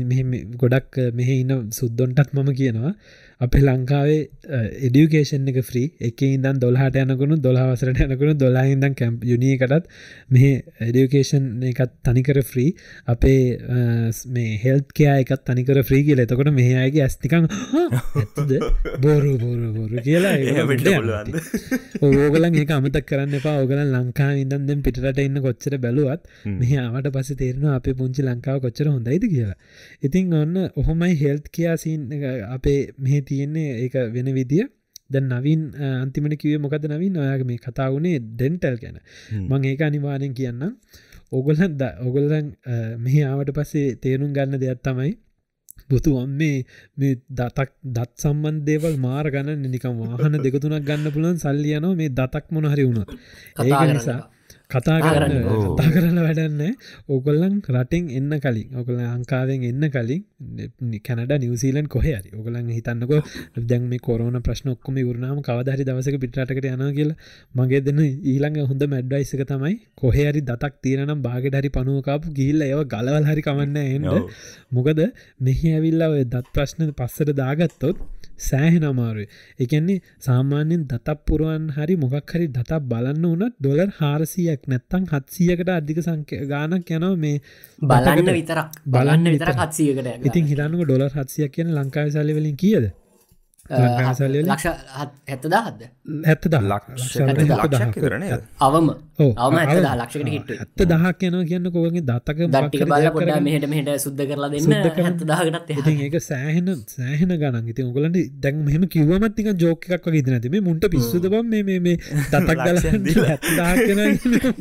[0.05, 2.93] මෙහෙම ගොඩක් මෙහ ඉන්න සුද්දොන්ටත් මම කියනවා
[3.41, 4.19] අපේ ලංකාවේ
[4.87, 9.89] එඩියුකේෂන් එක ්‍රී එක ඉදන් දොල්හට යනකුණු දොලාවසරට යනකුණු දොලාහිදන් කැම්ප යුනියකටත්
[10.29, 10.45] මෙහ
[10.81, 12.71] එඩියුකේෂන් එකත් තනිකර ්‍රී
[13.07, 13.41] අපේ
[14.35, 16.23] මේ හෙල්ත් කයා එකත් තනිකර ්‍රී කියල.
[16.25, 17.49] එතකොට මෙහයාගේ ඇස්තිකං
[19.03, 20.35] බෝරු බෝරු බෝරු කියලා
[22.01, 23.57] ඕගලන් ඒ අමතක් කරන්න එපා.
[23.61, 26.23] ඕගල ලංකා ඉදන්දෙන් පිටට ඉන්න කොච්චර බැලුවත්
[26.77, 29.59] ආවට පස තේරෙන අපේ පුංචි ලංකාව කොච්චර හොඳයිද කියලා.
[30.03, 32.01] ඉතින් ඔන්න ඔහොමයි හෙල්ත් කියාසින්
[32.49, 34.65] අපේ මෙහ තියෙන්නේ ඒක වෙන විදිිය.
[35.13, 35.61] දැන් නවින්
[36.03, 37.19] අන්තිමට කිවේ මොකද නවින්?
[37.23, 38.97] ඔයාගේ මේ කතා වුණේ ඩෙන්ටල් ගැන.
[39.49, 40.63] මං ඒක අනිවාරෙන් කියන්න
[41.31, 42.47] ඔගොල්ලන් ද ඔගොල්ලන්
[43.05, 45.13] මෙහි ආවට පස්සේ තේරුම් ගන්න දෙයක් තමයි
[45.89, 46.57] බුතු අම්මේ
[46.97, 52.45] මේ දතක් දත් සම්බන් දේවල් මාර ගන්න නිකම් වාහන දෙකතුනක් ගන්න පුළන් සල්ලියනෝ මේ දතක්
[52.55, 53.09] මොනහරි වුණොත්.
[53.59, 54.21] ඒක නිසා
[54.71, 55.35] කතා කරන්න
[55.67, 56.61] කතා කරන්න වැඩන්න
[57.07, 60.23] ඕගොල්ලන් රටින් එන්න කලින් ඔකල අංකාවෙන් එන්න කලින්
[61.01, 63.13] කැනඩ නිවසීලන් කොහරි ඔගලන් හිතන්නක
[63.65, 67.17] දැන් මේ කොරන ප්‍රශ්න ඔක්කොම වරනාම කවදහරි දවසක පිටටකට යන කියලා.
[67.55, 73.25] මගේ දෙන්න ඊළඟ හොඳ මැඩ්ඩයිසක තමයි කොහරි දතක් තියෙනම් බාගෙට හරි පනුවකාපු ගිල්ල ඒව ගලවල්
[73.25, 74.29] හරි කමන්න එන්න.
[74.71, 75.01] මොකද
[75.41, 78.03] මෙහි ඇවිල්ලා ඔය දත් ප්‍රශ්න පස්සට දාගත්තොත්
[78.39, 79.27] සෑහෙන අමාරුවේ
[79.59, 83.89] එකන්නේ සාමාන්‍යෙන් දතක් පුරුවන් හරි මොකක් හරි දතක් බලන්න වනත් ඩොලර්
[84.55, 87.41] හාරසියක් නැත්තං හත්සියකට අධික සංකය ගානක් යනව මේ
[87.81, 88.67] බලන්න විතරක්.
[88.87, 92.85] බලන්න විතර හත්සියකට ඉතින් හිතන්නක ඩොලර් හත්සියක් කියන ලංකාව සල්ලිවලින් කියද
[93.65, 94.67] ලක්ෂ
[95.27, 95.79] හැත්තදාහද
[96.23, 97.15] ඇත්තද ලක්ෂ
[97.95, 98.25] කරන
[98.59, 98.89] අවම.
[99.37, 104.21] අවම ලක්ෂකට හිට ඇත්ත දහක් යන කියන්න කෝගේ දත්තක දට්ටික බල පොඩ මෙහට මෙහට සුද්ද
[104.23, 104.69] කරලා දෙන්න.
[105.23, 110.49] දාගටත් ඉතින් ඒක සෑහෙන සෑහෙන ගනන් ඉති උගලට දැන් මෙහම කිවමත්තික ජෝකක් වගේ නැති.
[110.49, 111.97] මේ මුන්ට පිස්සුද බම් මේ මේ
[112.31, 112.77] දතක් ගල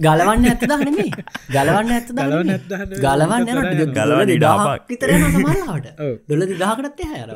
[0.00, 1.08] ගලවන්න ඇත්ත දහනේ
[1.54, 2.50] ගලවන්න ඇත්ත ගලවන්න
[3.02, 5.92] ගලවන්න ගලව දාක් විතර සමල්ලාට
[6.28, 7.30] දොල දිදාකටත් හැර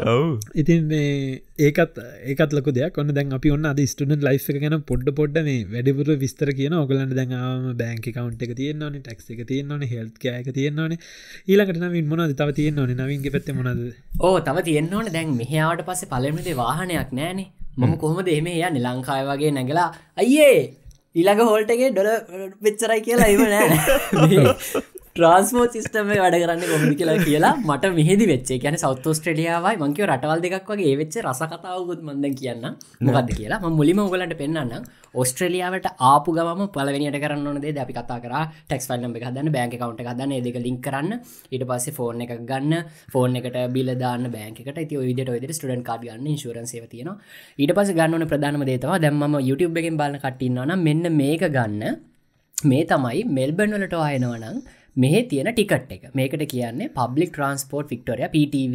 [0.55, 2.99] ඉතින් මේ ඒකත් ඒකත් ලොක දෙයක්.
[2.99, 6.77] ඔන්න දැන් අපි ඔන්න අද ස්ටඩන් ලයි් එක ගැන පොඩ්ඩ පොඩ්ඩ මේ වැඩිපුර විස්තර කියන
[6.81, 12.35] ඔගලන්න දැන්ම බෑංක කවන්් එක තියෙන්නවන ටක්ස් එක තියෙන්නවන හෙල්ත් එක තියෙන්නවන ඊලකට නවින් මොනද
[12.41, 13.87] තව තියෙන්නවන නවින්ගේ පැත්ත මොනද
[14.21, 17.49] ඕ තව තියෙන්නවන දැන් මෙහාට පස්සේ පලමදේ වාහනයක් නෑනේ.
[17.79, 18.79] මම කොහොමද එම යන්න?
[18.81, 20.61] ලංකාය වගේ නැගලා අයියේ
[21.15, 22.11] ඊළඟ හෝල්ටගේ ඩොල
[22.61, 23.43] වෙච්චරයි කියලා එම
[25.19, 28.59] නෑ ට්‍රන්ස්මෝත් සිිස්ටම වැඩ කරන්න කොමි කියලා කියලා මට මෙහෙදි වෙච්චේ.
[28.63, 30.95] කියන සෞත් ස්ට්‍රලියාවයි මංකව රටවල් දෙකක් වගේ.
[31.01, 32.65] වෙච්ච රස කතාවකුත් මන්ද කියන්න
[33.07, 33.59] මොකක්ද කියලා?
[33.63, 34.75] ම මුලිම ඔගලට පෙන්න්න
[35.23, 38.35] ඔස්ට්‍රලියාවට ආපු ගම පලවෙනිට කරන්න ද අපි කතා කර.
[38.69, 41.11] ටෙක්ස් ෆල්ම් එක හදන්න බෑන්ක කවන්ට හදන්න දෙක ලින් කරන්න.
[41.53, 42.75] ඊට පස්සේ ෆෝර්න එක ගන්න.
[43.15, 47.11] ෆෝර්න එකට බිල දාන්න බෑන්කට ති විදට විදට ස්ටඩන් කාඩ ගන්න ඉන්ශරන්සේ තියන
[47.59, 51.99] ඊට පස ගන්නන ප්‍රධානම දේතවා දැම්ම YouTube එකෙන් බලන්න කටින්නවන මෙන්න මේක ගන්න.
[52.59, 54.57] මේ තමයි මෙල්බන් වලට ආයනවනං
[54.97, 56.09] මෙහෙ තියෙන ටිකට් එක.
[56.15, 58.75] මේකට කියන්නේ පබ්ලික් ට්‍රන්ස්පෝර්ට් වික්ටෝරිය PTV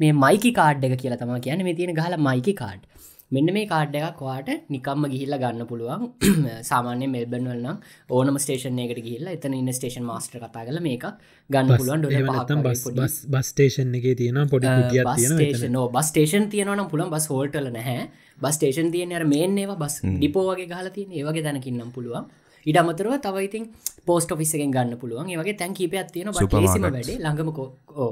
[0.00, 1.64] මේ මයිකි කාඩ් එක කියලා තම කියන්න.
[1.64, 2.88] මේ තියෙන ගහල මයිකි කාඩ්
[3.30, 6.02] මෙන්න මේ කාඩ් එකක් වාට නිකම්ම ගිහිල්ල ගන්න පුළුවන්.
[6.70, 7.78] සාමාන්‍ය මෙල්බන් වලනම්
[8.10, 11.06] ඕනම ස්ටේෂන් එකට ගිහිල්ල එතන ඉන්න ස්ටේෂන් මාස්ටර් කතා කල මේක
[11.50, 12.66] ගන්න පුළුවන්.
[12.98, 18.06] බස් බස්ටේෂන් එක තියෙන පොඩි නෝ බස් ටේෂන් තියනවනම් පුළන් බස් හෝල්ටල නැහැ.
[18.38, 22.30] බස් ටේෂන් තියන අර මේන් ඒවා බස් ඩිපෝ වගේ ගහල තියෙන ඒවගේ දැනකින්නම් පුළුවන්
[22.70, 23.64] ඉඩ අමතරව තවයිතින්
[24.08, 25.26] පෝස්ට ෆිස්සගෙන් ගන්න පුළුවන්.
[25.34, 28.08] ඒවගේ තැන් කීපයක් තියෙන ලේසිම වැඩේ ළඟමකෝ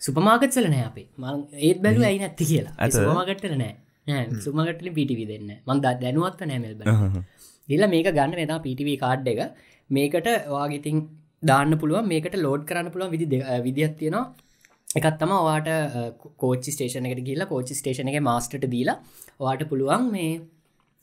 [0.00, 1.06] සුපමාගත් සල නෑ අපේ.
[1.22, 1.38] මං
[1.68, 2.74] ඒත් බැලු ඇයි නැත්ති කියලා.
[2.96, 3.74] සුපමාගට්ටල නෑ.
[4.44, 6.74] සුමගටල පිටිවි දෙන්න මන්ද දැනුවත්ව නෑමල්
[7.68, 9.40] දිල්ල මේක ගන්න වෙතා පිටිවී කාඩ් එක.
[9.90, 10.96] මේකට වාගේතින්
[11.50, 12.06] දාන්න පුළුවන්.
[12.12, 13.26] මේකට ලෝඩ් කරන්න පුළුවන් විදි
[13.66, 14.24] විදිහත් තියෙනවා.
[14.98, 15.68] එකත් තම වාට
[16.42, 18.96] කෝචි ස්ටේෂන එකට ගිල්ලා කෝචි ස්ටේෂන එක මාස්ටට දීලා
[19.44, 20.32] වාට පුළුවන් මේ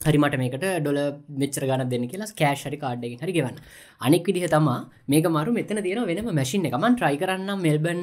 [0.02, 1.00] හරිමට මේකට ඩොල
[1.42, 3.58] මෙච්චර ගන දෙන්න කියලා කෑශරි කාඩ්ඩගෙන් හරි ගෙවන්න.
[4.02, 4.78] අනෙක් විදිහ තමා
[5.08, 8.00] මේක මරු මෙතන තියෙන වෙනම මැසින් එකමන් ට්‍රයි කරන්න මෙල්බන්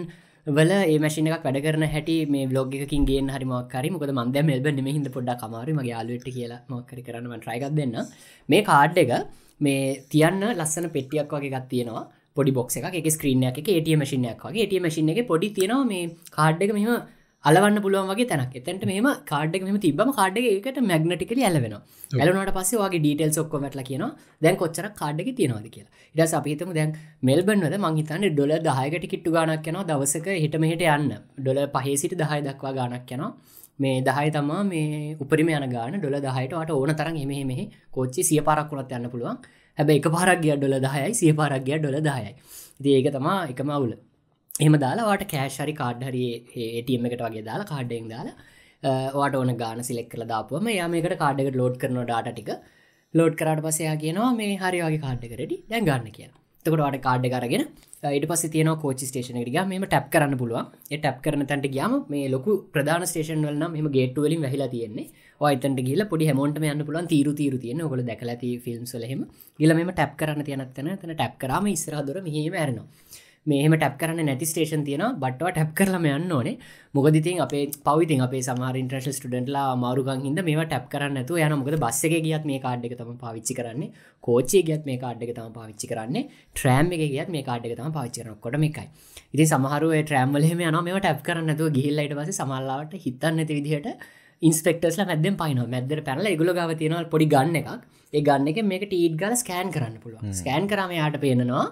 [0.47, 4.45] වල ඒ මැසින එකක් වැඩ කරන හැටි මේ බ්ලොග් එකකින් ගේ හරි මක්කරි මොකද මන්ද
[4.51, 7.97] මෙල්බ නෙම හිද පොඩ්ඩ කමාරු මගේ යාලුවට කියලා මක්කරි කරන්න ට්‍රයිකක් දෙන්න
[8.49, 9.15] මේ කාඩ් එක
[9.61, 9.81] මේ
[10.13, 12.07] තියන්න ලස්සන පෙටියක් වගේ ගත් තියෙනවා.
[12.37, 14.63] පොඩි බොක්ස එක ස්ක්‍රීන එක ඒටිය මසිනයක් වගේ.
[14.63, 16.91] ඒටිය මසින එක පොඩි තියෙනවා මේ කාඩ් එක මෙම
[17.45, 18.55] අලවන්න පුළුවන් වගේ තැනක්.
[18.55, 23.61] එතැන්ට මෙම කාඩ් එක මෙම තිබම කාඩ් එකට මැග්නටිකල ඇලවෙන ඇලනට පස්සේ වගේ ඩීටෙල් ඔක්කො
[23.65, 24.05] වැටල කියන
[24.43, 25.93] දැන් කොච්චර කාඩ් එක තියෙනවාද කියලා.
[26.15, 31.13] ඉඩ අපිතම දැන් මෙල්බන්වද මංහිතන්න ඩොල දහයකට කිට්ටු ගානක් යනවා දවසක හිටමහිට යන්න.
[31.39, 33.31] ඩොල පහේ සිට දහය දක්වා ගානක් යනවා.
[33.79, 38.41] මේ දහය තමා මේ උපරිම යන ගාන ඩොල දහයටට ඕන තරන් එමෙ මෙහි කෝච්චි සිය
[38.41, 39.39] පාරක් වුණත් යන්න පුළුවන්.
[39.79, 42.35] හැබැ එක පාරක් ගිය ඩොල දහයයි සිය පාරක් ගිය ඩොල දහයයි.
[42.81, 43.95] ඉති ඒක තමා එකම අවුල
[44.55, 46.25] එම දාලාට කෑශරි කාඩ්හරි
[46.57, 48.35] ඒටම එකට වගේ දාලා කාඩ්ඩෙන් දාලා
[49.13, 52.51] වාට ඕන ගාන සිලෙක් කළ දාපුවම යාමකට කාඩ්ඩකට ලෝඩ් කරන ඩාට ටික.
[53.15, 56.29] ලෝඩ් කරට පසයා කියනවා මේ හරි වගේ කාඩ්ඩකරඩි දැන් ගන්න කිය
[56.65, 57.65] තකට කාඩ් කරගෙන
[58.09, 60.71] ඊට පස තියන කෝච ස්ටේෂන ටික මෙම ටැප් කරන්න පුළුවන්.
[60.93, 65.11] ටැප් කරන තැන්ට ගයාම මේ ලොකු ප්‍රධාන ස්ටේෂන් වලන මෙම ගේට්ටුවලින් වැහිලා තියෙන්නේ.
[65.41, 67.83] ඔයිතන්ට ගිල පොඩි හැමෝන්ට යන්න පුලන් තීරු තීරු තියෙන.
[67.83, 69.27] ඔොල දැකලති ෆිල්ම් සලහෙම
[69.61, 72.89] ගිල මෙම ටැප් කරන්න තියනත්තන තන ටැප් කරම ඉස්රාදුර මෙහම ඇරනවා.
[73.47, 76.55] මෙහම ටැප් කරන්න නැති ස්ටේෂන් තියෙන බට්ව ටැප් කරලම යන්න ඕනේ.
[76.97, 81.77] මොකදිතින් අපේ පවිතින් අපේ සමාර ඉන්ට්‍රශ ස්ටඩන්ටලා මාරුගන් හිද මේ ටැප් කරන්න ඇතු යන මොකද
[81.85, 83.91] බස්ස එක ගියත් මේ කාඩ් එක තම පාවිච්චි කරන්නේ.
[84.25, 86.25] කෝච්චේ ගියත් මේ කාඩ් එක තම පාවිච්චි කරන්නේ.
[86.57, 88.87] ට්‍රෑම් එක ගියත් මේ කාඩ් එක තම පාවිච්චි කරන කොට එකයි.
[89.35, 94.07] ඉතින් සමහරුව ට්‍රෑම්වලහෙම යන මේ ටැප් කරන්න ඇතුව ගිහිල්ලයිට පස සමල්ලාවට හිතන්න ඇති විදිහට
[94.43, 97.71] ඉන්ස්පෙක්ටස්ල මැදෙන් පයින මැදර පැනල ගුල ගව තියෙනවල් පොඩි ගන්න එකක්.
[98.13, 101.65] ඒ ගන්න එක මේක ටීට් ගල ස්කෑන් කරන්න පුළුව ස්කෑන් කරම යාට පේනවා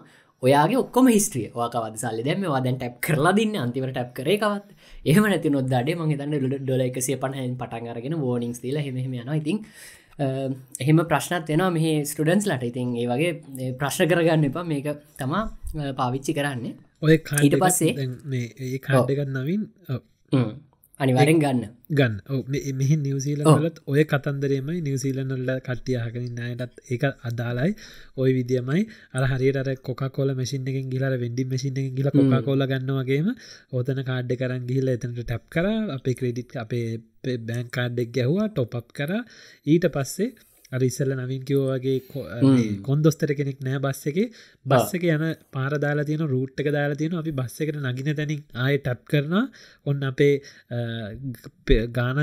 [0.42, 3.56] ඔයාගේ ඔක්කොම හිස්ට්‍රිය වාකවද සල්ලි දැම වාදැන් ටැප් කරලා දින්න?
[3.64, 4.66] අන්තිවට ටැප් කරේකවත්
[5.10, 9.60] එහම නැති නොදේ මගේ තන්න ඩොල එකසිය පණහෙන් පටන් අරගෙන ෝනිින්ස් ල හෙම යන ඉතින්
[10.82, 12.64] එහෙම ප්‍රශ්නත් වෙනවා මෙහ ස්ටඩන්ස් ලට.
[12.72, 14.64] ඉතින් ඒ වගේ ප්‍රශ්න කරගන්න එපා.
[14.72, 14.88] මේක
[15.20, 15.44] තමා
[16.00, 16.74] පාවිච්චි කරන්නේ.
[17.02, 17.14] ඔය
[17.46, 17.92] ඊට පස්සේ
[18.66, 19.62] ඒ කාඩගත් නවින්
[21.00, 21.62] අනිවරෙන් ගන්න.
[21.90, 22.14] ගන්න.
[22.78, 27.72] මෙහි නිවසීලලත් ඔය කතන්දරේමයි නිවසීලනල්ල කට්ටියහකනින් අයටත් ඒක අදාලයි
[28.16, 28.82] ඔය විදිියමයි.
[29.12, 33.28] අර හරියට කොකෝල මසින් එක ගිලර වෙන්ඩි මසින් එක ගිල කොකා කොල ගන්නවගේම
[33.72, 35.66] ඕතන කාඩ්ඩ කරන් ගිහිල්ල එතනට ටැප් කර
[35.96, 36.86] අපේ ක්‍රඩිට් අපේ
[37.48, 39.12] බෑන් කාඩ්ඩෙක් ගැහවා ටොප් කර.
[39.66, 40.32] ඊට පස්සේ
[40.72, 41.98] අරිස්සල්ල නවින් කිවෝවගේ
[42.82, 44.18] කොන්දොස්තර කෙනෙක් නෑ බස්ස එක.
[44.66, 49.04] බස්ස එක යන පාරදාලා තියෙන රූට්ක දාලා තියෙන අපි බස්ස එකට නගින තැනින් ආය ටැප්
[49.06, 49.34] කරන
[49.86, 50.34] ඔන්න අපේ
[51.92, 52.20] ගාන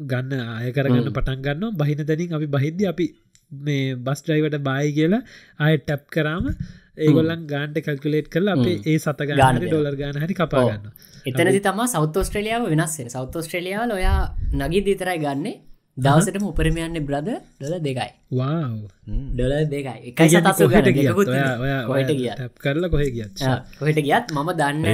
[0.00, 3.08] ගන්න ආය කරගන්න පටන් ගන්න බහින තැනින් අපි බහිද්‍ය අපි
[3.50, 5.22] මේ බස් ඩ්‍රයිවට බායි කියලා
[5.60, 6.46] ආය ටැප් කරාම
[6.98, 10.88] ඒගොල්ලන් ගාන්ට කල්කුලේට් කරල අපේ ඒ සත ගාන ඩොලර් ගාන හරි කපාගන්න
[11.26, 14.20] එතනදි තම සෞත් ස්ට්‍රලියාව වෙනස්සේ සෞත් ස්ට්‍රලියාවල ඔයා
[14.60, 15.54] නගී දිතරයි ගන්නේ
[15.96, 17.28] දවසටම උපරමයන්න බ්‍රද
[17.60, 18.10] ඩොල දෙකයි.
[19.32, 19.96] ඩොල දෙකයි.
[20.10, 20.88] එකයි සතසු ඔයට
[22.10, 23.42] ගිය කරලා කොහ ගියත්?
[23.78, 24.84] කොහෙට ගියත් මම දන්න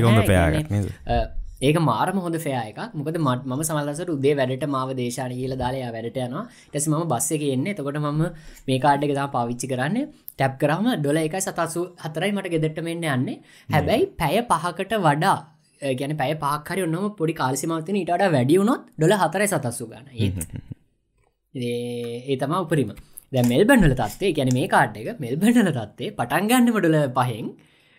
[1.61, 5.91] ඒක මාරම හොඳ ෆෑ එක මොකද මට ම සමල්ලසට උදේ වැඩට මාව දේශාන කියල දාලයා
[5.97, 6.43] වැඩට යනවා.
[6.71, 7.75] ටැස ම බස්ස එක එන්නේ.
[7.75, 8.23] තකොට මම
[8.69, 10.09] මේ කාඩ් එක තා පාවිච්චි කරන්න.
[10.33, 13.37] ටැප් කරම ඩොල එකයි සතසු හතරයි මට ගෙදෙට්ටමෙන්න්න යන්නේ.
[13.69, 15.37] හැබැයි පැය පහකට වඩා
[16.01, 20.77] ගැන පැය පාකරය ඔන්නම පොඩි කාල්සිමවතින ඉට වැඩියුණොත් ඩොල හතරයි සතස්සු ගන්න
[21.63, 22.93] ඒ තම උපරිම.
[23.33, 27.49] දැ මෙල්බන්ඩල තත්වේ ගැන මේ කාඩ් එක මෙල්බන්ඩල තත්වේ පටන්ගන්නම ඩොල පහෙන්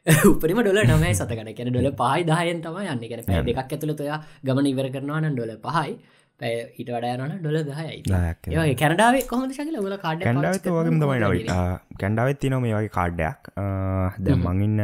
[0.33, 1.51] උපරිම ඩොල නමයි සතකට.
[1.57, 3.03] කැන ඩොල පහයි දායන් තම යන්න.
[3.09, 4.13] කැන පැ දෙකක් ඇතුළතය
[4.45, 5.99] ගමන ඉවර කරනවා න ඩොල පහයි.
[6.39, 11.43] ඉට වඩයනන ඩොල දහයි කැනඩාවේ කොහොම ශකල ල කාඩ කැන්ඩාවත් වගේ තමයි
[11.99, 13.51] කැන්ඩාවත් තින මේ වගේ කාඩ්ඩයක්
[14.19, 14.79] ද මංඉන්න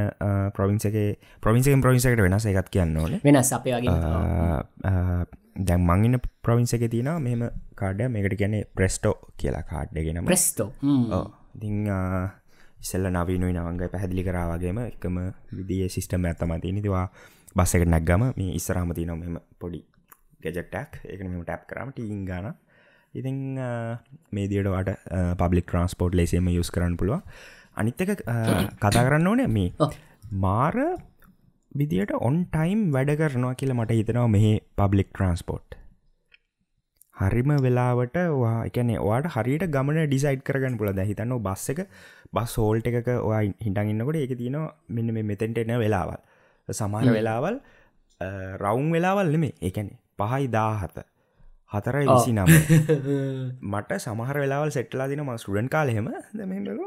[0.52, 1.08] ප්‍රවින්සගේ
[1.42, 3.18] ප්‍රවින්සකෙන් ප්‍රවින්සකට වෙනස එකත් කියන්න ඕන.
[3.24, 10.26] වෙනස් අපේ වගේ දැන් මංඉන්න ප්‍රවින්ස එක තින මෙම කාඩ මේකට කියන්නේ ප්‍රෙස්ටෝ කියලා කාඩ්ඩගෙන
[10.26, 10.70] ප්‍රෙස්ටෝ
[11.56, 11.70] ඉති
[12.78, 15.18] ඉස්සල්ල නවීනුයි නවංගයි පැහැදිලි කරාවගේම එකම
[15.54, 17.08] විදිිය සිිස්ටම ඇත්තම තිනිතිවා
[17.56, 19.82] බස්සකට නැක්ගම මේ ඉස්සරහමති නො මෙම පොඩි
[20.44, 22.52] ගැජටක් එක මෙම ටැප් කරම ටීන් ගන.
[23.14, 23.38] ඉතිං
[24.32, 24.92] මේ දියටවාට
[25.40, 27.24] පබ්ලික් ට්‍රන්ස්පෝට් ලෙසේම යුස් කරන්න පුළුව
[27.76, 28.24] අනිත් එක
[28.82, 29.72] කතා කරන්න ඕනේ මේ
[30.38, 30.76] මාර
[31.76, 35.80] විදියට ඔන් ටයිම් වැඩ කරනවා කියලා මට හිතනවා මෙහි පබ්ලික් ට්‍රන්ස්පෝට්
[37.16, 38.18] හරිම වෙලාවට
[38.68, 41.82] එකනේ වාට හරිට ගමන ඩිසයිට් කරගන්න පුළ දැහිතන්න බස් එක
[42.34, 46.20] බස් හෝල්ට එකක ඔයා හිටන් ඉන්නකොට එක තියනවා මෙන්න මේ මෙතෙන්ට එන වෙලාවල්.
[46.70, 47.60] සමහර වෙලාවල්
[48.58, 50.98] රවුන් වෙලාවල් නෙමේ එකනේ පහයි දාහත
[51.72, 52.50] හතරයි විසි නම
[53.72, 56.82] මට සමහර වෙලාවල් සෙට්ලා දින ම ස්ටඩන් කාලහෙම දැමක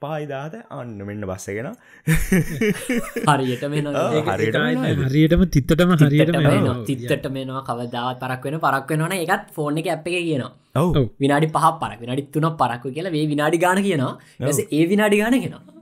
[0.00, 1.68] පායිදාත අන්න මෙන්න බස්සගෙන
[3.28, 3.82] හරියට මෙ
[5.04, 6.34] හරියටම තිත්තටම හරියට
[6.88, 10.52] තිත්තට මෙනවා කවදාවත් පරක් වෙන පරක් වෙනවන එකත් ෆෝර්න එක ඇප් එක කියනවා.
[10.76, 10.98] ඔව.
[11.18, 13.14] විනාඩි පහ පරක් විනාඩි තුන පරක්කු කියලා.
[13.16, 14.12] වේ විනාඩි ගාන කියනවා.
[14.72, 15.73] ඒ විනාඩි ගාන කියෙනවා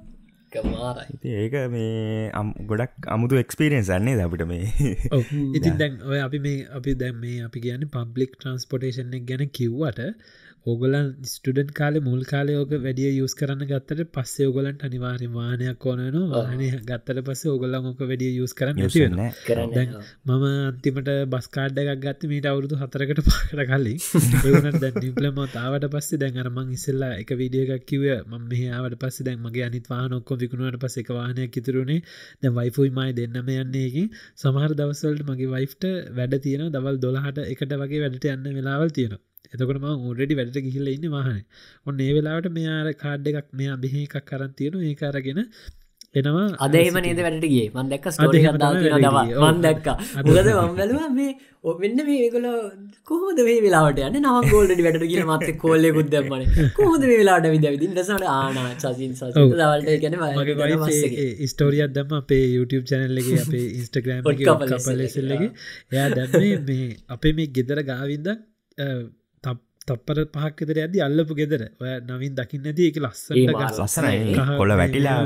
[0.55, 2.31] ඒක මේ
[2.67, 4.69] ගොඩක් අමුතු එක්ස්පිරියන්ස් අන්නේ අපිට මේ.
[5.57, 5.99] ඉතින් දැන්.
[6.03, 10.01] ඔය අපි මේ අපි දැම් මේ අපි කියන්න පබ්ලික් ට්‍රන්ස්පොටේෂන් එක ගැන කිව්වට
[10.67, 16.61] ඕගොලන් ස්ටඩන් කාල මුල් කාලයෝක වැඩිය යුස් කරන්න ගත්තට පස්සේ ඔගොලන්ට අනිවාර්ය වානයක් ඕනන වාහන
[16.83, 18.79] ගත්තට පස්සේ ඔගොල්ලන් ඕක වැඩිය යුස් කරන්න
[19.41, 19.81] කරන්න
[20.27, 23.99] මම අන්තිමට බස්කාඩ එකක් ගත්ත මීට අවුරුදු හතරකට පාකට කලින්.
[24.43, 29.27] ඒවනට දැන් නිිපලම තාවට පස්සේ දැන් අරමං ඉස්සල්ලා එක විඩිය එකක් කිව ම මෙහාවට පස්සේ
[29.29, 32.01] දැන් මගේ අනිත් වාහන ඔක්කො විකුණුවට පස්ස එක වාහනයක් ඉතුරුණේ
[32.41, 38.03] දැ වයිෆුයි මයි දෙන්නම යන්නේකින් සමහර දවසවලට මගේ වයිෆ්ට වැඩ තියෙන දවල් දොළහට එකට වගේ
[38.05, 41.39] වැඩට යන්න වෙලාවල් තියෙනවා එතකොටම උඩඩි වැඩට ගිහිල්ල ඉන්න වාහන.
[41.87, 45.41] ඔන්න ඒ වෙලාවට මෙයාර කාඩ් එකක් මෙයා බිහ එකක් කරන් තියෙන ඒ අරගෙන
[46.15, 49.87] එනවා අදේම නේද වැඩටගේ මන් දැක්ක ස්ටෝරි දවා මන් දැක්ක.
[50.19, 51.31] මම් බැලවා මේ
[51.65, 52.49] ඔවෙන්න මේගොල
[53.09, 54.19] කොහොද මේ වෙලාට යන්න?
[54.21, 56.45] නම ගෝල්ඩ වැඩට කියල මත කෝල්ලෙ කුද්දමන
[56.79, 60.19] කොහොද මේ වෙලාට විද විදින්නසට ආන සසින් දවල්ට ගැන
[61.47, 64.31] ස්ටෝරියත් දම අපේ YouTube චැනල්ලගේ අපේ ඉන්ස්ටග්‍රම්
[64.75, 65.51] කපලෙසල්ලගේ
[65.93, 68.33] එයා දැන්නේ මේ අපේ මේ ගෙදර ගාවින්ද
[69.89, 71.65] තප්පර පහක්කතර ඇද අල්ලපු ගෙදර.
[71.81, 75.19] ඔය නවින් දකින්න ඇති එක ලස්සට ලස්සන කොල වැටිලා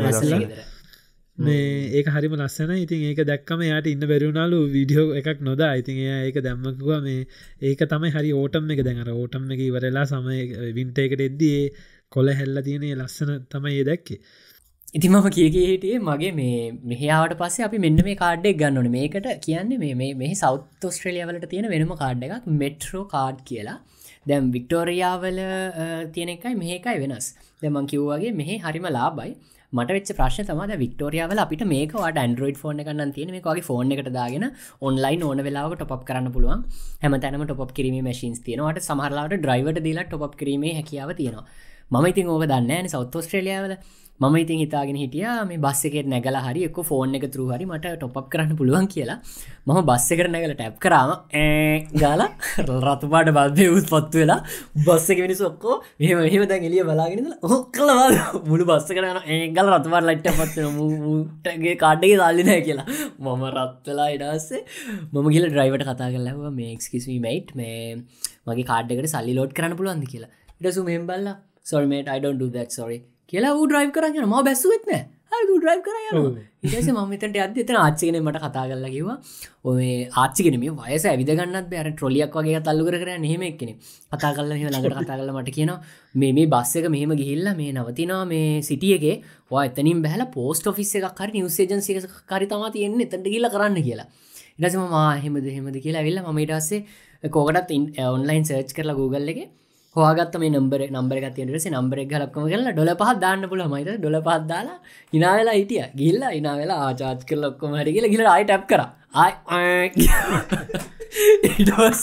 [1.38, 1.64] මේ
[1.98, 5.72] ඒක හරිම ලස්සන ඉතින් ඒක දැක්කම යායට ඉන්න බැරිුණලු විඩියෝ එකක් නොදා.
[5.82, 7.26] ඉතින් එය ඒක දැම්මකුව මේ
[7.62, 10.38] ඒක තමයි හරි ඕටම් එක දැනර ඕටම් එක ඉවරලා සමය
[10.78, 11.60] වින්ට එකට එද්දී
[12.12, 14.20] කොල හැල්ල තියෙනේ ලස්සන තමයි ඒ දැක්කේ.
[14.94, 16.56] ඉති මම කියගේ හිටියේ මගේ මේ
[16.90, 21.94] මෙහාට පස්සේ අපි මෙන්න මේ කාඩ්ඩෙක් ගන්නන මේකට කියන්නේ මේ මේ සෞත් ස්ට්‍රලියවලට තියෙන වෙනම
[22.02, 23.78] කාඩ් එකක් මෙට්‍රෝ කාඩ් කියලා
[24.30, 25.40] දැම් වික්ටෝරියාවල
[26.14, 27.26] තියෙන එකයි මේකයි වෙනස්.
[27.62, 29.30] දැමං කිව්වගේ මෙහ හරිම ලාබයි
[29.72, 34.46] මට වෙච ප්‍රශ් තම වික්ටෝරියාවල අපිට මේකවා ඩන්ඩරෝයිඩ් ෆෝන් එකන්න තියෙන මේකගේ ෆෝන් එකට දාගෙන
[34.88, 36.64] ඔන්ලයින් ඕන වෙලාව ටොප් කරන්න පුළුවන්.
[37.02, 41.46] හැම තැනම ටොප් කිරීම මශීන්ස් තියෙනවට සමහරලාට ඩ්‍රයිවට දීලා ටොප් කිරීමේ හැකියාව තියෙනවා.
[41.90, 43.74] මම ඉතින් ඕක දන්න සෞත් ස්ට්‍රලියාවල
[44.20, 47.90] මම ඉතින් හිතාගෙන හිටිය මේ බස් එකෙත් නැගල හරි එක්ක ෆෝන් එක තුරු හරි මට
[47.96, 49.16] ටොප් කරන්න පුළුවන් කියලා.
[49.66, 51.10] මම බස්ස එකට නැගල ටැප් කරාම
[52.02, 52.22] ගාල
[52.86, 54.38] රතුපාට බල්බය උත් පත්තු වෙලා
[54.86, 58.06] බස්ස එක මිනිස් ඔක්කෝ මෙහම එහෙම දැන් එලිය බලාගෙන ඔහ කලවා
[58.50, 62.86] මුළු බස්ස කරන ඒගල රතුපාට ලයිට්ට පත්වනගේ කාඩ්ඩගේ දාල්ලිනෑ කියලා.
[63.24, 64.62] මම රත්වෙලා ඉඩස්සේ
[65.12, 67.76] මම කියල ඩ්‍රයිවට කතා කරලව මේ එක්ස්කිස්වීමයිට් මේ
[68.46, 70.08] මගේ කාඩ්ඩකට සල්ලි ලෝඩ් කරන්න පුළුවන්ද?
[70.12, 70.32] කියලා.
[70.60, 71.36] ඉටසු මෙම් බල්ලා
[71.66, 72.98] සොල්මේට අයිඩොන් do that sorry.
[73.32, 74.92] කියලා ඌ ඩ්‍රයිව් කරන්න ම බැස්සුවත්න
[75.32, 75.96] හරි ඩ්‍රයිව් කර
[76.66, 79.16] ඉටස මතට අද එතන ආච්චිගෙන මට කතා කරලා කිවා
[79.64, 79.88] ඔය
[80.22, 83.72] ආච්චිගෙන මේ වයස ඇවිදගන්නත් බෑර ට්‍රොලියක් වගේ තල්ලු කර නෙහෙම එක්කෙන
[84.12, 85.72] කතා කල්ල හ ළඟට කතා කල මට කියන
[86.14, 89.16] මේ මේ බස්ස එක මෙහෙම ගිහිල්ල මේ නවතිනා මේ සිටියගේ
[89.50, 94.08] වා එතනින් බැහල පෝස්ට ෆිස් එකක් හරි නිවසේජන්සික කරි තමා තියෙන්නේ එතට කියලා කරන්න කියලා.
[94.58, 96.80] ඉටසම මා හෙමද හෙමද කියලා වෙල්ල මට අස්සේ
[97.30, 97.78] කෝකටත්
[98.08, 99.40] ඔන්ලයින් සර්ච් කරලා Google එක
[99.96, 104.44] හවාගත් මේ නම්බර නම්බර ගතියටස නම්බර ගලක්කම කරලා ඩොල පහත් දාන්න පුළ මයිත ඩොල පහත්
[104.50, 104.78] දාලා
[105.12, 105.84] ඉනාවෙලා හිටිය.
[106.00, 108.82] ගිල්ලා ඉනාවෙලා ආචාත් කර ලොක්කොම හරි කියල ගිල අයි ටැප් කර.
[111.52, 112.02] ඉටස්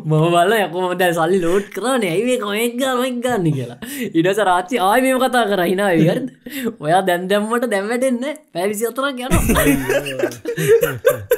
[0.00, 2.02] මම බල යකොම දැ සල්ලි ලෝඩ් කරන.
[2.04, 3.46] ඇයිේ කොයෙක් ගමක් ගන්න?
[3.56, 3.78] කියලා.
[4.18, 5.60] ඉඩස රාච්චි ආය මේම කතා කර.
[5.72, 6.26] හිනා විහරද
[6.80, 8.24] ඔයා දැන් දැම්මට දැම්වැටෙන්න
[8.54, 9.32] පැවිසි අතරක් යන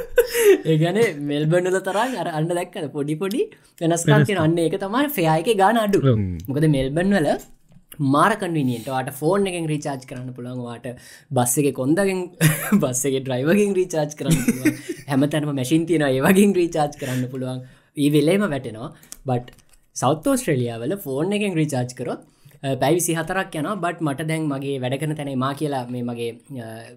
[0.72, 1.00] ඒගැන
[1.30, 2.86] මෙල්බඩල තරන් අර අන්න දැක්කද?
[2.98, 3.42] පොඩි පොඩි
[3.82, 6.00] වෙනස්කාන්තින අන්න ඒක තමයි ෆයායක ගාන අඩු.
[6.48, 7.28] මොකද මෙල්බන් වල
[8.14, 10.86] මාරකන්විනියට වාට ෆෝන් එකෙන් රීචාර්ජ් කරන්න පුළන්වාට
[11.38, 12.20] බස්ස එක කොන්දගෙන්
[12.84, 14.78] බස්සගේ ඩ්‍රයිවගෙන් රීචාර්ජ් කරන්න පුළුවන්.
[15.10, 17.60] හැමතැනම මැසින් තියෙන ඒවගින් රීචාර්ජ් කරන්න පුළුවන්.
[17.96, 18.90] ඒ වෙලේම වැටෙනවා.
[19.28, 19.56] බට්
[19.96, 22.22] සෞත් ෝස්ට්‍රලියාවල ෆෝන් එකෙන් රීචාර්ජ් කරොත්
[22.62, 26.30] පැවිසි හතරක් යන බට මට දැන් මගේ වැඩකන තැන මා කියලා මේ මගේ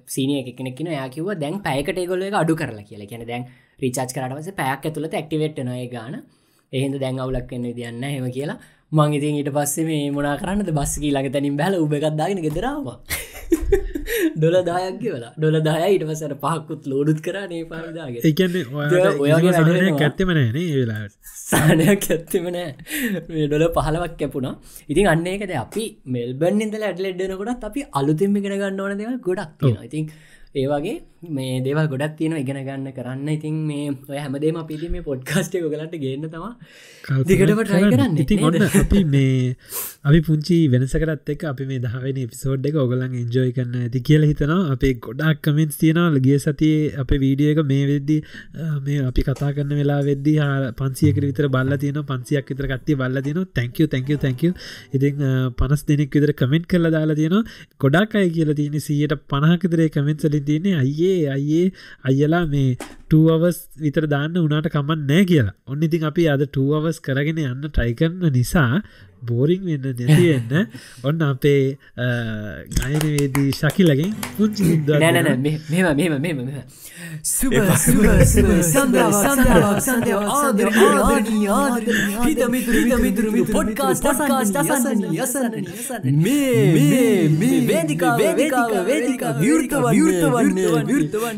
[0.07, 3.07] සීනිය එකනෙක්න යකිව දැන් පැයකට ගොල එක අඩු කරලා කියලා.
[3.07, 3.47] කියන දැන්
[3.79, 6.21] රීචාච් කරටවස පැයක් ඇතුළත ඇක්ටිවේට්නය ගාන.
[6.73, 8.59] එහිද දැන් අවුලක් වෙන්න දියන්න හෙම කියලා.
[8.91, 10.69] මං ඉතින් ඊට පස්සේ මේ මොනා කරන්නද?
[10.71, 12.87] බස්සකී ළඟ තැනින් බැල උබගත්දාගෙන ගෙදරාව
[14.35, 18.63] ඩොල දායක් කියලා ඩොල දාය ඊට පසර පහකුත් ලෝඩුත් කරනේ පාදාගේ ඒකන්නේ
[19.25, 19.53] ඔයාගේ
[20.07, 22.69] ඇත්තමනෑන වෙලාට සානයක් ඇත්තම නෑ
[23.47, 24.55] ඩොල පහලවක් කැපුණා.
[24.91, 25.85] ඉතින් අන්නේකද අපි
[26.15, 30.09] මෙල්බන් ඉදල ඇඩලෙඩ්ඩනකොටත් අපි අලුතින්ම ගෙන ගන්න ඕන දෙව ගොඩක් ඉතින්
[30.61, 33.29] ඒවගේ මේ දේවල් ගොඩක් තියෙන ඉගෙන ගන්න කරන්න.
[33.29, 36.45] ඉතින් මේ ඔය හැමදේම පිති මේ පොඩ්කාස්ටේ ගලට ගන්න තම
[37.29, 38.17] දිගටම ට්‍රයි කරන්න.
[38.23, 39.55] ඉතින් ඔන්න අපි මේ
[40.03, 44.59] අපි පුංචි වෙනසකරත් එක් අපි මේ දහවෙන පිසෝඩ් එක ඔගලන් එන්ජෝයි කරන්න ඇති කියල හිතනවා.
[44.75, 46.13] අපේ ගොඩක් කමෙන්ස් තියෙනවා.
[46.15, 48.17] ලගිය සතියේ අප වීඩිය එක මේ වෙද්දි
[48.85, 50.35] මේ අපි කතා කරන්න වෙලා වෙද්දි
[50.81, 54.51] පන්සියක විතර බල්ල තියන පන්සියක් විතර කට්ටි බල්ල තින තැංකව තැංකව තැංකව
[54.95, 55.25] ඉතින්
[55.61, 57.39] පනස් දෙනෙක් විතර කමෙන්ට් කරලා දාලා තියෙන
[57.85, 60.77] ගොඩක් අය කියලා තියෙන සීයට පනහකිතරේ කමෙන්ට්සලින් තියන්නේ.
[60.83, 61.04] අයියේ
[61.35, 61.71] අයියේ
[62.09, 62.69] අයියලා මේ
[63.09, 65.55] ටවස් විතර දාන්න උනාට කමන් නෑ කියලා.
[65.67, 68.81] ඔන්න ඉතින් අපි අද ටවස් කරගෙන යන්න ටයිකරන්න නිසා
[69.25, 70.67] බෝරිං වෙන්න නැතිවෙන්න
[71.03, 71.63] ඔන්න අපේ
[72.77, 76.39] ගයනවේදී ශකිලගෙන් පුංචි නැනන මෙම මෙම මෙම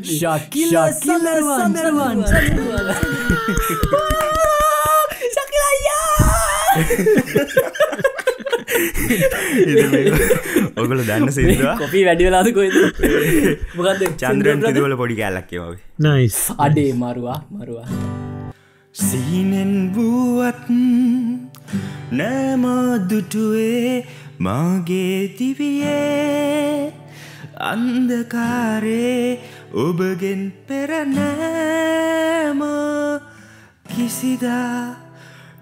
[0.04, 4.17] ශකිල සන්දරවන් ශකිල අයියා
[10.82, 12.76] ඔගල දන්න සිදවා කොපී වැඩියලාද කොයිද
[13.78, 16.38] මොකද චන්ද්‍රන් තිදවල පොඩි කැල්ලක්කවගේ නයිස්
[16.68, 17.88] අඩේ මරුවා මරුවා.
[18.96, 20.70] සීනෙන් වුවත්
[22.20, 23.92] නෑමදුටුවේ
[24.46, 26.94] මාගේ දිවියේ
[27.72, 29.26] අන්දකාරේ
[29.86, 32.62] ඔබගෙන් පෙරනෑම
[33.92, 35.07] කිසිදා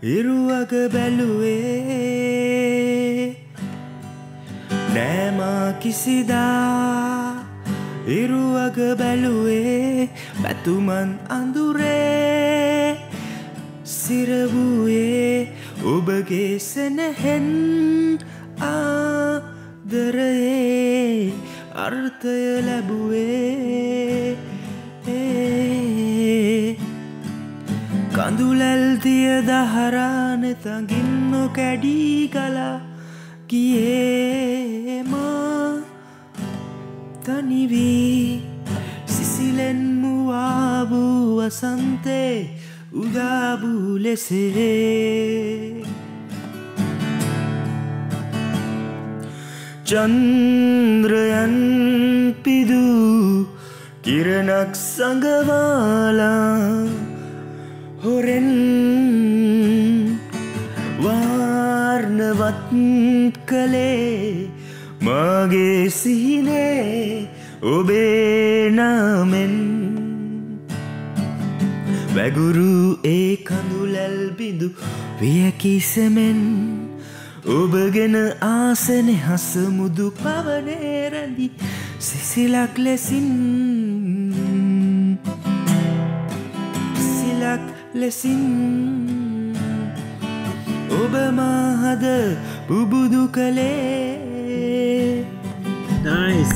[0.06, 1.96] ඉරුවග බැලුවේ
[4.94, 7.42] නෑමා කිසිදා.
[8.18, 10.10] ඉරුවග බැලුවේ
[10.44, 13.02] පැතුමන් අඳුරේ.
[13.96, 15.50] සිරවූයේ
[15.94, 17.50] ඔබගේ සැනහෙන්
[18.72, 20.04] ආදරයේ
[21.86, 22.38] අර්ථය
[22.68, 24.38] ලැබුවේ
[28.26, 32.78] කඳුලැල්තිය දහරාන තඟින්නො කැඩී කලා
[33.50, 35.12] ගියේම
[37.26, 38.42] තනිවී.
[39.06, 42.34] සිසිලෙන් මුවාබූ වසන්තේ
[43.04, 45.86] උදාබූ ලෙසේ.
[49.86, 51.58] චන්ද්‍රයන්
[52.44, 53.46] පිදූ
[54.02, 56.56] කිරණක් සඟවාලා
[58.06, 58.50] හොරෙන්
[61.04, 62.72] වාර්ණවත්
[63.46, 64.50] කළේ
[65.02, 67.28] මගේ සිහිනේ
[67.64, 69.56] ඔබේ නාමෙන්.
[72.16, 74.68] වැගුරු ඒ කඳුලැල් බිඳු
[75.20, 76.42] වියකිසෙමෙන්
[77.56, 81.48] ඔබගෙන ආසන හසමුදු පවනේරැඳි
[82.00, 83.30] සිසිලක් ලෙසින්
[87.96, 88.42] ලෙසින්
[90.94, 92.04] ඔබ මාහද
[92.68, 95.24] පුබුදු කළේ
[96.06, 96.52] නයිස්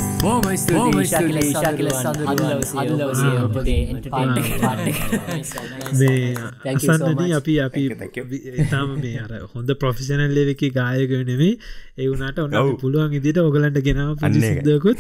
[6.66, 7.34] අසන්නදී much.
[7.34, 11.54] අපි අපි Thank you, thank ඉතාම මේ අර හොඳ ප්‍රොෆිෂනල් ලෙවක ගායක නෙමේ
[11.98, 12.58] ඒ වුණට ඔන්න.
[12.84, 14.12] පුළුවන් ඉදිට ඔගලන්ට ගෙනාව.
[14.38, 15.00] සිදකුත්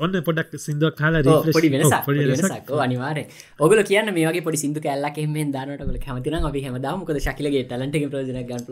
[0.00, 1.16] ඔන්න පොඩක් සිින්දුවක් කාල
[1.48, 3.18] පොඩි වෙනසක් අනිවාර
[3.60, 8.62] ඔගල කියන්න මේගේ පොඩි සිදු කැල්ලක් එෙන් දානටල කමතින අපි හැමදාමකද ශකිලගේ ගන්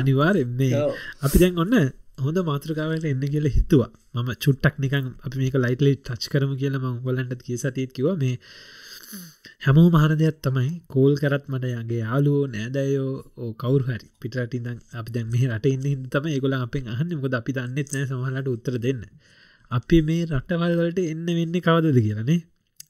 [0.00, 0.36] අනිවාර
[1.22, 1.76] අපි දැන් ඔන්න
[2.18, 3.90] හොඳ මාතෘකාවට එන්න කියල හිතුවා.
[4.14, 8.36] මම චුට්ටක් නිකන් අපි මේක ලයිටලි ටච් කරම කියලම ගොලන්ට කිය සතිත් කිව මේ
[9.62, 10.70] හැමෝ මහන දෙයක් තමයි.
[10.88, 16.28] කෝල් කරත් මට යගේ යාලුවෝ නෑදයෝ කවරු හරි පිටරටින් අපි දැන් මේ රට ඉන්න තම
[16.28, 17.10] ඒගොල අපෙන් අහන්න.
[17.16, 19.02] මොකද අපි දන්නෙත් නෑ සමහලට උත්තර දෙන්න.
[19.70, 22.40] අපි මේ රටවල් වලට එන්න වෙන්න කවදද කියලනේ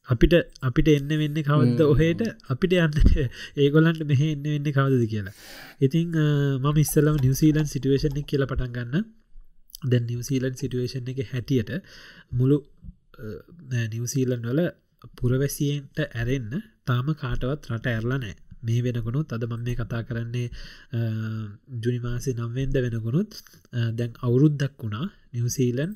[0.09, 2.23] අපිට අපිට එන්න වෙන්න කවද්ද ඔහේට?
[2.53, 2.95] අපිට යන්න
[3.57, 5.35] ඒගොලන්ට මෙහ එන්න වෙන්න කවදද කියලා.
[5.81, 6.15] ඉතිං
[6.57, 9.09] මම ඉස්සලම නිවසීලන් සිටුවේෂන් එක කියල පටන් ගන්න.
[9.85, 11.75] දැන් නිවසීලන් සිටුවේෂන් එක හැටියට
[12.33, 12.59] මුළු
[13.89, 14.63] නිවසීලන් වල
[15.17, 16.53] පුරවැසියෙන්ට ඇරෙන්න
[16.87, 18.37] තාම කාටවත් රට ඇරලා නෑ.
[18.63, 20.49] මේ වෙනකුණුත් අද මම මේ කතා කරන්නේ
[21.79, 23.33] ජුනිමාසි නම්වෙන්ද වෙනකුණුත්
[23.95, 25.07] දැන් අවුරුද්දක් වුණා.
[25.33, 25.93] නිවසීලන්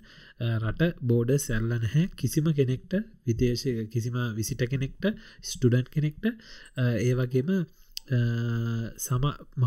[0.57, 2.05] රට බෝඩ සැල්ල නැහැ.
[2.15, 2.93] කිසිම කෙනෙක්ට
[3.25, 5.05] විදේශ කිසිම විසිට කෙනෙක්ට
[5.45, 6.25] ස්ටඩන්් කෙනෙක්ට
[6.99, 7.51] ඒ වගේම
[8.99, 9.25] සම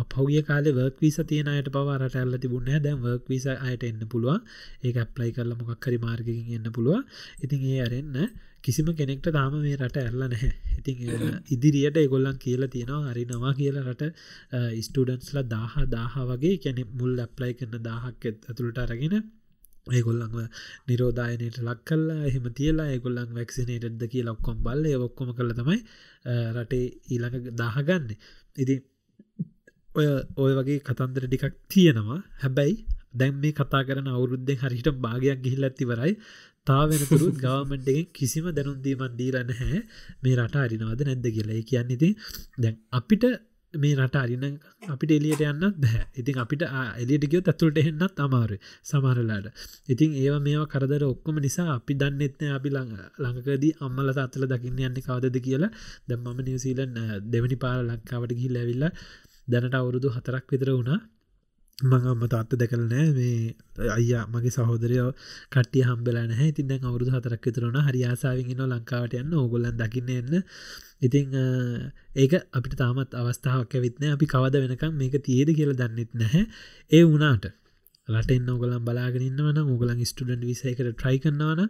[0.07, 4.41] පෞිය කාල වර්ක් වීස තියනයට පවාරට ඇල්ල තිබුණ දැන් වර්ක් විස අයට එන්න පුළුවන්.
[4.79, 6.97] ඒ අප්ලයි කරල මොක්කරි මාර්ගකින් එන්න පුළුව
[7.39, 8.29] ඉතින් ඒ අරෙන්න්න
[8.67, 10.51] කිසිම කෙනෙක්ට තාම මේ රට ඇරල නැහැ.
[10.79, 10.97] ඉතින්
[11.55, 14.11] ඉදිරියට එගොල්ලන් කියලා තියෙනවා හරි නවා කියලා රට
[14.81, 19.17] ස්ටඩන්ස්ල දාහ දාහ වගේ කැනෙ මුල් ඇප්ලයි කරන දාහක් ඇතුළට අරගෙන
[19.89, 20.35] ඒගොල්ලංව
[20.89, 24.85] නිරෝධායනයට ලක් කල්ලා එහෙම තියලා ඒගොල්ලන් වැක්සිනේටද කියලා ඔක්කොම් බල්ල.
[25.07, 25.79] ඔක්කොම කළ තමයි
[26.55, 28.13] රටේ ඊළඟ දාහගන්න
[28.57, 28.75] ඉති
[29.89, 30.07] ඔය
[30.37, 32.21] ඔය වගේ කතන්දර ටිකක් තියෙනවා.
[32.43, 32.77] හැබැයි
[33.13, 35.69] දැන් මේ කතා කරන අවුරුද්ධෙන් හරිට භාගයක් ගිහිල්
[36.67, 39.81] ඇතිවරයි තා වෙනතුරුත් ගවමෙන්ටගෙන් කිසිම දැනුන්දීමන් දීලන්න හැ
[40.23, 41.61] මේ රට අරිනවාද නැද්ද කියලා.
[41.63, 42.09] කියන්න ඉති
[42.57, 43.25] දැන් අපිට
[43.73, 44.45] මේ රට අරින
[44.87, 46.63] අපිට එලියට යන්න බැහැ ඉතින් අපිට
[47.01, 49.47] එලියටිකයෝ ඇතුළට එහෙන්නත් අමාරු සමහරලාට
[49.89, 55.37] ඉතින් ඒවා මේවා කරදර ඔක්කොම නිසා අපි දන්නෙත්න අපි ළඟකදී අම්මල අත්තල දකින්න යන්න කවදද
[55.41, 55.71] කියලා.
[56.07, 56.97] දැම් මම නිවසීලන්
[57.33, 58.89] දෙවනි පාර ලංකාවට ගිහිල් ඇවිල්ල
[59.47, 60.99] දැනට අවුරුදු හතරක් විතර වුණා.
[61.79, 65.09] මඟම්ම තාත්ත දැකල නෑ මේ අයියා මගේ සහෝදරයෝ
[65.51, 66.47] කටිය හම්බෙලා නැහැ.
[66.47, 69.35] ඉතින් දැන් අවුරුදු හතරක් විතරන හරියාසාාවෙන් න්න ලංකාවට යන්න.
[69.35, 70.33] ඕගොල්ලන් දකින්න එන්න.
[70.99, 71.37] ඉතිං
[72.15, 76.43] ඒක අපිට තාමත් අවස්ථාවක් ඇවිත්නෑ අපි කවද වෙනකම් මේක තියද කියල දන්නෙත් නැහැ.
[76.91, 77.45] ඒ වනාට
[78.07, 81.69] රටෙන් ඕගලන් බලාගෙනන්නවන ඕගලන් ස්ටඩන්් විසයකට ට්‍රයි කරන්නවන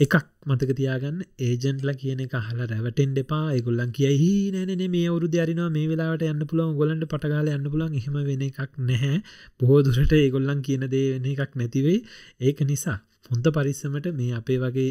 [0.00, 0.14] එකක්
[0.46, 1.20] මතක තියාගන්න.
[1.46, 6.44] ඒජන්ටල කියන එක හල රැවටෙන් දෙපා ගොල්ලන් කියයි නෑන මේ අවුරු දරිනවා මේ වෙලාට යන්න
[6.50, 6.76] පුළුවන්.
[6.80, 9.24] ගොලන්ට පටකාල යන්න පුලන් එහෙම වෙන එකක් නැහැ.
[9.58, 12.00] බොහෝ දුරට ඒගොල්ලන් කියන දේ වෙන එකක් නැතිවෙයි
[12.40, 12.98] ඒක නිසා
[13.30, 14.90] හොඳ පරිස්සමට මේ අපේ වගේ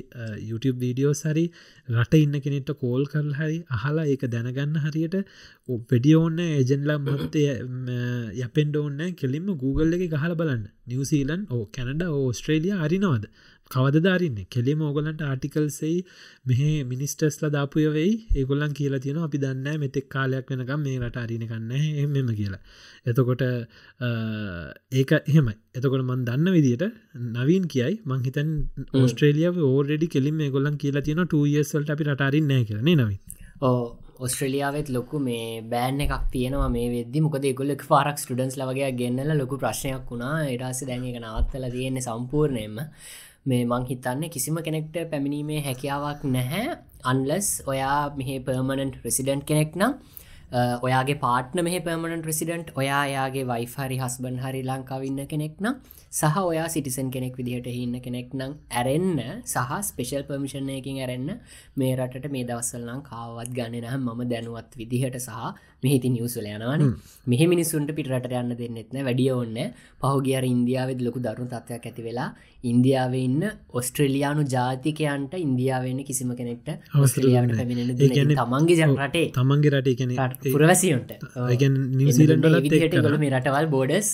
[0.49, 1.43] YouTube වීඩියෝ සරි
[1.89, 5.15] රට ඉන්න කෙනෙට කෝල් කරල් හරි අහලා ඒක දැනගන්න හරියට
[5.91, 7.43] පෙඩියෝන්න ඒජන්ලා මත්තය
[8.45, 10.65] යපෙන්ඩ ඕන්න කෙලින්ම Google එක ගහල බලන්න.
[10.87, 13.29] නිවසීලන් ඕ කැනඩ ඕස්ට්‍රේලිය අරිනවාද?
[13.71, 15.95] කවදදාරන්න කෙලෙම ඕගලන්ට ආටිකල්සෙයි
[16.45, 16.59] මෙහ
[16.91, 21.73] මිනිස්ටස්ල දාපුය වෙයි ඒගොල්ලන් කියලා තියෙන අපි දන්න මෙතෙක් කාලයක් වෙනකම් මේ රට අරිණ කන්න
[22.03, 22.61] එමම කියලා.
[23.05, 23.43] එතකොට
[24.93, 26.85] ඒක එහෙම එතකොට මන් දන්න විදිට
[27.33, 27.93] නවීන් කියයි.
[28.05, 28.49] මංහිතන්
[28.93, 33.19] ඕස්ට්‍රේලියාව ඕරෙඩි කෙලින් ගොල්ලන් කියලා තියෙන 2යස්වලට අපි රටරින් නෑ කරන නවී
[33.61, 33.77] ඕ
[34.17, 37.21] ඔස්ට්‍රලියාවත් ලොකු මේ බෑන් එකක් තියෙනවා මේ වෙදදි.
[37.21, 40.37] මොකද ගොල්ල පාරක් ස්ටඩන්ස් ලවගේ ගෙන්නල ලොකු ප්‍රශ්නයක් වුණා.
[40.53, 42.77] ඉටස දැන් එක නවත්තල තියෙන්නේ සම්පූර්ණයම
[43.45, 46.77] මේ මං හිතන්න කිසිම කෙනෙක්ට පැමිණීමේ හැකියාවක් නැහැ.
[47.03, 49.93] අන්ලස් ඔයා මෙහේ පර්මණන්ට රෙසිඩන්ට් කෙනෙක් නම්
[50.81, 55.75] ඔයාගේ පාට්න මේ පර්මණන්ට රෙසිඩන්ට් ඔයා යාගේ වයිෆහරි හස්බන් හරි ලංකාවන්න කෙනෙක් නම්
[56.11, 61.29] සහ ඔයා සිටිසන් කෙනෙක් විදිහට ඉන්න කෙනෙක් නම් ඇරෙන්න සහ ස්පේෂල් පර්මිෂණයකින් ඇරෙන්න
[61.75, 65.41] මේ රටට මේ දවස්සල්නම් කාවත් ගන්න නම් මම දැනුවත් විදිහට සහ
[65.83, 66.85] මෙහිති නිවසල යනවන.
[67.27, 69.57] මෙහ මිනිසුන්ට පිටට යන්න දෙන්නෙත්න වැඩිය ඔන්න
[69.99, 72.29] පහුගියර ඉන්දියාවෙද ලොකු දරුණු තත්වයක් ඇති වෙලා
[72.71, 73.41] ඉන්දියාව ඉන්න
[73.79, 76.69] ඔස්ට්‍රලියයානු ජාතිකයන්ට ඉන්දියාවන්න කිසිම කෙනෙක්ට
[77.03, 81.11] ඔස්ට්‍රලියාවට පැමිණෙන තමන්ගේ ජනරටේ තමන්ගේ රට පුරවැසියන්ට.
[82.01, 84.09] නිවසිීලන්ඩ මේ රටවල් බෝඩස්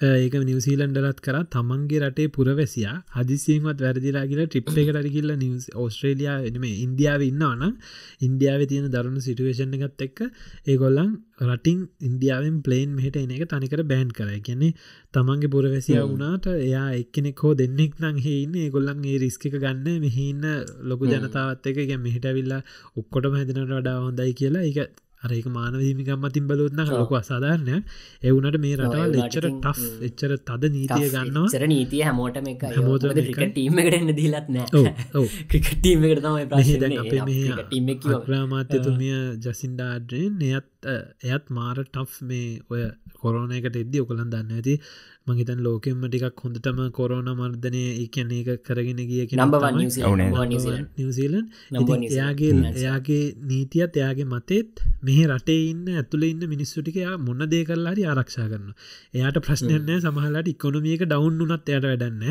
[0.00, 1.36] ඒක නිවසීලන්ඩලත් කර.
[1.46, 7.78] තමන්ගේ රටේ පුරවැසියා හදිසියෙන්වත් වැරදිලාගල ට්‍රිප් එකට අරිකිල්ල නිවස් ඔස්ට්‍රේලයා එනම ඉන්දියාව ඉන්නවන
[8.20, 10.20] ඉන්දියාව තියෙන දරුණු සිටුවේෂණ එකත් එක්ක
[10.66, 11.14] ඒගොල්ලන්
[11.44, 14.28] රටින් ඉන්දියාවෙන් ප්ලේන් මෙහට එන එක තනිකර බෑන් කර.
[14.40, 14.76] කියන්නේ
[15.14, 19.88] තමන්ගේ පුරවැසිය වුණට එයා එක්කෙනෙක් හෝ දෙන්නෙක් නං හෙන්න ගොල්ලන් ඒ රිස්ක ගන්න.
[19.98, 20.44] මෙහින්න
[20.82, 22.62] ලොකු ජනතාවත් එක ගැ මෙහිට විල්ලා
[22.96, 24.68] ඔක්කොට හැදනට වඩා හොඳයි කියලා.
[24.70, 27.76] එක අරඒක මානවීමිකම් මතින් බලොත්න ලොක අසාධාරණය
[28.22, 31.48] එවුනට මේ රටවල් එච්චර ටෆ් එච්චර තද නීතිය ගන්නවා.
[31.48, 35.24] චර නීතිය හැමෝටම එක හමෝත ටීම එකටන්න දීලත් නෑ.
[35.46, 36.46] ක්‍රිකටීම එකට තමයි
[38.26, 40.90] ප්‍රාමාත්‍යතුමිය ජසින්ඩාඩ්‍රෙන් එයත්
[41.26, 42.86] එයත් මාර ටෆ් මේ ඔය
[43.16, 44.76] කොරෝන එකට එද්දි ඔකලන් දන්න ඇති
[45.26, 49.24] මහිතන් ලෝකෙන්ම ටිකක් හොඳටම කොරෝන මර්ධනය ඒකැන එක කරගෙන ගිය.
[50.96, 51.46] නිවසීලන්
[52.08, 52.52] එයාගේ.
[52.74, 58.46] එයාගේ නීතියත් එයාගේ මතෙත් මෙහ රටේ ඉන්න ඇතුළ ඉන්න මිනිස්සුටික එයා මොන්න දේ කරලාරි ආරක්ෂා
[58.46, 58.72] කරන්න
[59.14, 62.24] එයාට ප්‍රශ්නයනෑ සමහලට ඉකොනමියක ඩවන්් වනත් එයට වැඩන්න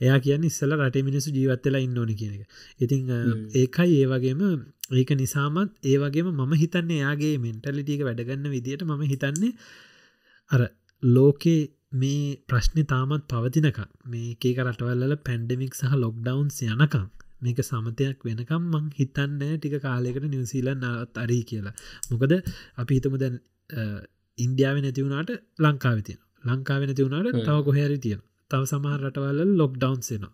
[0.00, 2.44] එයා කියන්න ඉස්සල රටේ මිනිසු ජීවත්තලා ඉන්න ඕනි කියන එක.
[2.80, 3.10] ඉතිං
[3.54, 4.44] ඒකයි ඒ වගේම
[4.92, 9.52] ඒක නිසාමත් ඒ වගේම මම හිතන්න එයාගේ මෙන්ටලිටියක වැඩගන්න විදියට මම හිතන්නේ
[10.50, 10.62] අර
[11.02, 11.58] ලෝකේ
[11.92, 17.06] මේ ප්‍රශ්නි තාමත් පවතිනක මේකේක රටවල්ල පැන්ඩමික් සහ ලොක්ඩවන්ස් යනකම්
[17.42, 21.74] මේක සමතයක් වෙනකම් මං හිතන්න ටික කාලෙකට නිවසීලන් නත් අරී කියලා.
[22.10, 22.32] මොකද
[22.76, 23.36] අපි හිතම දැන්
[24.38, 27.44] ඉන්දියාව නැතිවුණට ලංකාව තියෙන ලංකාව නැතිවුණට.
[27.46, 28.20] තව කොහැරි තියෙන
[28.50, 30.24] තව සමහර රටවල්ල ලොක්ඩවන්සේන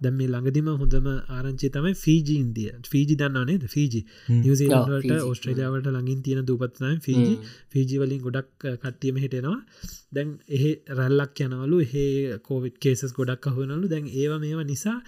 [0.00, 4.00] දැම් මේ ළඟදිම හොඳම ආරංචි තමයි ෆීජි ඉන්දිය ෆීජි දන්නනේද ෆීජි.
[4.36, 5.10] නිවසිීලට.
[5.22, 7.48] ඔස්ට්‍රේලියාවට ළඟින් තියෙන දූපත්නයි ෆීජි හ්ම්.
[7.70, 9.58] ෆීජිවලින් ගොඩක් කට්ටියම හිටෙනවා.
[10.10, 12.06] දැන් එහෙ රැල්ලක් යනවලු එහෙ
[12.42, 14.98] කෝවිට් කේසස් ගොඩක් අහුවනලු දැන් ඒව මේවා නිසා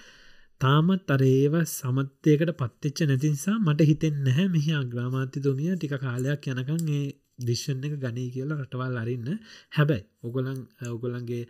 [0.61, 7.05] තාමත් අර ඒව සමත්යකට පත්තිච්ච නැතිනිසා මට හිතෙන් නැහැ මෙහි අග්‍රාමාත්‍යතුමිය ටික කාලයක් යනකං ඒ
[7.39, 9.29] දිශ්ෂන් එක ගනී කියලා රටවල් අරන්න.
[9.71, 10.59] හැබැයි ඔගොලන්
[10.89, 11.43] ඔගොලන්ගේ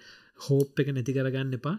[0.44, 1.78] හෝප් එක නැති කරගන්න එපා.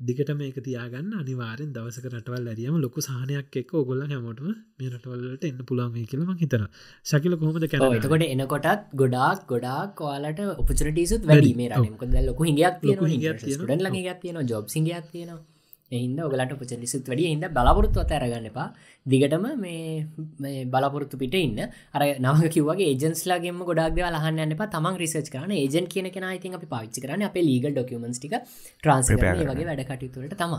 [0.00, 5.62] දිගට මේක තියාගන්න අනිවාරෙන් දවසක රටවල් ඇරියම ලොකු සහනයක් එක් ඔගොල්ල හැමෝටම මේ රටවල්ලට එන්න
[5.64, 6.62] පුළන් කියලම හිතර
[7.04, 12.82] ශකිල කොහොමද කැන එතකොට එනකොටත් ගොඩක් ගොඩක් ඔයාලට ඔපචනටසුත් වැඩි මේ රටමක දැ ලොකු හිගයක්
[12.82, 15.51] තියෙන ලඟ තියෙන ජොබ් සිංහයක් තියෙනවා
[15.92, 18.66] එහින්ද ඔගලට පචලිසුත් වැඩිය හිද බලාපොරොත්තු අත ඇරගන්න එපා.
[19.06, 21.60] දිගටම මේ බලාපොරොත්තු පිට ඉන්න.
[21.94, 24.64] අර නව කිවගේ ඒජන්ස්ලාගේම ගොඩක් ලහන්න එප.
[24.68, 28.36] තම රිසච් කරන ඒජන් කියන කෙන ඉතින් අපි පාච්චි කරන අප ලීගල් ඩොකමන්ස් ටික
[28.78, 29.66] ට්‍රන්ස් වගේ.
[29.66, 30.54] වැඩ කටයුතුරට තම.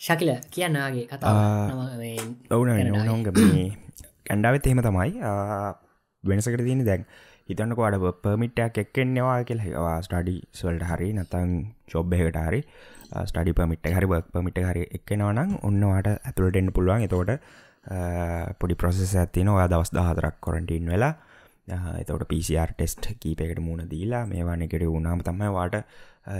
[0.00, 1.32] ශකිල කියන්නගේ කතා
[2.50, 3.66] ඔවුන නොනොන්ග මේ
[4.24, 5.10] කැන්ඩාවත් එහෙම තමයි.
[6.24, 7.08] වෙනසකට තියන දැන්
[7.48, 9.60] හිතන්නක වඩ පමිට්ටයක් එක්කෙන්නවා කියල.
[10.02, 11.52] ස්ටඩි ස්වල්ට හරි නතන්
[11.88, 12.60] චොබ්බහකට හරි
[13.10, 17.02] ස්ටඩි පමිට් හරි බක් පමිට හරි එක්කෙනවනම් ඔන්නවාට ඇතුළට එන්න පුළුවන්.
[17.02, 17.32] එතෝට
[18.60, 21.14] පොඩි ප්‍රොසෙස ඇතින ඔයා දවස් දහතරක් කොරටීන් වෙලා
[22.00, 25.80] එතවට පිසිR ටෙස්ට් කීපකට මුණ දීලා මේවාන එකට වුණාම තමයි වාට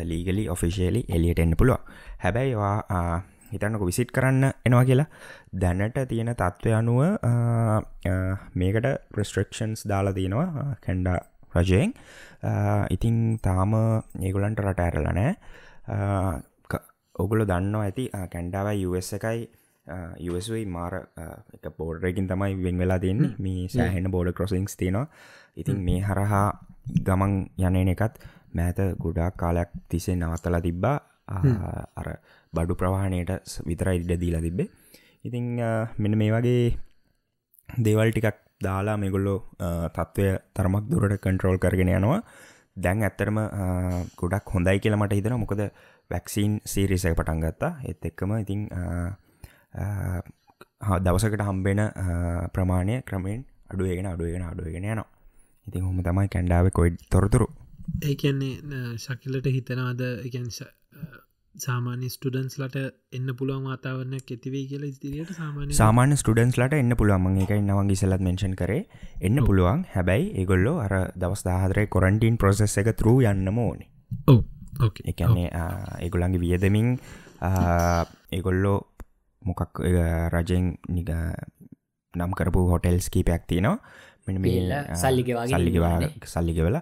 [0.04, 1.80] ලීගලි ඔෆිසිේලි එලියට එන්න පුළුව
[2.20, 3.22] හැබැයිවා
[3.52, 5.08] හිතන්නක විසිට් කරන්න එනවා කියලා.
[5.54, 11.18] දැනට තියෙන තත්ත්වය අනුව ආ, ආ, මේකට ප්‍රස්ට්‍රක්ෂන්ස් දාලා තියෙනවා කැන්ඩා
[11.54, 11.94] රජයෙන්.
[12.42, 13.72] ආ, ඉතිං තාම
[14.20, 15.32] ඒගොලන්ට රට ඇරලනෑ
[17.18, 18.04] ඔගුල දන්නවා ඇති
[18.34, 19.48] කැන්ඩාවයි US එකයි.
[20.30, 20.94] USයි මාර
[21.56, 25.06] එක බෝඩරකින් තමයි වෙන් වෙලා තියන්නේ මේ සෑහෙන බෝඩ ක්‍රොසිංස් තියෙනවා.
[25.56, 26.48] ඉතින් මේ හරහා
[27.06, 27.32] ගමන්
[27.68, 28.18] යනන එකත්
[28.58, 30.96] මෑත ගොඩක් කාලයක් තිසේ නවත්තලා තිබ්බා.
[32.00, 32.08] අර
[32.52, 33.32] බඩු ප්‍රවාහණයට
[33.70, 34.68] විතරයි ඉඩ දීලා තිබ්බේ.
[35.24, 36.76] ඉතිං ආ, මෙන්න මේ වගේ
[37.86, 39.38] දේවල් ටිකක් දාලා මෙගොල්ලෝ
[39.96, 42.22] තත්ත්වය තරමක් දුරට කන්ට්‍රෝල් කරගෙන යනවා.
[42.76, 43.38] දැන් ඇත්තරම
[44.20, 45.62] ගොඩක් හොඳයි කියලා මට හිතන මොකද
[46.10, 47.72] වැක්සිීන් සීරිසක පටන් ගත්තා.
[47.84, 48.66] එත් එක්කම ඉතිං
[51.00, 51.80] දවසකට හම්බෙන
[52.52, 55.08] ප්‍රමාණය ක්‍රමෙන් අඩුවගෙන අඩුවගෙන අඩුවගෙන යනවා.
[55.66, 57.48] ඉතින් හොම තමයි කැන්ඩාව කොයිඩ් තොරතුරු.
[58.02, 60.04] ඒකන්නේ ශකිලට හිතනවාද?
[60.24, 60.50] එකන්
[61.54, 62.76] සාමාන්‍ය ස්ටඩන්ස්ලට
[63.12, 67.40] එන්න පුළුවන් වාතාවරණයක් ඇතිවේ කියලා ඉදිරියට සාමාන්‍ය සාමාන්‍ය ස්ටඩන්ස්ලට එන්න පුළුවන්.
[67.44, 68.84] එකයි නවන් ඉසලත් මෙන්ෂන් කරේ.
[69.20, 69.88] එන්න පුළුවන්.
[69.94, 73.90] හැබැයි ඒගොල්ලෝ අර දවස් දාහදරේ කොරන්ටීන් ප්‍රොසෙස් එක තරු යන්න ඕනේ.
[74.28, 74.57] ඕකේ
[75.12, 75.48] එකන්නේ
[76.00, 76.88] ඒගොල්ලන්ගේ වියදමින්
[78.32, 78.78] ඒගොල්ලෝ
[79.42, 81.10] මොකක් ඒ රජයෙන් නිග
[82.14, 83.78] නම් කරපු හොටෙල්ස් කීපයක් තියෙනවා.
[84.28, 86.10] ඉන්නවානේ.
[86.34, 86.78] සල්ලිගවල.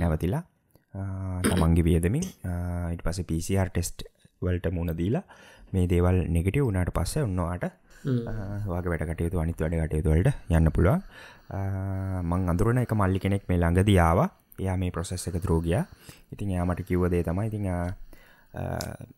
[0.00, 0.42] නැවතිලා
[1.50, 2.24] තමන්ගේ වියදමින්
[2.94, 4.04] ඉට පස පිසිR ටෙස්ට්
[4.42, 5.24] වලට මුණ දීලා
[5.72, 7.64] මේ දේවල් නෙගටව වුණට පස්සේ ඔන්නවාට
[8.66, 11.02] වගේ වැඩ කටයුතු අනිත් වැඩ කටයුතුවලට යන්න පුළුවන්.
[12.30, 14.20] මං අඳුරන එක මල්ලි කෙනෙක් මේ ළඟ දියාව
[14.60, 15.80] එයා මේ ප්‍රොසෙස් එක ද්‍රෝගිය
[16.32, 17.68] ඉතින් යාමට කිව්වදේ තමයි ඉතිං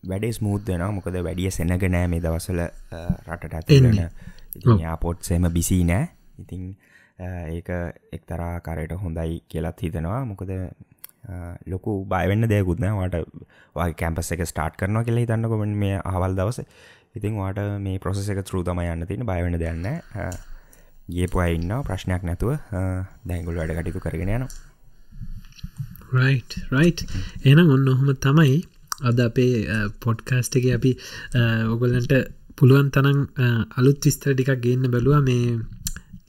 [0.05, 2.60] වැඩේ ස්මූද් වෙන මොකද වැඩිය සෙනග නෑ මේ දවසල
[3.27, 4.01] රටට ඇතිලන
[4.78, 6.09] යාපොට්සේම බිසි නෑ.
[6.39, 6.77] ඉතිං
[7.51, 7.69] ඒක
[8.12, 10.24] එක්තරා කරයට හොඳයි කියලත් හිතනවා.
[10.27, 10.51] මොකද
[11.66, 13.16] ලොකු බයවෙන්න දෙයකුත්න වාට
[13.77, 16.60] වගේ කැම්පස් එක ස්ටාර්ට් කරනවා කියලා හිතන්නකොම මේ අහවල් දවස.
[17.14, 19.89] ඉතින් වාට මේ ප්‍රොසෙස එක තෘ තම යන්න තින බයවෙන දෙන්න
[21.09, 22.52] ගේපු අයින්න ප්‍රශ්නයක් නැතුව
[23.24, 24.72] දැංගුල් වැඩ කටිතු කරගෙන යනවා
[26.14, 26.93] රයි්
[27.51, 28.56] එනම් ඔන්න ඔහොම තමයි
[29.09, 29.52] අද අපේ
[30.05, 30.93] පොඩ්කාස්ට එක අපි
[31.74, 32.14] ඔගොල්ලන්ට
[32.59, 33.20] පුළුවන් තනං
[33.78, 35.20] අලුත් විස්තර ටිකක් ගන්න බැලවා.
[35.20, 35.47] මේ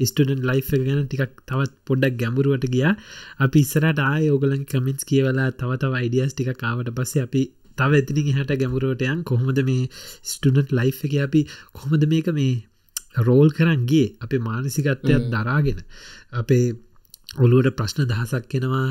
[0.01, 2.93] ස්ටඩන් ලයි් ගැන ටිකක් තවත් පොඩ්ඩක් ගැඹුරුවට ගියා.
[3.39, 7.41] අපි ඉස්සරට ආය ඔගලන් කමෙන්ස් කියවලා තව තව අයිඩියස් ටික කාවට පස්සේ අපි
[7.77, 9.89] තව ඇතිනින් හට ගැඹුරුවටයන් කොහොමද මේ
[10.31, 11.41] ස්ටඩන්ට් ලයි් එක අපි
[11.73, 12.53] කොහොමද මේක මේ
[13.19, 15.79] රෝල් කරන්ගේ අපේ මානසිකත්වයක් දරාගෙන.
[16.33, 16.65] අපේ
[17.35, 18.87] ඔළුවට ප්‍රශ්න දහසක් එනවා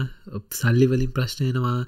[0.52, 1.78] සල්ලිවලින් ප්‍රශ්නයනවා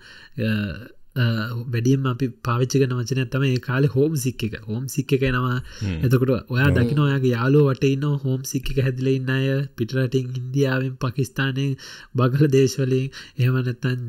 [1.17, 4.55] වැඩියම් අපි පාවිච්චිකන වචන තම ඒ කාලෙ හෝම් සික් එක.
[4.65, 5.59] හෝම් සික් එක නවා
[6.01, 9.47] එතකොට ඔයා දකින ඔයාගේ යාලෝ වටඉන්න හෝම් සික් එක හැදිල ඉන්න අය
[9.77, 11.77] පිටරටින් ඉන්දියාවෙන් පකිස්ානයෙන්
[12.15, 13.07] බගල දේශවලින්
[13.39, 14.01] එහමනත්තන්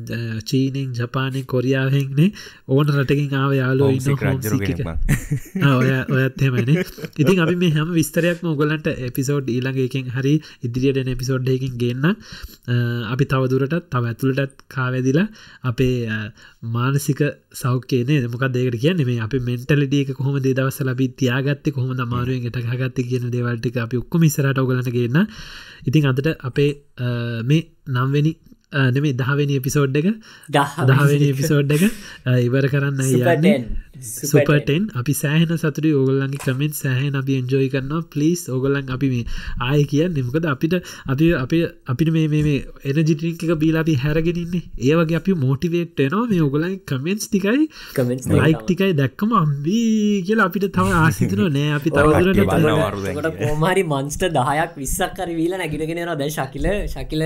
[0.44, 2.30] චීනෙන් ජපානය කොරියාවෙන්නේ
[2.68, 4.08] ඕන රටකින් ආව යාලෝ ඉන්න
[5.72, 6.72] ඔය ඔයත් හෙමන
[7.16, 12.14] ඉතින් අපි මේ හැම විස්තරයක් මොගලන්ට එපිසෝඩ් ඊළඟකින් හරි ඉදිරියට එපිසෝඩ්ඩයකින් ගන්න
[13.06, 15.26] අපි තවදුරටත් තව ඇතුළටත් කාවැදිලා
[15.64, 15.96] අපේ
[16.96, 17.20] මානසික
[17.52, 19.00] සෞඛ්‍යනේ මොක දේකට කියන්න?
[19.00, 24.22] මේ අපි මෙන්ටලිටියක කොහොම දවස ලබි තියාගත්ත කොහොම අමාරුවෙන් එට හගත්ත කියන දේවල්ටික අපි ඔක්කොම
[24.22, 25.26] ඉසරට ඔගලන ගන්න.
[25.86, 26.70] ඉතින් අදට අපේ
[27.44, 28.32] මේ නම්වෙනි
[28.72, 30.12] නෙමේ දහවෙනි එපිසෝඩ් එක.
[30.50, 31.84] දහවෙනි එපිසෝඩ් එක.
[32.26, 33.66] ඉවර කරන්න යන්න.
[34.02, 39.24] සුපටෙන් අපි සෑහන සතුරි ඕගොල්ලන්ගේ කමෙන්ට සෑහන අපි එන්ජෝයි කරන්නවා පලිස් ඕගොල්ලන් අපි මේ
[39.60, 40.74] ආය කිය නිමකද අපිට
[41.06, 46.74] අපි අපි අපිට මේ මේ එනජිටික බීලා අපි හැරගෙනන්නේ ඒවගේ අපි මෝටිවේට් එනවා මේ ඔගොලන්
[46.84, 47.68] කමෙන්ස් ටිකයි
[48.34, 51.70] ලයික් ටිකයි දැක්කම අම්බී කියලා අපිට තව ආසිතන නෑ.
[51.78, 57.24] අපි තවදුරට කෝමරි මන්ස්ට දහයක් විස්සක් කර වීල නැගිටගෙනවා දැ ශකිල ශකිල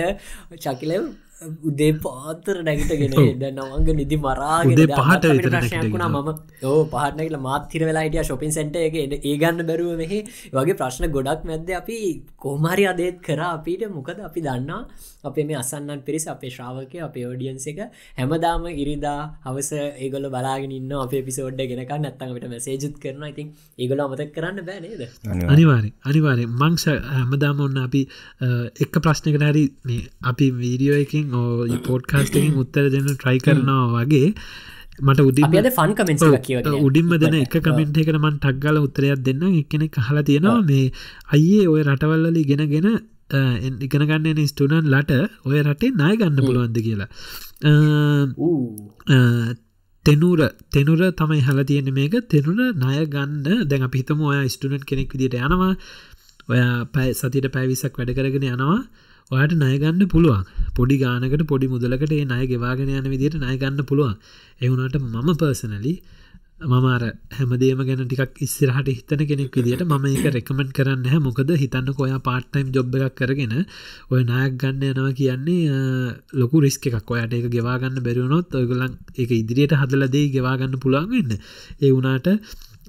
[0.58, 0.94] ශකිල
[1.40, 6.28] උදේ පාතර නැගිටගෙන ද නවංග නිදි මරාගේ පහට ප්‍රශ්නයක්ුණා මම.
[6.64, 8.98] ඕ පහටනල මාත්තිර වෙලායිටිය ශොපින් සැන්ට එක.
[9.20, 10.20] ඒ ගන්න බැරුව මෙහි.
[10.52, 11.98] වගේ ප්‍රශ්න ගොඩක් මැද්ද අපි
[12.38, 13.86] කෝමරි අදේත් කර අපිට.
[13.90, 14.80] මොකද අපි දන්නා
[15.24, 17.80] අපේ මේ අසන්නන් පිරිස අපේ ශ්‍රාවකය අපේ ෝඩියන්ස එක
[18.18, 24.66] හැමදාම ඉරිදා හවස ඒගොල බලාගෙනන්න අපේ පිසෝඩ්ඩ ගෙනක නැත්තඟට මැසේජුත් කරන ඉතින් ඒගොල අමතක් කරන්න
[24.68, 25.02] බෑනේද
[25.48, 28.02] අනිවාරි අනිවාරය මංක්ෂ හැමදාම ඔන්න අපි
[28.84, 29.64] එක්ක ප්‍රශ්නක නැරි
[30.24, 34.28] අපි වීඩියෝ එකින් ඕ පෝඩ්කාස්ටකින් උත්තර දෙන්න ට්‍රයි කරනවා වගේ
[35.00, 36.22] මට උඩින් ෆන් කමෙන්ස්
[36.86, 40.84] උඩින්ම දෙන එක කමෙන්ට් එකන මන් ටක්ගල උත්තරයක් දෙන්න එකනෙ කහලා තියෙනවා මේ
[41.34, 42.90] අයියේ ඔය රටවල්ලලි ගෙනගෙන
[43.86, 47.08] ඉගෙනගන්න ස්ටනන් ලට ඔය රටේ නාය ගන්න පුළුවන්ද කියලා.
[50.06, 50.40] තෙනුර
[50.70, 52.14] තෙනුර තමයි හල තියෙන මේක.
[52.28, 53.68] තෙනුර ණය ගන්න.
[53.68, 55.74] දැන් අපිහිතම ඔය ස්ටනට් කෙනෙක් විදිට යනවා.
[56.48, 56.60] ඔය
[56.94, 58.80] පැයි සතිට පැවිසක් වැඩ කරගෙන යනවා
[59.30, 60.46] ඔයාට ණයගන්න පුළුවන්.
[60.74, 64.16] පොඩි ගානකට පොඩි මුදලකට ඒ ණය ගෙවාගෙන යන විදිට ණයගන්න පුළුවන්.
[64.60, 65.94] එවුණට මම පර්සනලි
[66.62, 67.02] මම අර
[67.32, 72.18] හැමදේම ගැන ටිකක් ඉස්සරහට හිතන කෙනෙක් විදිට ම එක රෙකමෙන්ට් කරන්න හැ මොකද හිතන්න කොයා
[72.20, 73.54] පාට්ටයිම් ජොබ් එකක් කරගෙන
[74.10, 77.10] ඔය නායක් ගන්න යනවා කියන්නේ ලොකු රිස්ක එකක්.
[77.10, 81.38] ඔයට එක ගෙවාගන්න බැරිවුණොත් ඔයගලන් එක ඉදිරියට හදලදේ ගෙවාගන්න පුළුවන්ගන්න
[81.80, 81.94] ඒ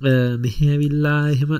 [0.01, 1.51] වුනාට මෙහැවිල්ලා එහෙම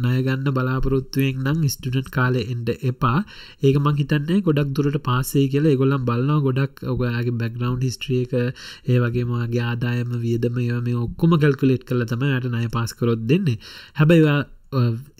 [0.00, 3.24] නයගන්න බලාපොරොත්තුවෙන් නම් ස්ටඩට් කාලෙ එන්ඩ එපා.
[3.62, 5.72] ඒක මං හිතන්නේ ගොඩක් දුරට පාසේ කියලා.
[5.72, 12.24] එගොල්ලම් බලන්නවා ගොඩක් ඔගයාගේ බැක්ග්‍රවන්් හිස්ට්‍රියක ඒ වගේමගේ ආදායම වියදම මේ ඔක්කොම කල්කුලෙට් කල තම
[12.28, 13.58] යට නය පාස්කරොත් දෙන්නේ.
[13.94, 14.38] හැබැයි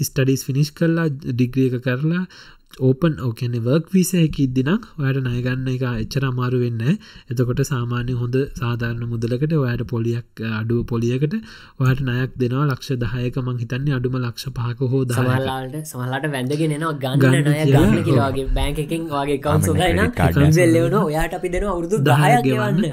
[0.00, 2.24] ස්ටඩිස් ෆිනිශ් කරලා ඩිග්‍රියක කරලා
[2.76, 9.08] ඕපන් ඕකන වර්ක් විසයක ඉදිනක් ඔයට නයගන්න එක එච්චර අමාරු වෙන්න එතකොට සාමාන්‍ය හොඳ සාධාරණ
[9.12, 11.34] මුදලකට ඔයට පොලියක් අඩුව පොලියකට
[11.80, 12.66] ඔයට නයක් දෙනවා.
[12.68, 17.18] ලක්ෂ දහයක මං හිතන්නේ අඩුම ලක්ෂ පහක හෝ දහලාට සමහලාට වැඳගෙන ගන්න
[17.64, 20.68] ගන්න කියලාගේ බෑන්කකින් වගේ.
[20.68, 22.84] ලෙවන ඔයාට අපි දෙන අවුරුදු දහයක් ගවන්න.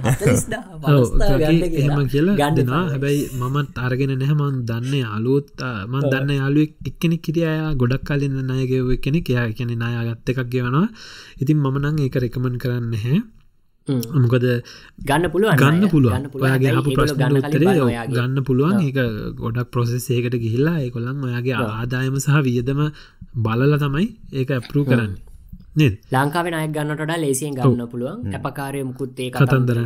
[1.84, 2.38] එම කියලා.
[2.42, 8.92] ගන්නවා හැබැයි මමත් අරගෙන නැහමන් දන්න අලුත් මන් දන්න යාලුවෙක් එක්කෙනෙ කිරියා ගොඩක් කලින් නායගව
[9.00, 10.88] කෙනෙ එයා කියන නායාගත්ත එකක් ගෙවනවා.
[11.42, 13.18] ඉතින් මම නං ඒක රෙකමන් කරන්න හැ
[13.88, 14.46] මොකද
[15.10, 16.24] ගන්න පුළුවන් ගන්න පුළුවන්.
[16.36, 17.76] ඔයාගේ හපු ප්‍රශ්න උත්තරේ
[18.16, 18.82] ගන්න පුළුවන්.
[18.82, 18.98] ඒක
[19.38, 22.82] ගොඩක් ප්‍රොසෙස් ඒකට ගිහිල්ලා ඒකොල්ලන් ඔයාගේ ආදායම සහ වියදම
[23.46, 25.14] බලල තමයි ඒක ඇපරූ කරන්න.
[26.12, 28.34] ලංකාව නය ගන්නට ලේසියෙන් ගන්න පුළුවන්.
[28.38, 29.80] අපකාරය මුකුත්තේ කතන්දර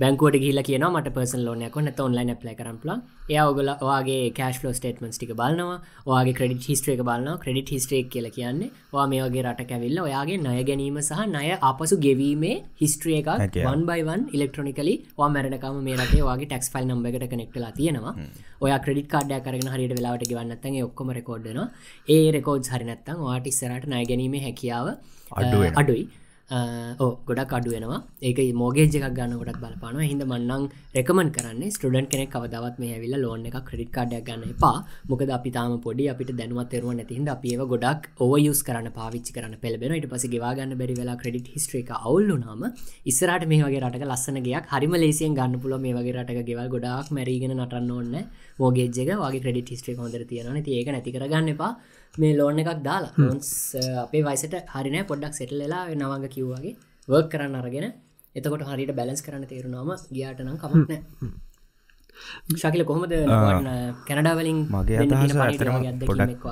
[0.00, 2.90] බැංකුවට ගිල කියන මට පර්සන් ලෝනයක් නත ඔන්ලයින් ප්ලයි කරපල
[3.30, 8.26] එය ඔගල ඔයාගේ කෑශ් ලෝ ස්ටේටමන්ස් ටික බලනවා ඔයාගේ ක්‍රඩිට හිස්ට්‍රේක බලන්න ක්‍රඩිට හිස්ට්‍රේක් කියල
[8.36, 13.58] කියන්නේ වා මේ වගේ රට කැවිල්ල ඔයාගේ නය ගැනීම සහ නය අපසු ගෙවීමේ හිස්ට්‍රිය එකක්
[13.64, 18.14] වන් බයිවන් ඉලෙක්ට්‍රොනිකලි වා මැරණකම මේ රටේ වගේ ටක්ස් ෆයිල් නම්බකට කනෙක්ටලා තියෙනවා.
[18.60, 21.60] ඔය ක්‍රඩිට කාඩය කරන හරිට වෙලාට ගවන්නත්තගේ ඔක්කොම රෙකෝඩ්න
[22.08, 24.88] ඒ රෙකෝඩ් හරිනත්තන් වාට ඉස්සරට නය ගැනීම හැකියාව
[25.82, 26.04] අඩුයි
[26.50, 30.64] ඕ ගොඩක් අඩුවෙනවා ඒක මෝගේජ එකක් ගන්න ගොඩක් බලපාන හිද මන්නං
[30.96, 34.78] රෙකමන් කරන්න ස්ටඩන් කෙනෙක් කවදවත් මේ ඇවිල්ල ලෝන එක ක්‍රඩිට කාඩයක් ගන්න එපා.
[35.10, 39.94] මොකද අපි තාම පොඩි අපිට දැනුවත් තෙරුව නැතිහිද අපිව ගොඩක් ඕයස් කරන පාවිච්චි කරන පෙළබෙන
[39.98, 42.66] ඉට පස ගවාගන්න බැරි වෙලා ක්‍රඩිට හිස්ට්‍රේක අවුල්ලු නම
[43.12, 47.54] ඉස්සරට මේ වගේ රටක ලස්සනගේයක් හරිම ලේසියෙන් ගන්න පුල මේ වගේ රටක ගෙවල් ගොඩක් මැරීගෙන
[47.58, 48.18] නටන්න ඕන්න
[48.58, 51.72] මෝගේජක වගේ ක්‍රඩිට හිස්ට්‍රේ හොඳර තියෙන ඒක නැති කරගන්න එපා.
[52.14, 53.12] මේ ලෝන එකක් දාලා.
[53.18, 53.50] ලොන්ස්
[54.04, 56.74] අපේ වයිසට හරින පොඩ්ඩක් සෙටල්ලලා නවග කිව්වාගේ
[57.08, 57.86] වර්ක් කරන්න අරගෙන.
[58.36, 61.00] එතකොට හරිට බැලස් කරන්න තේරුණාම ගියාට නම් කමක්නෑ
[62.54, 63.14] ශකිල කොහොමද
[64.08, 66.44] කැනඩාවලින් මගේ අදහස ඇතරම පොඩක්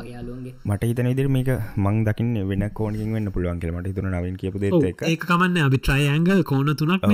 [0.64, 1.50] මට හිතන ඉදිරි මේක
[1.84, 4.72] මං දකින්න වෙන කෝනිින් වෙන්න පුළුවන් කියල මට තුන නවින් කියපු දෙ
[5.10, 7.06] ඒක කමන්න අපි ට්‍රයිඇංගල් කෝන තුනක්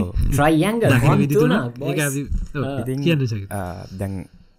[3.02, 3.26] කියන්න
[4.00, 4.14] දැන්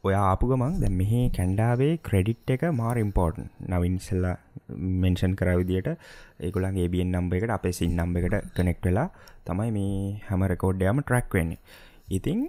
[0.05, 4.33] ඔය ආපු ගමන් දැ මෙහි කැන්ඩාවේ ක්‍රෙඩිට් එක මාර ඉම්පෝර්ටන් නවින්සල්ලා
[5.03, 5.87] මෙන්ෂන් කර විදියට
[6.47, 9.07] ඒකුලන් ඒබියෙන් නම්බ එකට අපේ සින් නම්බ එකට කනෙක්් වෙලා
[9.47, 9.95] තමයි මේ
[10.27, 11.59] හැම රෙකෝඩ්ඩයම ට්‍රක් වෙන්නේ.
[12.09, 12.41] ඉතිං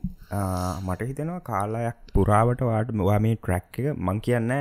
[0.86, 4.52] මට හිතෙනවා කාලායක් පුරාවට වාට වා මේ ට්‍රක් එක මං කියන්න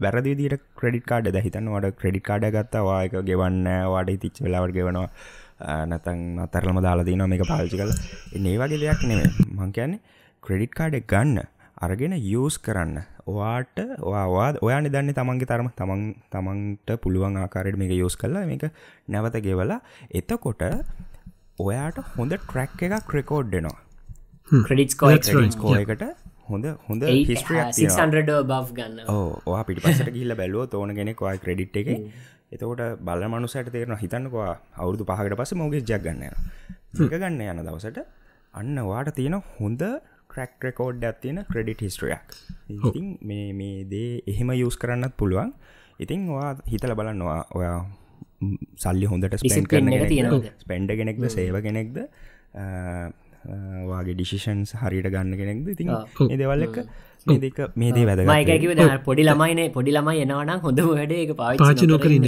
[0.00, 5.08] වැරදිදිට ක්‍රඩිට කාඩ දැහිතන්න වට ක්‍රඩිට කාඩ ගත්තා වායක ගෙවන්න වාඩ තිච්ච වෙලාවට ගෙවනවා.
[5.90, 7.92] නැතන් අතරලම දාලා දීන මේක පාල්චි කල
[8.44, 10.00] ඒ වගේ දෙයක් නෙවේ මං කියන්නේ
[10.42, 11.42] ක්‍රඩිට් කාඩ ගන්න
[11.82, 12.98] අරගෙන යස් කරන්න.
[13.26, 15.68] ඔයාට වාවාද ඔයා නිදන්නේ තමන්ගේ තරම.
[15.78, 18.66] තමන් තමන්ට පුළුවන් ආකාරයට මේක යෝස් කරලා මේක
[19.08, 19.80] නැවත ගෙවලා
[20.12, 20.62] එතකොට
[21.60, 23.78] ඔයාට හොඳ ට්‍රැක් එකක් ක්‍රෙකෝඩ්ඩනවා
[24.60, 26.04] ක්‍රඩිට් කෝ එකට
[26.48, 27.02] හොඳ හොඳ
[28.44, 29.00] බ් ගන්න.
[29.08, 31.88] ඕ පිට පසට ගිල්ල බැලුව තෝන කෙනෙක් වා ක්‍රඩිට් එක.
[32.52, 38.02] එතකොට බල මනුසට තේරන හිතන්නකවා අවුදු පහකට පස මෝගෙ ජක් ගන්න ඒක ගන්න යන දවසට
[38.54, 39.82] අන්න වාට තියෙන හොඳ
[40.34, 42.36] ක්‍රක් රෙකෝඩ් ඇත්තියෙන ක්‍රඩිට හිස්ට්‍රියක්
[42.72, 45.52] ඉතින් මේ මේ දේ එහෙම යස් කරන්නත් පුළුවන්.
[46.04, 47.78] ඉතිං වා හිතල බලන්නවා ඔයා
[48.84, 49.90] සල්ලි හොඳට ස්පෙන්් කරන
[50.64, 51.28] ස්පෙන්ඩ කෙනෙක්ද?
[51.36, 51.98] සේව කෙනෙක්ද?
[53.92, 55.66] වාගේ ඩිසිෂන්ස් හරිට ගන්න කෙනෙක්ද?
[55.74, 55.88] ඉතින්
[56.28, 56.92] ඒදවල් එක මේක
[57.26, 58.70] මේදේ වැද මයිකකිව
[59.08, 61.12] පොඩි ළමයින පොඩි ළමයි එනවනම් හොඳ වැඩ.
[61.12, 62.26] එක පාචි නොකරන්න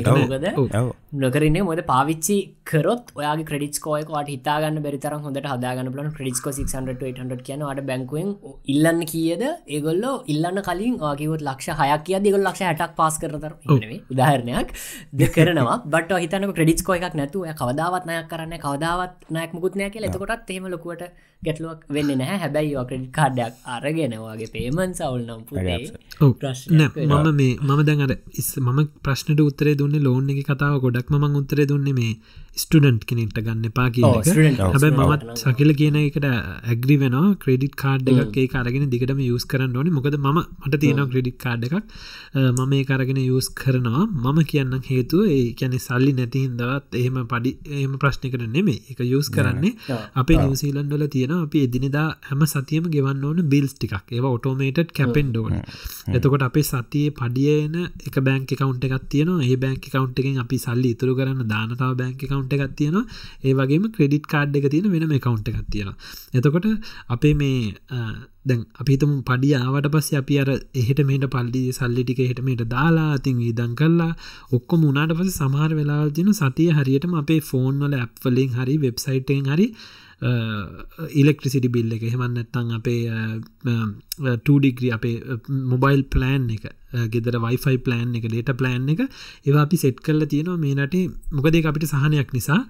[1.24, 2.36] නොකරන්න මොද පාවිච්චි
[2.70, 8.30] කරොත් ඔයා ක්‍රඩිස් කෝයක ට හිතාගන්න බැරිතර හොඳට හදාගන්න ලන ක්‍රඩිස්ක 600 කියන ට බැංකුවෙන්
[8.74, 9.42] ඉල්ලන්න කියද?
[9.76, 13.52] ඒගොල්ල ඉල්ලන්න කලින් ආකිවත් ලක්ෂ හයක් කිය දෙගොල් ලක්ෂ හටක් පාස් කරතර
[14.12, 14.74] උදාහරණයක්.
[15.18, 15.76] ද කරනවා.
[15.94, 20.08] බට හිතන ක්‍රඩිස් කෝයක් නැතුව කවදාවත් නයක් කරන්න කවදාවත් නයක් මුකුත්නය කියල.
[20.10, 21.04] එතකොටත් එහෙම ලොකුවට
[21.46, 22.38] ගැටලුවක් වෙන්න නැහැ.
[22.44, 24.50] හැබැයි ක්‍රඩි කාඩ්ඩයක් අරගෙනවාගේ
[24.84, 25.40] පේමන් සවල් නම්
[27.08, 31.24] මම මේ මම දැන් අර ඉස් මම ප්‍රශ්නට උත්තරේ දුන්න ලෝන් එක කතාව ගොඩක් ම
[31.34, 32.12] උත්තරේ දුන්න මේ
[32.62, 38.36] ස්ටඩන්ට් කෙනෙක්ට ගන්න එපා කිය හැබයි මත් සකිල කියන එකට ඇග්‍රි වෙන ක්‍රඩිට් කාඩ් එකක්
[38.42, 39.90] ඒ අරගෙන දිගටම යස් කරන්න ඕනි.
[39.96, 41.74] මොකද ම මට තියෙන ක්‍රඩිට් කාඩ් එකක්.
[42.34, 44.04] මම ඒ අරගෙන යස් කරනවා.
[44.24, 49.74] මම කියන්න හේතුව ඒ කියැනෙ සල්ලි නැතිහින්දවත් එහෙම පඩි එහම ප්‍රශ්නකට නෙමේ එක යස් කරන්නේ.
[50.14, 54.14] අපේ නිවසීලන්ඩල තියෙන අපි එදිනිදා හැම සතියම ගෙවන්න ඕන බිල්ස් ටිකක්.
[54.16, 55.58] ඒවා ඔටෝමේටඩ් කැපෙන්ඩ ඕන.
[56.16, 57.76] එතකොට අපේ සතියේ පඩියන
[58.08, 62.24] එක බැංක කවන්ට එකක් තියන ඒ බැංක කවන්ට එකෙන් අපි සල්ලි ඉතුරු කරන්න දානතාව බැංක
[62.44, 62.96] කවන්ට එකක් තියෙන
[63.42, 65.90] ඒ වගේම ක්‍රඩිට් කාඩ් එක තියෙන වෙනම කවන්ට එකක් තියෙන
[66.34, 66.68] එතකොට
[67.08, 67.72] අපේ මේ
[68.44, 73.74] දැන් අපිතම පඩි ආවට පස්ස අපි අර එහෙට මේට පල්ලි සල්ලිටික හෙටමට දාලා අතින් වීදන්
[73.74, 74.12] කල්ලා
[74.52, 79.68] ඔක්කො මුණට පස සමහර වෙලාල් තින සතිය හරියටම අපේ ෆෝන් වල ඇප්වලින් හරි වෙබ්සයිටෙන් හරි
[80.22, 82.06] ඉලෙක්ට්‍රිසිටි බිල්ල එක.
[82.14, 83.02] හෙමන්න ඇත්තං අපේ
[84.46, 85.16] ටඩිග්‍රී අපේ
[85.72, 86.64] මොබයිල් ප්ලෑන් එක
[87.14, 90.96] ගෙදර වයිෆයි ප්ලෑන් එක ඩේට ප්ලෑන් එක ඒවා අපි සෙට් කල්ල තියෙනවා මේනට
[91.32, 92.60] මොකදේ අපිට සහනයක් නිසා.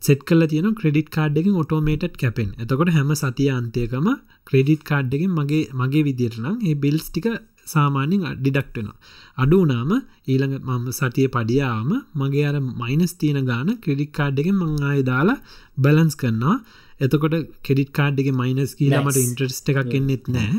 [0.00, 4.06] සෙට් කල තියන ක්‍රඩිට කාඩ් එකින් ඔටෝමේට් කැපෙන් එතකොට හැම සතිය අන්තයකම
[4.50, 7.26] ක්‍රඩිට් කාඩ් එකින් මගේ මගේ විදිරනම් ඒ බිල්ස් ටික
[7.70, 8.98] සාමාන්‍යෙන් ඩිඩක්ටනවා
[9.38, 9.90] අඩු වනාම
[10.26, 15.38] ඊළඟ මම සතිය පඩියාම මගේ අර මයිනස් තියෙන ගාන ක්‍රඩික් කාඩ් එක මංආය දාලා
[15.78, 16.56] බැලන්ස් කරන්නවා
[17.00, 20.56] එතකොට කෙඩිට කාඩ් එක මයිනස් කියීලමට ඉන්ට්‍රස්ට එකක් එන්නෙත් නෑ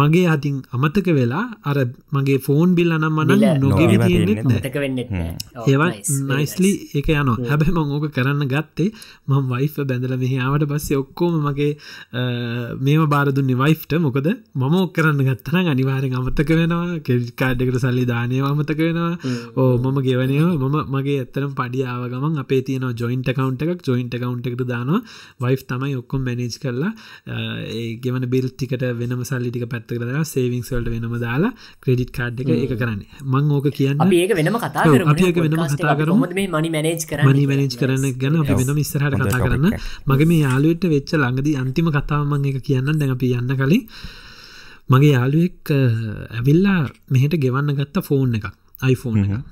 [0.00, 1.76] මගේ අතින් අමතක වෙලා අර
[2.16, 3.30] මගේ ෆෝන් බිල් අනම් මන
[3.60, 3.80] නොග
[5.66, 5.90] ඒවා
[6.30, 8.90] නයිස්ලි එක යන හැබැ මං ඕක කරන්න ගත්තේ
[9.28, 11.72] මං වයිෆ බැඳල මෙහාවට පස්සේ ඔක්කෝම මගේ
[12.86, 16.98] මේම බාරදුන්නේ වයිෆ්ට මොකද මම ඔක් කරන්න ගත්තන අනිවාරෙන් අමතක වෙනවා.
[17.06, 19.12] කෙඩිකාඩ්ඩකට සල්ලි දානය අමතක වෙනවා.
[19.56, 23.82] ඕ මම ගෙවනය මම මගේ ඇත්තරම් පඩියාව ගමන් අපේ තියන ජොයින්ට කවන්ට එකක්.
[23.88, 25.00] ජොයින්ට කවන්ට එකට දානවා.
[25.44, 26.92] වයිෆ් තමයි ඔක්කොම් මැනේජ් කරලා
[27.70, 29.24] ඒ ගෙවන බිල් ටිකට වෙනම
[29.64, 33.00] සල්ලිටික පැත්ත කරලා සේවිං සල්ට වෙනම දාලා ක්‍රඩිට් කාඩ් එක ඒක කරන්න.
[33.22, 36.24] මං ඕක කියන්න ඒක වෙනම කතා අපඒක වෙනම කතා කරම.
[36.54, 39.74] මනි මනේජ් කර මනි මනේජ් කරන්න ගැන අපි වෙනම ඉස්සරහට කතා කරන්න.
[40.08, 43.84] මගේ මේ යාලුවට වෙච්ච ළඟද අන්තිම කතාවමං එක කියන්න දැන් අපි යන්න කලින්.
[44.92, 45.74] මගේ යාළුවෙක්
[46.38, 46.80] ඇවිල්ලා
[47.10, 48.46] මෙහෙට ගෙවන්න ගත්ත ෆෝන් එකක්
[48.92, 49.42] iPhoneෆෝන් එක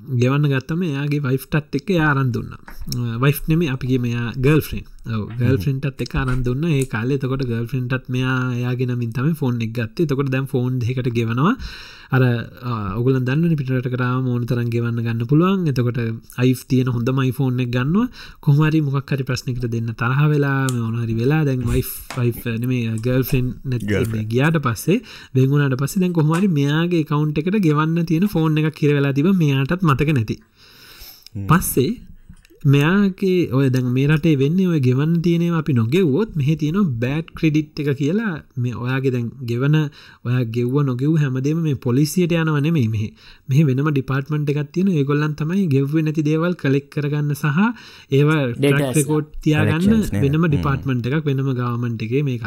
[0.00, 2.52] ගෙවන්න ගත්තම එයාගේ වයිෆ්ටත් එක්ක යාරන් දුන්න.
[3.22, 4.84] වයිෆ් නෙම අපිගේ මෙයා ගල් ෆ්‍රෙන්්
[5.38, 6.64] ගල් ෆ්‍රෙන්ටත් එක අරන් දුන්න.
[6.70, 10.06] ඒ කාල එතකොට ගල් ෆ්‍රෙන්ටත් මෙයා යාගෙන මින් තම ෆෝන් එක් ගත්තේ.
[10.06, 11.54] තකොට දැම් ෆෝන් දෙකට ගෙවනවා
[12.10, 12.22] අර
[12.98, 15.66] ඔගුල දන්න පිටට කර මෝන තරන් ගෙවන්න ගන්න පුළුවන්.
[15.70, 16.00] එතකොට
[16.36, 18.08] අයි් තියන හොඳ මයි ෆෝන් එක ගන්නවා.
[18.40, 21.84] කොහමරි මොක්හරි ප්‍රශ්නිකට දෙන්න තරහ වෙලා ඕනහරි වෙලා දැන් වයි්
[22.58, 23.46] නෙමේ ගල් ෆෙන්
[24.32, 24.98] ගියාට පස්සේ
[25.34, 30.14] වෙගුණට පස්සේ දැන් කොහමරි මෙයාගේ කවුන්් එකට ගෙවන්න තියෙන ෆෝන් එක කිරවෙලා තිබ මෙයාටත් මතක
[30.14, 30.36] නැති.
[31.48, 31.90] පස්සේ
[32.64, 37.78] මෙයාගේ ඔය දැන් මේ රටේ වෙන්න ඔය ගෙවන්න තියෙනව අපි නොගෙව්වොත් මෙහ තියෙන බෑඩ් ක්‍රඩිට්
[37.78, 38.42] එක කියලා.
[38.56, 39.76] මේ ඔයාගේ දැන් ගෙවන
[40.24, 43.04] ඔය ගෙව්ව නොගෙව් හැමදේම මේ පොලිසියට යනවන මේ මෙහ.
[43.48, 47.46] මෙහ වෙනම ඩිපාර්ට්මන්ට් එකක් තියෙන ඒගොල්ලන් තමයි ගෙව්ව නැති දේවල් කලෙක් කරගන්න සහ
[48.10, 52.44] ඒවා ඩෙටකෝට් තියාගන්න වෙනම ඩිපාර්ට්මන්ට් එකක් වෙනම ගවමන්ට් එකේ මේක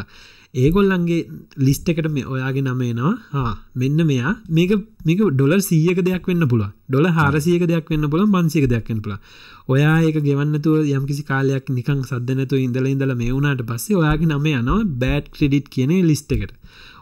[0.53, 1.19] ඒගොල්ලන්ගේ
[1.57, 4.33] ලිස්ට එකට මේ ඔයාගේ නමේනවා මෙන්න මෙයා.
[4.49, 4.71] මේක
[5.05, 9.15] මේක ඩොලර් සීයක දෙයක් වෙන්න පුළුව ඩොල හාරසියක දෙයක් වෙන්න පුළ මන්සික දෙයක් වෙන පුළ
[9.67, 14.79] ඔයා ඒක ගෙවන්නතුව යම්කිසි කාලයක් නිකං සද්ධනතු ඉඳල ඉඳල මේ වුණට පස්සේ ඔයාගේ නම යනවා
[15.01, 16.51] බෑඩ් ක්‍රඩිට් කියන ලිස්ට එකට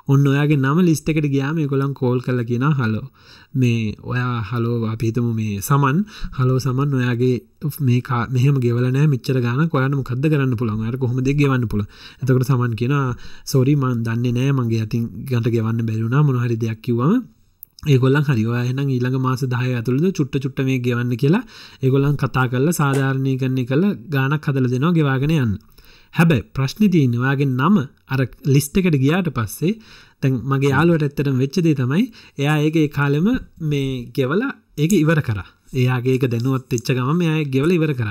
[0.10, 3.06] ඔන්න ඔයාගේ නම ලිස්ට එකට ගයාම කොළන් කෝල් කල කියෙන හලෝ
[3.54, 5.98] මේ ඔයා හලෝ අපිතම මේ සමන්.
[6.38, 7.36] හලෝ සමන් ඔයාගේ
[7.82, 8.02] මේ
[8.36, 11.84] මෙහම ගෙවලනෑ මිච්චර ගන කොයන කද කරන්න පුළන් අයට කොහොම දෙ ගවන්න පුළ
[12.22, 12.96] එතකට සමන් කියෙන
[13.46, 17.20] සෝරි මන් දන්නේ නෑ මගේ අතින් ගට ගෙවන්න බැරුණා මොනහරි දෙයක් කිව්වම.
[17.84, 21.44] ඒගොල්ලන් හරිවා එන ඊළඟ මාස දහය ඇතුළද චුට්ට චුට්ට මේ ගෙවන්න කියලා.
[21.84, 25.54] ඒගොල්ලන් කතා කරලා සාධාරණය කරන්නේ කළ ගානක් හදල දෙනවා ගෙවාගෙන යන්න.
[26.14, 27.78] හැබැයි ප්‍රශ්නි තියනවාගේ නම
[28.10, 29.74] අර ලිස්ට එකට ගියාට පස්සේ
[30.22, 32.04] තැන් මගේ යාලුවට ඇත්තටම වෙච්චදේ තමයි
[32.38, 33.28] එයා ඒක කාලෙම
[33.64, 35.40] මේ ගෙවලා ඒක ඉවර කර.
[35.76, 38.10] එයාගේ ඒක දැනුවත් එච්ච ගම එයා ගෙවල ඉවර කර.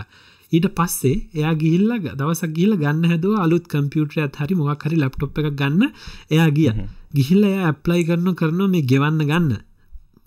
[0.53, 5.49] ඊට පස්සේ එයා ගිහිල්ල දවසක් ගිල ගන්න හැදුව අලුත් කම්පියුටරය හරි මොක් හරි ලප්ටොප් එක
[5.55, 5.83] ගන්න.
[6.31, 6.69] එයා ගිය.
[7.15, 9.65] ගිහිල්ල එයා ඇප්ලයි කරන කරන මේ ගෙවන්න ගන්න.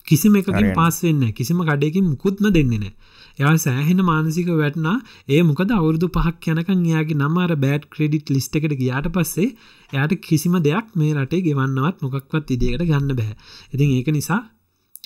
[0.06, 2.93] කිසිම එකකින් පාස් වෙන්න කිසිම කඩයකින් මුකුත්ම දෙන්නේ නෑ
[3.39, 4.95] එයා සෑහෙන මානසික වැටනා
[5.29, 9.49] ඒ මොකද අවුරදු පහක් යනකං එයාගේ නම්මාර බෑඩ් ක්‍රඩිට් ලිස්ට එකට ගියාට පස්සේ
[9.93, 13.35] එයාට කිසිම දෙයක් මේ රටේ ගෙවන්නවත් මොකක්වත් ඉදිකට ගන්න බැහැ.
[13.73, 14.41] ඉතින් ඒක නිසා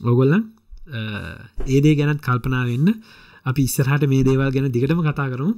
[0.04, 0.44] ඔගොල්ලන්
[1.68, 2.90] ඒදේ ගැනත් කල්පනා වෙන්න.
[3.46, 5.56] අපි ඉස්සරහට මේ දේවල් ගැන දිගටම කතා කරුම්.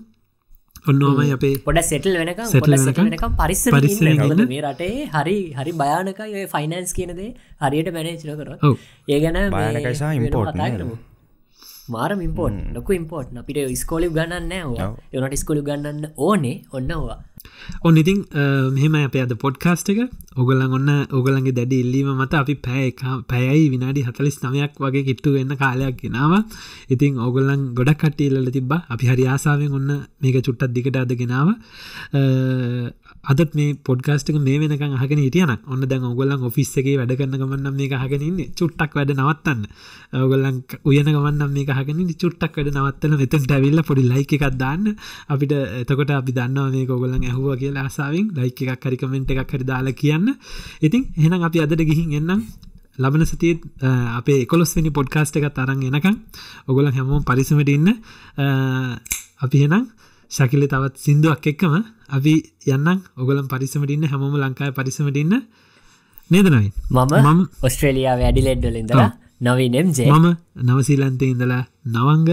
[0.85, 3.73] ඔන්නෝමයි අපේ පොඩ සෙටල් වෙනක සෙටලනකම් පරිස්සර
[4.45, 7.29] මේ රටේ හරි හරි භයානකයි ෆයිනන්ස් කියනදේ
[7.61, 8.49] හරියට මැනේචන කර
[9.07, 9.37] ඒ ගැන
[10.19, 10.61] ඉම්පෝට්
[11.89, 14.53] මාරම ඉම්පෝට් ලොක ඉම්පෝට් අපිට ස්කෝලි ගන්න
[15.15, 17.19] යනට ස්කොලි ගන්නන්න ඕනේ ඔන්නවා
[17.83, 18.19] ඔන්න ඉතින්
[18.75, 19.99] මෙහෙම අප අද පොඩ්කාස්ට එක.
[20.35, 22.87] ඔගලන් ඔන්න ඔගලන්ගේ දැඩි ඉල්ලීම මත අපි පැය
[23.31, 26.33] පැයයි විනාඩි හතලිස් නමයක් වගේ කිට්ටු වෙන්න කාලයක් ගෙනාව.
[26.89, 29.91] ඉතින් ඔගොල්ලන් ගොඩක් කට්ටීල්ල තිබ අපි හරි ආසාාවෙන් ඔන්න
[30.21, 31.53] මේක චුට්ටත් දිකට අද ගෙනාව
[33.27, 37.99] අදත් මේ පොඩ්කාස්ටක මේ වෙනක හගෙන හිටියන ඔන්න දැන් ඔගොල්ලන් ඔෆිස්සගේ වැඩ කරන්න ගමන්නම් මේ
[38.03, 39.63] හගෙනන්න චුට්ටක් වැඩ නවත්තන්න.
[40.17, 44.95] ඔගොල්ලන් උයන ගමන්නම් මේ හගෙන චුට්ටක් වැඩ නවත්තන වෙතන් ැවිල්ල පොඩි ලයික එකක් දාන්න.
[45.27, 49.99] අපිට එතකොට අපි දන්නවා මේ ඔගොල්ලන් ඇහුව කියලා ආසාාවෙන් ලයික එකක් කරිකමෙන්ට් එකක් හරි දාලා
[50.01, 50.31] කියන්න.
[50.81, 52.47] ඉතින් එහෙනම් අපි අදට ගිහින් එන්නම්.
[52.97, 53.61] ලබන සතියත්
[54.13, 56.15] අපේ එකොලොස්වනි පොඩ්කාස්ට එකත් අරන් එනකම්
[56.67, 57.93] ඔගොල හැමෝම් පරිසමට ඉන්න.
[59.39, 59.83] අපි හෙනම්
[60.31, 61.73] ශකිල තවත් සිින්දුවක් එක්කම
[62.09, 62.33] අපි
[62.67, 65.33] යන්න ඔගලම් පරිසමට ඉන්න හැමෝම ලංකාය පරිසමට ඉන්න.
[66.31, 70.27] නේදනයි මම මම ඔස්ට්‍රේලියාව වැඩිලෙඩ්ඩල ඉඳලා නවී නෙම්ජේ මම
[70.67, 72.29] නවසීලන්තය ඉඳලා නවංග.